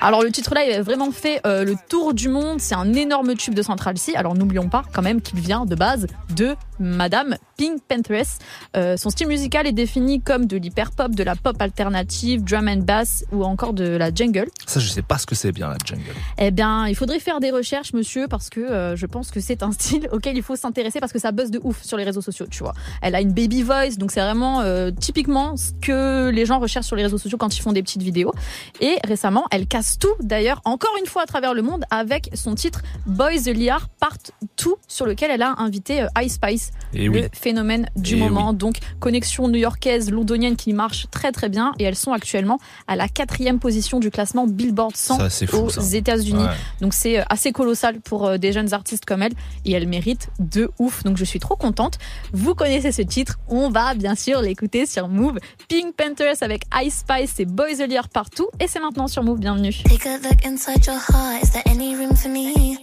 [0.00, 2.60] Alors le titre là, il a vraiment fait euh, le tour du monde.
[2.60, 4.14] C'est un énorme tube de Central C.
[4.14, 8.38] Alors n'oublions pas quand même qu'il vient de base de Madame Pink Panthers.
[8.76, 12.68] Euh, son style musical est défini comme de l'hyper pop, de la pop alternative, drum
[12.68, 14.46] and bass ou encore de la jungle.
[14.66, 16.02] Ça, je sais pas ce que c'est bien la jungle.
[16.38, 19.62] Eh bien, il faudrait faire des recherches, monsieur, parce que euh, je pense que c'est
[19.62, 22.20] un style auquel il faut s'intéresser parce que ça buzz de ouf sur les réseaux
[22.20, 22.74] sociaux, tu vois.
[23.02, 26.86] Elle a une baby voice, donc c'est vraiment euh, typiquement ce que les gens recherchent
[26.86, 28.32] sur les réseaux sociaux quand ils font des petites vidéos.
[28.80, 32.54] Et récemment, elle casse tout, d'ailleurs, encore une fois à travers le monde, avec son
[32.54, 34.18] titre Boys the Liar Part
[34.64, 37.24] 2, sur lequel elle a invité Ice Spice, Eh le oui.
[37.32, 38.52] phénomène du Eh moment.
[38.52, 41.72] Donc, connexion new-yorkaise, londonienne qui marche très très bien.
[41.78, 45.66] Et elles sont actuellement à la quatrième position du classement Billboard 100 Ça, c'est fou,
[45.66, 45.80] aux.
[45.80, 46.44] États-Unis.
[46.44, 46.50] Ouais.
[46.80, 49.32] Donc c'est euh, assez colossal pour euh, des jeunes artistes comme elle
[49.64, 51.02] et elle mérite de ouf.
[51.04, 51.98] Donc je suis trop contente.
[52.32, 55.38] Vous connaissez ce titre, on va bien sûr l'écouter sur Move.
[55.68, 57.66] Pink Panthers avec Ice Spice et Boys
[58.12, 59.38] partout et c'est maintenant sur Move.
[59.40, 59.72] Bienvenue.
[59.84, 61.42] Take a look inside your heart.
[61.42, 62.78] Is there any room for me?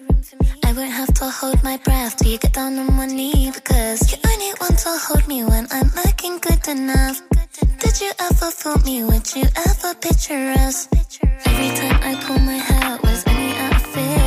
[0.75, 4.17] Won't have to hold my breath till you get down on one knee because you
[4.25, 7.21] only want to hold me when I'm looking good enough.
[7.77, 9.03] Did you ever fool me?
[9.03, 10.89] Would you ever picture us?
[11.45, 14.17] Every time I pull my hair, was only out of fear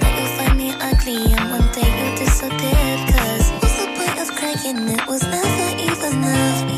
[0.00, 2.88] that you'll find me ugly and one day you'll disappear.
[3.12, 4.88] Cause what's the point of crying?
[4.88, 6.77] It was never even enough.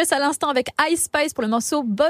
[0.00, 2.08] À l'instant avec Ice Spice pour le morceau Boys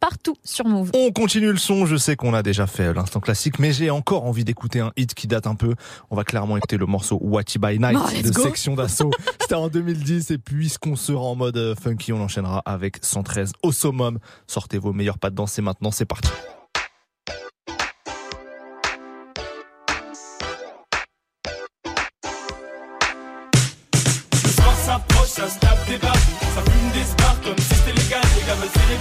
[0.00, 0.90] partout sur Move.
[0.94, 4.24] On continue le son, je sais qu'on a déjà fait l'instant classique, mais j'ai encore
[4.24, 5.74] envie d'écouter un hit qui date un peu.
[6.10, 8.42] On va clairement écouter le morceau Watchy by Night Oh, de go.
[8.42, 9.10] Section d'Assaut.
[9.42, 13.70] C'était en 2010 et puisqu'on sera en mode euh, funky, on enchaînera avec 113 au
[13.70, 14.18] summum.
[14.46, 16.30] Sortez vos meilleurs pas de danse et maintenant c'est parti.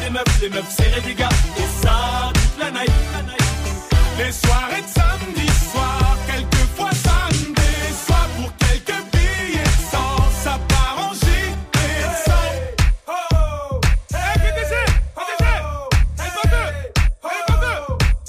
[0.06, 1.30] Des meufs, les meufs serrer des gars.
[1.58, 2.92] Et ça, toute la night.
[4.18, 10.18] Les soirées de samedi soir, quelquefois ça me déçoit pour quelques billets de sang.
[10.44, 11.50] Ça part en et
[12.26, 12.50] sang.
[13.08, 13.80] Oh,
[14.14, 14.76] hey, PDG,
[15.16, 15.46] PDG,
[16.20, 16.70] hey, bandeux,
[17.24, 17.82] hey, bandeux,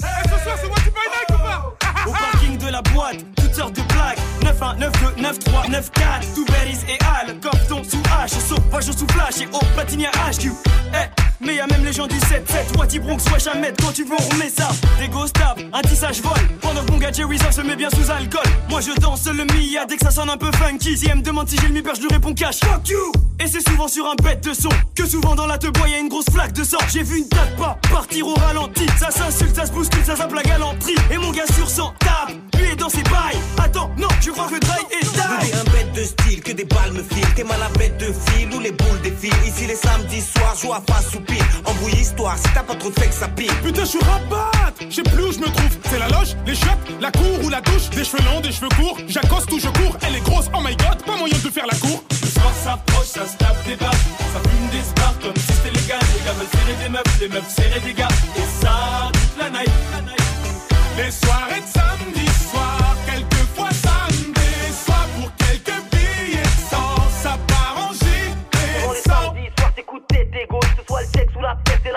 [0.03, 1.59] hey, ce soir c'est What You Buy Night ou pas?
[2.07, 4.19] Au parking de la boîte, toutes sortes de plaques.
[4.41, 4.89] 9-1, 9-2,
[5.21, 10.07] 9-3, 9-4 Tout Berries et Al, Cofton sous H Sauvage sous flash et au platinier
[10.07, 10.51] HQ
[10.93, 11.07] Eh,
[11.39, 14.15] mais y'a même les gens du 7-7 Wati Bronx, wesh un mètre Quand tu veux
[14.19, 14.69] on remet ça.
[14.99, 16.33] Des ghost tap, un tissage vol.
[16.61, 18.41] Pendant que mon gars Jerry se met bien sous alcool.
[18.69, 20.97] Moi je danse le Mia dès que ça sonne un peu funky.
[20.97, 22.59] Si elle me demande si j'ai le mi je lui réponds cash.
[22.59, 23.11] Fuck you!
[23.39, 24.69] Et c'est souvent sur un bête de son.
[24.95, 26.79] Que souvent dans la te bois y'a une grosse flaque de sang.
[26.91, 28.87] J'ai vu une date pas partir au ralenti.
[28.99, 30.95] Ça s'insulte, ça se bouscule, ça zappe la galanterie.
[31.11, 33.37] Et mon gars sur 100 tape Lui est dans ses bails.
[33.63, 36.93] Attends, non, je crois que Dry est die un bête de style, que des balles
[36.93, 37.33] me filent.
[37.35, 39.33] T'es mal à bête de fil ou les boules défilent.
[39.45, 41.43] Ici les samedis soirs, joue à face ou pile.
[41.65, 43.53] Embrouille histoire, si t'as pas trop de fake, ça pile.
[43.63, 44.51] Putain, je suis rabat
[44.89, 45.77] Je sais plus où je me trouve.
[45.89, 47.89] C'est la loge, les chiottes, la cour ou la douche.
[47.91, 48.97] Des cheveux longs, des cheveux courts.
[49.07, 49.97] J'accoste ou je cours.
[50.05, 52.03] Elle est grosse, oh my god, pas moyen de faire la cour.
[52.09, 53.93] Le soir s'approche, ça se tape des barres.
[54.33, 55.99] Ça fume des spars comme si c'était légal.
[56.13, 58.07] Les gars veulent serrer des meufs, les meufs serrer des gars.
[58.35, 59.71] Et ça, toute la night.
[60.97, 62.26] Les soirées de samedi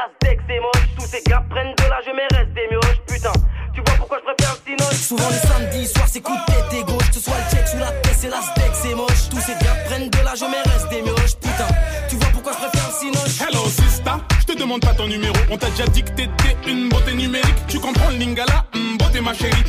[0.01, 0.09] la
[0.49, 0.89] c'est moche.
[0.99, 3.01] Tous ces gars prennent de l'âge, mais restent des mioches.
[3.07, 3.33] Putain,
[3.75, 6.81] tu vois pourquoi je préfère le cinoche Souvent les samedis soirs c'est coup de tête
[6.81, 9.29] et gauche Que ce soit le check sous la tête c'est la steak c'est moche
[9.31, 11.69] Tous ces gars prennent de l'âge mais restent des mioches Putain
[12.09, 15.33] tu vois pourquoi je préfère le cinoche Hello sista, je te demande pas ton numéro.
[15.49, 17.55] On t'a déjà dit que t'étais une beauté numérique.
[17.69, 19.63] Tu comprends le lingala, hum, beauté ma chérie.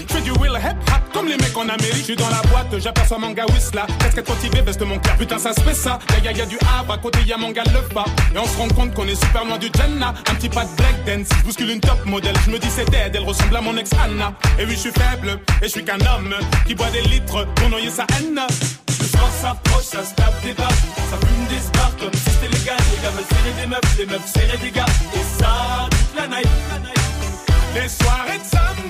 [1.32, 1.98] Les mecs en Amérique.
[1.98, 3.86] Je suis dans la boîte, j'aperçois mon gars Whistla.
[4.00, 5.16] Casquette motivée, veste mon cœur.
[5.18, 6.00] Putain, ça se fait ça.
[6.24, 8.06] Y'a y a, y a du havre, à côté y a mon gars le pas.
[8.34, 10.14] Et on se rend compte qu'on est super loin du Jenna.
[10.30, 11.28] Un petit pas de break dance.
[11.40, 12.36] Je bouscule une top modèle.
[12.46, 14.34] Je me dis c'est dead, elle ressemble à mon ex Anna.
[14.60, 16.36] Et oui, je suis faible, et je suis qu'un homme
[16.66, 18.40] qui boit des litres pour noyer sa haine.
[18.88, 20.70] Le soir s'approche, ça se tape des barres.
[21.10, 22.78] Ça fume des spars comme si c'était légal.
[22.92, 24.86] Les gars veulent serrer des meufs, les meufs serrer des gars.
[25.14, 26.48] Et ça, toute la night.
[27.74, 28.81] Les soirées de samedi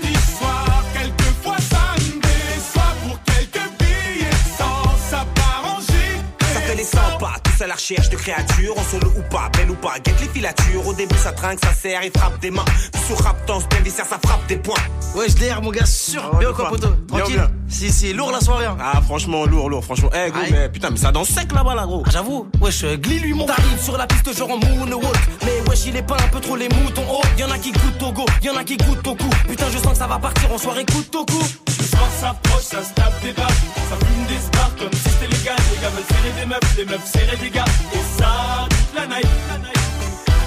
[7.70, 10.88] recherche de créatures, en solo ou pas, belle ou pas, guette les filatures.
[10.88, 12.66] Au début, ça trinque, ça serre, il frappe des mains.
[12.94, 14.76] Puis sur rap, danse, bien viscère, ça frappe des points.
[15.16, 16.22] Ouais, je l'ai mon gars, sûr.
[16.24, 17.36] Ah ouais, Bien quoi quoi, poto Bien, Tranquille.
[17.36, 17.52] bien.
[17.68, 18.66] Si, si, lourd la soirée.
[18.66, 18.78] hein.
[18.82, 20.10] Ah, franchement, lourd, lourd, franchement.
[20.14, 20.52] Eh, gros, Aïe.
[20.52, 22.04] mais putain, mais ça danse sec là-bas, là, gros.
[22.06, 25.16] Ah, j'avoue, wesh, euh, glis lui mon T'arrives sur la piste genre en moonwalk
[25.46, 28.02] Mais wesh il est pas un peu trop les moutons Oh, y'en a qui goûtent
[28.04, 30.52] au go, y'en a qui goûtent au cou Putain je sens que ça va partir
[30.54, 34.26] en soirée coup au cou Le soir s'approche, ça se tape des barres, ça fume
[34.28, 35.10] des spars comme si
[35.42, 35.58] c'était légal.
[35.72, 37.66] Les gars veulent serrer des meufs, les meufs serrer des gars.
[37.94, 39.28] Et ça, toute la night.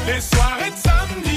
[0.06, 1.33] Les soirées de samedi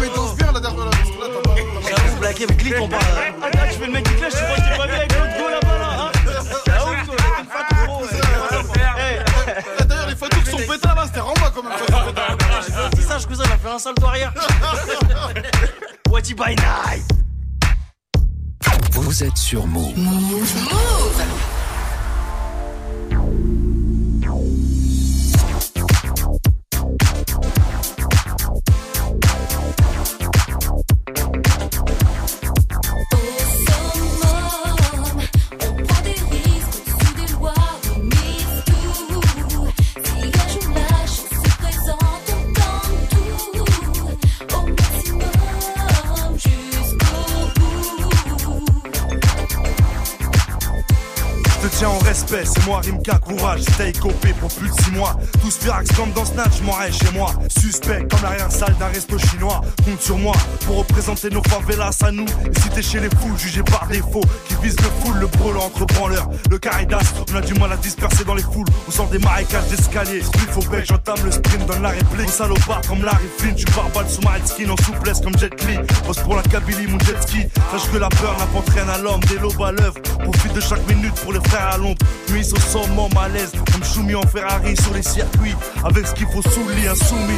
[0.00, 1.56] mais danse bien la dernière là, parce que là, t'as pas.
[1.88, 3.02] J'avoue, blaguer avec Lit on parle
[3.42, 4.92] Ah, là, tu fais le mec qui clash, tu crois que je t'ai pas vu
[4.92, 6.10] avec l'autre go là-bas là, hein
[6.68, 8.08] Ah, ouf, toi, t'es fat, gros, ouais.
[9.86, 10.14] D'ailleurs, les
[10.44, 11.72] qui sont pétas là, c'était Ramba quand même.
[12.94, 14.32] Dis ça, cousin, il a fait un salto arrière
[16.10, 17.04] What by night
[18.92, 19.94] Vous êtes sur Move.
[19.96, 21.55] On
[52.28, 55.16] c'est moi Rimka, courage, stay copé pour plus de 6 mois.
[55.40, 57.32] Tout spirax comme dans Snatch, m'en chez moi.
[57.58, 59.60] Suspect comme l'arrière-salle d'un resto chinois.
[59.84, 60.34] Compte sur moi
[60.66, 62.24] pour représenter nos favelas à nous.
[62.24, 65.56] Et si t'es chez les fous, jugé par défaut, qui vise le full, le brûle
[65.56, 66.28] entre branleurs.
[66.50, 68.66] Le caridas, on a du mal à disperser dans les foules.
[68.88, 70.22] On sort des marécages d'escalier.
[70.34, 72.30] Il faut bec, j'entame le sprint, donne la réplique.
[72.30, 75.78] Salopard comme Larry Flynn, tu pars balle sous ma skin en souplesse comme Jet Li.
[76.04, 77.46] Pose pour la Kabylie, mon jet ski.
[77.70, 80.00] Sache que la peur n'apporte rien à l'homme, des lobes à l'œuvre.
[80.22, 81.96] Profite de chaque minute pour les frères à l'ombre.
[82.30, 85.54] Nuit au sommet, malaise, comme Choumi en Ferrari sur les circuits.
[85.84, 87.32] Avec ce qu'il faut sous le lit, insoumis.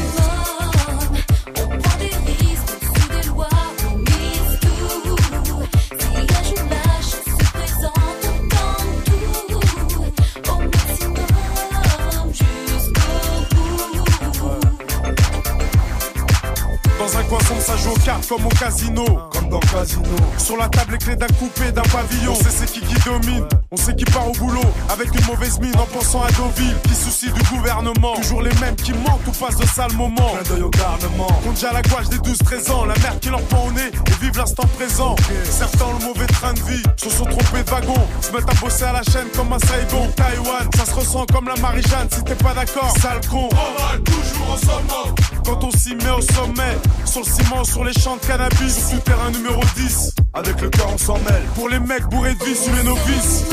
[16.98, 19.04] Dans un coin ça joue aux cartes comme au casino.
[20.38, 22.32] Sur la table, les clés d'un coupé, d'un pavillon.
[22.32, 23.46] On sait c'est qui qui domine.
[23.70, 24.60] On sait qui part au boulot.
[24.90, 26.76] Avec une mauvaise mine en pensant à Deauville.
[26.84, 28.14] Qui soucie du gouvernement.
[28.16, 30.32] Toujours les mêmes qui mentent ou passent de sales moments.
[30.42, 31.26] Clin d'œil au garnement.
[31.44, 32.84] Compte déjà la gouache des 12-13 ans.
[32.84, 35.16] La merde qui leur prend au nez et vivent l'instant présent.
[35.44, 36.82] Certains ont le mauvais train de vie.
[36.96, 38.06] Se sont trompés de wagon.
[38.20, 40.08] Se mettent à bosser à la chaîne comme un Saigon.
[40.16, 42.08] Taïwan, ça se ressent comme la Marie-Jeanne.
[42.10, 43.48] Si t'es pas d'accord, sale con.
[43.52, 45.37] On va toujours au sommet.
[45.48, 46.76] Quand on s'y met au sommet.
[47.06, 48.90] Sur le ciment, sur les champs de cannabis.
[48.90, 50.14] Sur terrain numéro 10.
[50.34, 51.42] Avec le cœur, on s'en mêle.
[51.54, 53.44] Pour les mecs bourrés de sur les novices.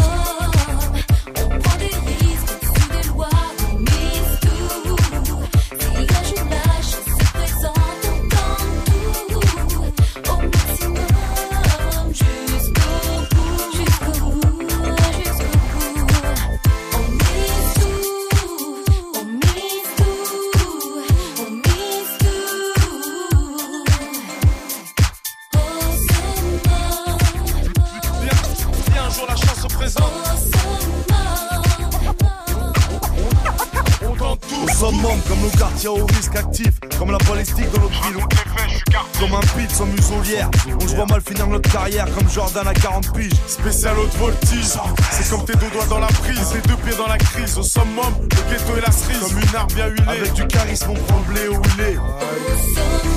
[42.16, 43.32] Comme Jordan à 40 piges.
[43.48, 44.66] Spécial haute voltige,
[45.12, 47.58] c'est comme tes deux doigts dans la prise, tes deux pieds dans la crise.
[47.58, 50.04] Au summum, le ghetto et la cerise, comme une arme bien huilée.
[50.08, 53.15] Avec du charisme, on prend le blé où il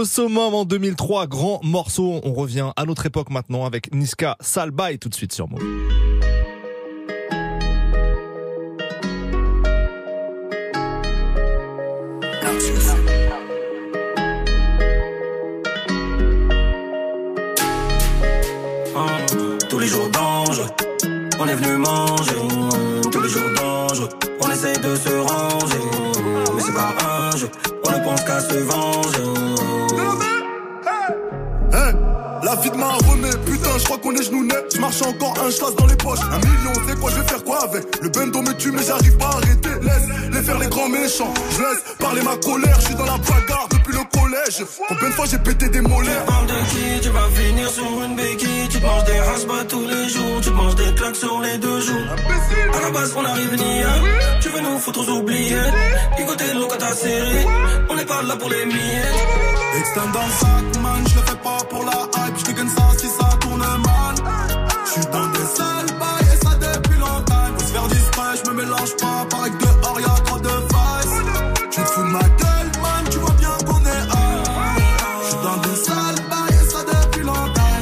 [0.00, 2.20] au summum en 2003, grand morceau.
[2.24, 5.60] On revient à notre époque maintenant avec Niska Salbay tout de suite sur Move.
[19.68, 20.62] Tous les jours d'ange,
[21.38, 22.34] on est venu manger.
[23.12, 24.08] Tous les jours d'ange,
[24.40, 25.76] on essaie de se ranger.
[26.56, 27.50] Mais c'est pas un jeu,
[27.86, 29.49] on ne pense qu'à se venger.
[32.50, 34.74] La vie de ma remet, putain, je crois qu'on est genoux nets.
[34.74, 36.20] Je marche encore un chasse dans les poches.
[36.32, 39.16] Un million, c'est quoi, je vais faire quoi avec Le bendo me tue, mais j'arrive
[39.18, 39.74] pas à arrêter.
[39.82, 41.32] Laisse les faire les grands méchants.
[41.52, 44.64] Je laisse parler ma colère, je suis dans la bagarre depuis le collège.
[44.88, 47.00] Combien de fois j'ai pété des molaires Parle de qui?
[47.02, 50.50] Tu vas finir sur une béquille Tu te manges des raspas tous les jours Tu
[50.50, 52.06] te manges des claques sur les deux jours
[52.74, 53.82] À la base on arrive ni.
[54.40, 55.74] Tu veux nous foutre aux oubliettes?
[56.18, 57.46] Écoutez l'eau quand ta série
[57.88, 59.14] On n'est pas là pour les miettes
[59.78, 63.06] Extend dans le sac, man, je le fais pas pour la je gagne ça si
[63.06, 64.14] ça tourne mal.
[64.84, 67.46] Je suis dans des sales bails et ça depuis longtemps.
[67.58, 71.20] Faut se faire discret, je me mélange pas, pareil que dehors y'a trop de vices.
[71.70, 74.44] Tu te fous de ma gueule, man, tu vois bien qu'on est high.
[75.22, 77.78] Je suis dans des sales bails et ça depuis longtemps.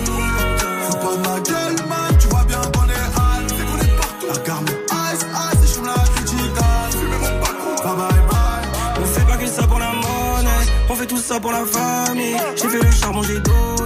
[0.83, 3.47] Fous pas de ma gueule, man, tu vois bien qu'on est high.
[3.49, 4.27] C'est qu'on est partout.
[4.29, 4.67] La gamme
[5.13, 6.59] ice, ice, et je la critique.
[6.91, 8.67] Fumez mon parcours, bye bye bye.
[9.01, 12.37] On fait pas que ça pour la monnaie, on fait tout ça pour la famille.
[12.57, 13.78] J'ai fait le charbon, j'ai donné.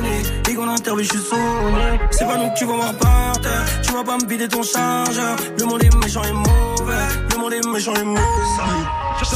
[2.10, 3.64] C'est pas nous que tu vas voir par terre.
[3.82, 5.36] Tu vas pas me vider ton chargeur.
[5.58, 7.06] Le monde est méchant et mauvais.
[7.32, 8.22] Le monde est méchant et mauvais.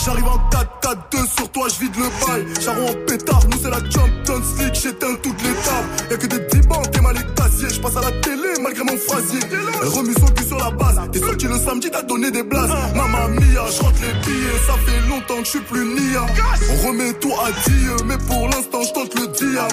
[0.04, 2.46] J'arrive en 4-4-2 sur toi, je vide le bail.
[2.60, 6.10] Charron en pétard, nous c'est la Champions League, j'éteins toutes les tables.
[6.10, 7.36] Y'a que des dibans, t'es mal et.
[7.58, 9.40] Je passe à la télé malgré mon phrasier.
[9.82, 11.00] Elle remue son cul sur la base.
[11.12, 12.70] T'es sorti le samedi, t'as donné des blases.
[12.94, 14.58] Mamma mia, je rentre les billets.
[14.66, 16.26] Ça fait longtemps que je suis plus nia.
[16.70, 19.68] On remet tout à Dieu, mais pour l'instant, je tente le dia.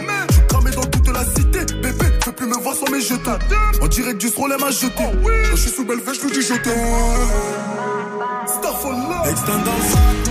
[0.76, 2.06] Dans toute la cité, bébé.
[2.24, 3.38] Fais plus me voir sans mes jetons.
[3.82, 4.94] En direct du Stroll, elle m'a jeté.
[4.98, 6.54] Quand je suis sous belle je lui dis je
[8.48, 10.23] Star for love.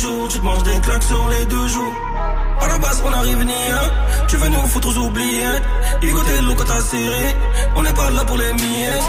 [0.00, 1.94] Jours Tu te manges des claques sur les deux jours
[2.60, 3.88] À la base on arrive ni hein
[4.28, 5.62] Tu veux nous foutre aux oubliettes
[6.02, 7.36] Écoutez l'eau quand t'as serré
[7.76, 9.08] On n'est pas là pour les miettes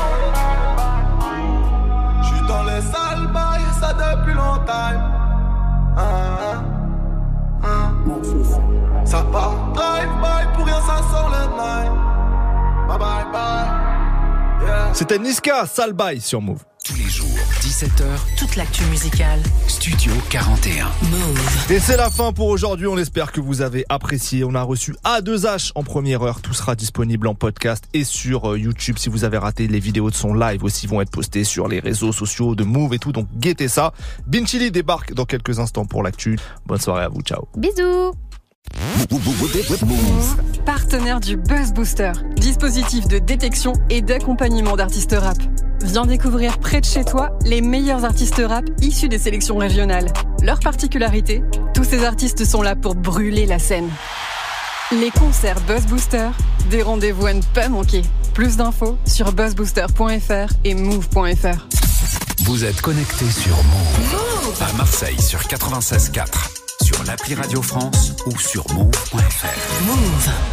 [2.22, 4.98] Je suis dans les sales bails, ça depuis longtemps.
[5.98, 6.64] Ah,
[7.64, 9.06] ah, ah.
[9.06, 11.92] Ça part drive-by, pour rien ça sort le night.
[12.88, 14.66] Bye bye bye.
[14.66, 14.94] Yeah.
[14.94, 16.64] C'était Niska Salbay sur Move.
[16.84, 17.28] Tous les jours,
[17.62, 18.04] 17h,
[18.38, 19.40] Toute l'actu musicale.
[19.68, 20.86] Studio 41.
[21.12, 21.72] Move.
[21.72, 22.88] Et c'est la fin pour aujourd'hui.
[22.88, 24.44] On espère que vous avez apprécié.
[24.44, 26.42] On a reçu A2H en première heure.
[26.42, 28.98] Tout sera disponible en podcast et sur euh, YouTube.
[28.98, 31.80] Si vous avez raté les vidéos de son live aussi vont être postées sur les
[31.80, 33.12] réseaux sociaux de Move et tout.
[33.12, 33.94] Donc guettez ça.
[34.26, 36.40] Binchili débarque dans quelques instants pour l'actu.
[36.66, 37.22] Bonne soirée à vous.
[37.22, 37.48] Ciao.
[37.56, 38.16] Bisous.
[40.66, 45.38] Partenaire du Buzz Booster, dispositif de détection et d'accompagnement d'artistes rap.
[45.84, 50.12] Viens découvrir près de chez toi les meilleurs artistes rap issus des sélections régionales.
[50.44, 51.44] Leur particularité,
[51.74, 53.90] tous ces artistes sont là pour brûler la scène.
[54.92, 56.30] Les concerts Buzz Booster,
[56.70, 58.02] des rendez-vous à ne pas manquer.
[58.34, 61.68] Plus d'infos sur buzzbooster.fr et move.fr.
[62.44, 64.62] Vous êtes connecté sur Move.
[64.62, 66.61] À Marseille sur 96.4,
[67.02, 69.84] sur l'appli Radio France ou sur move.fr.
[69.86, 70.52] Move.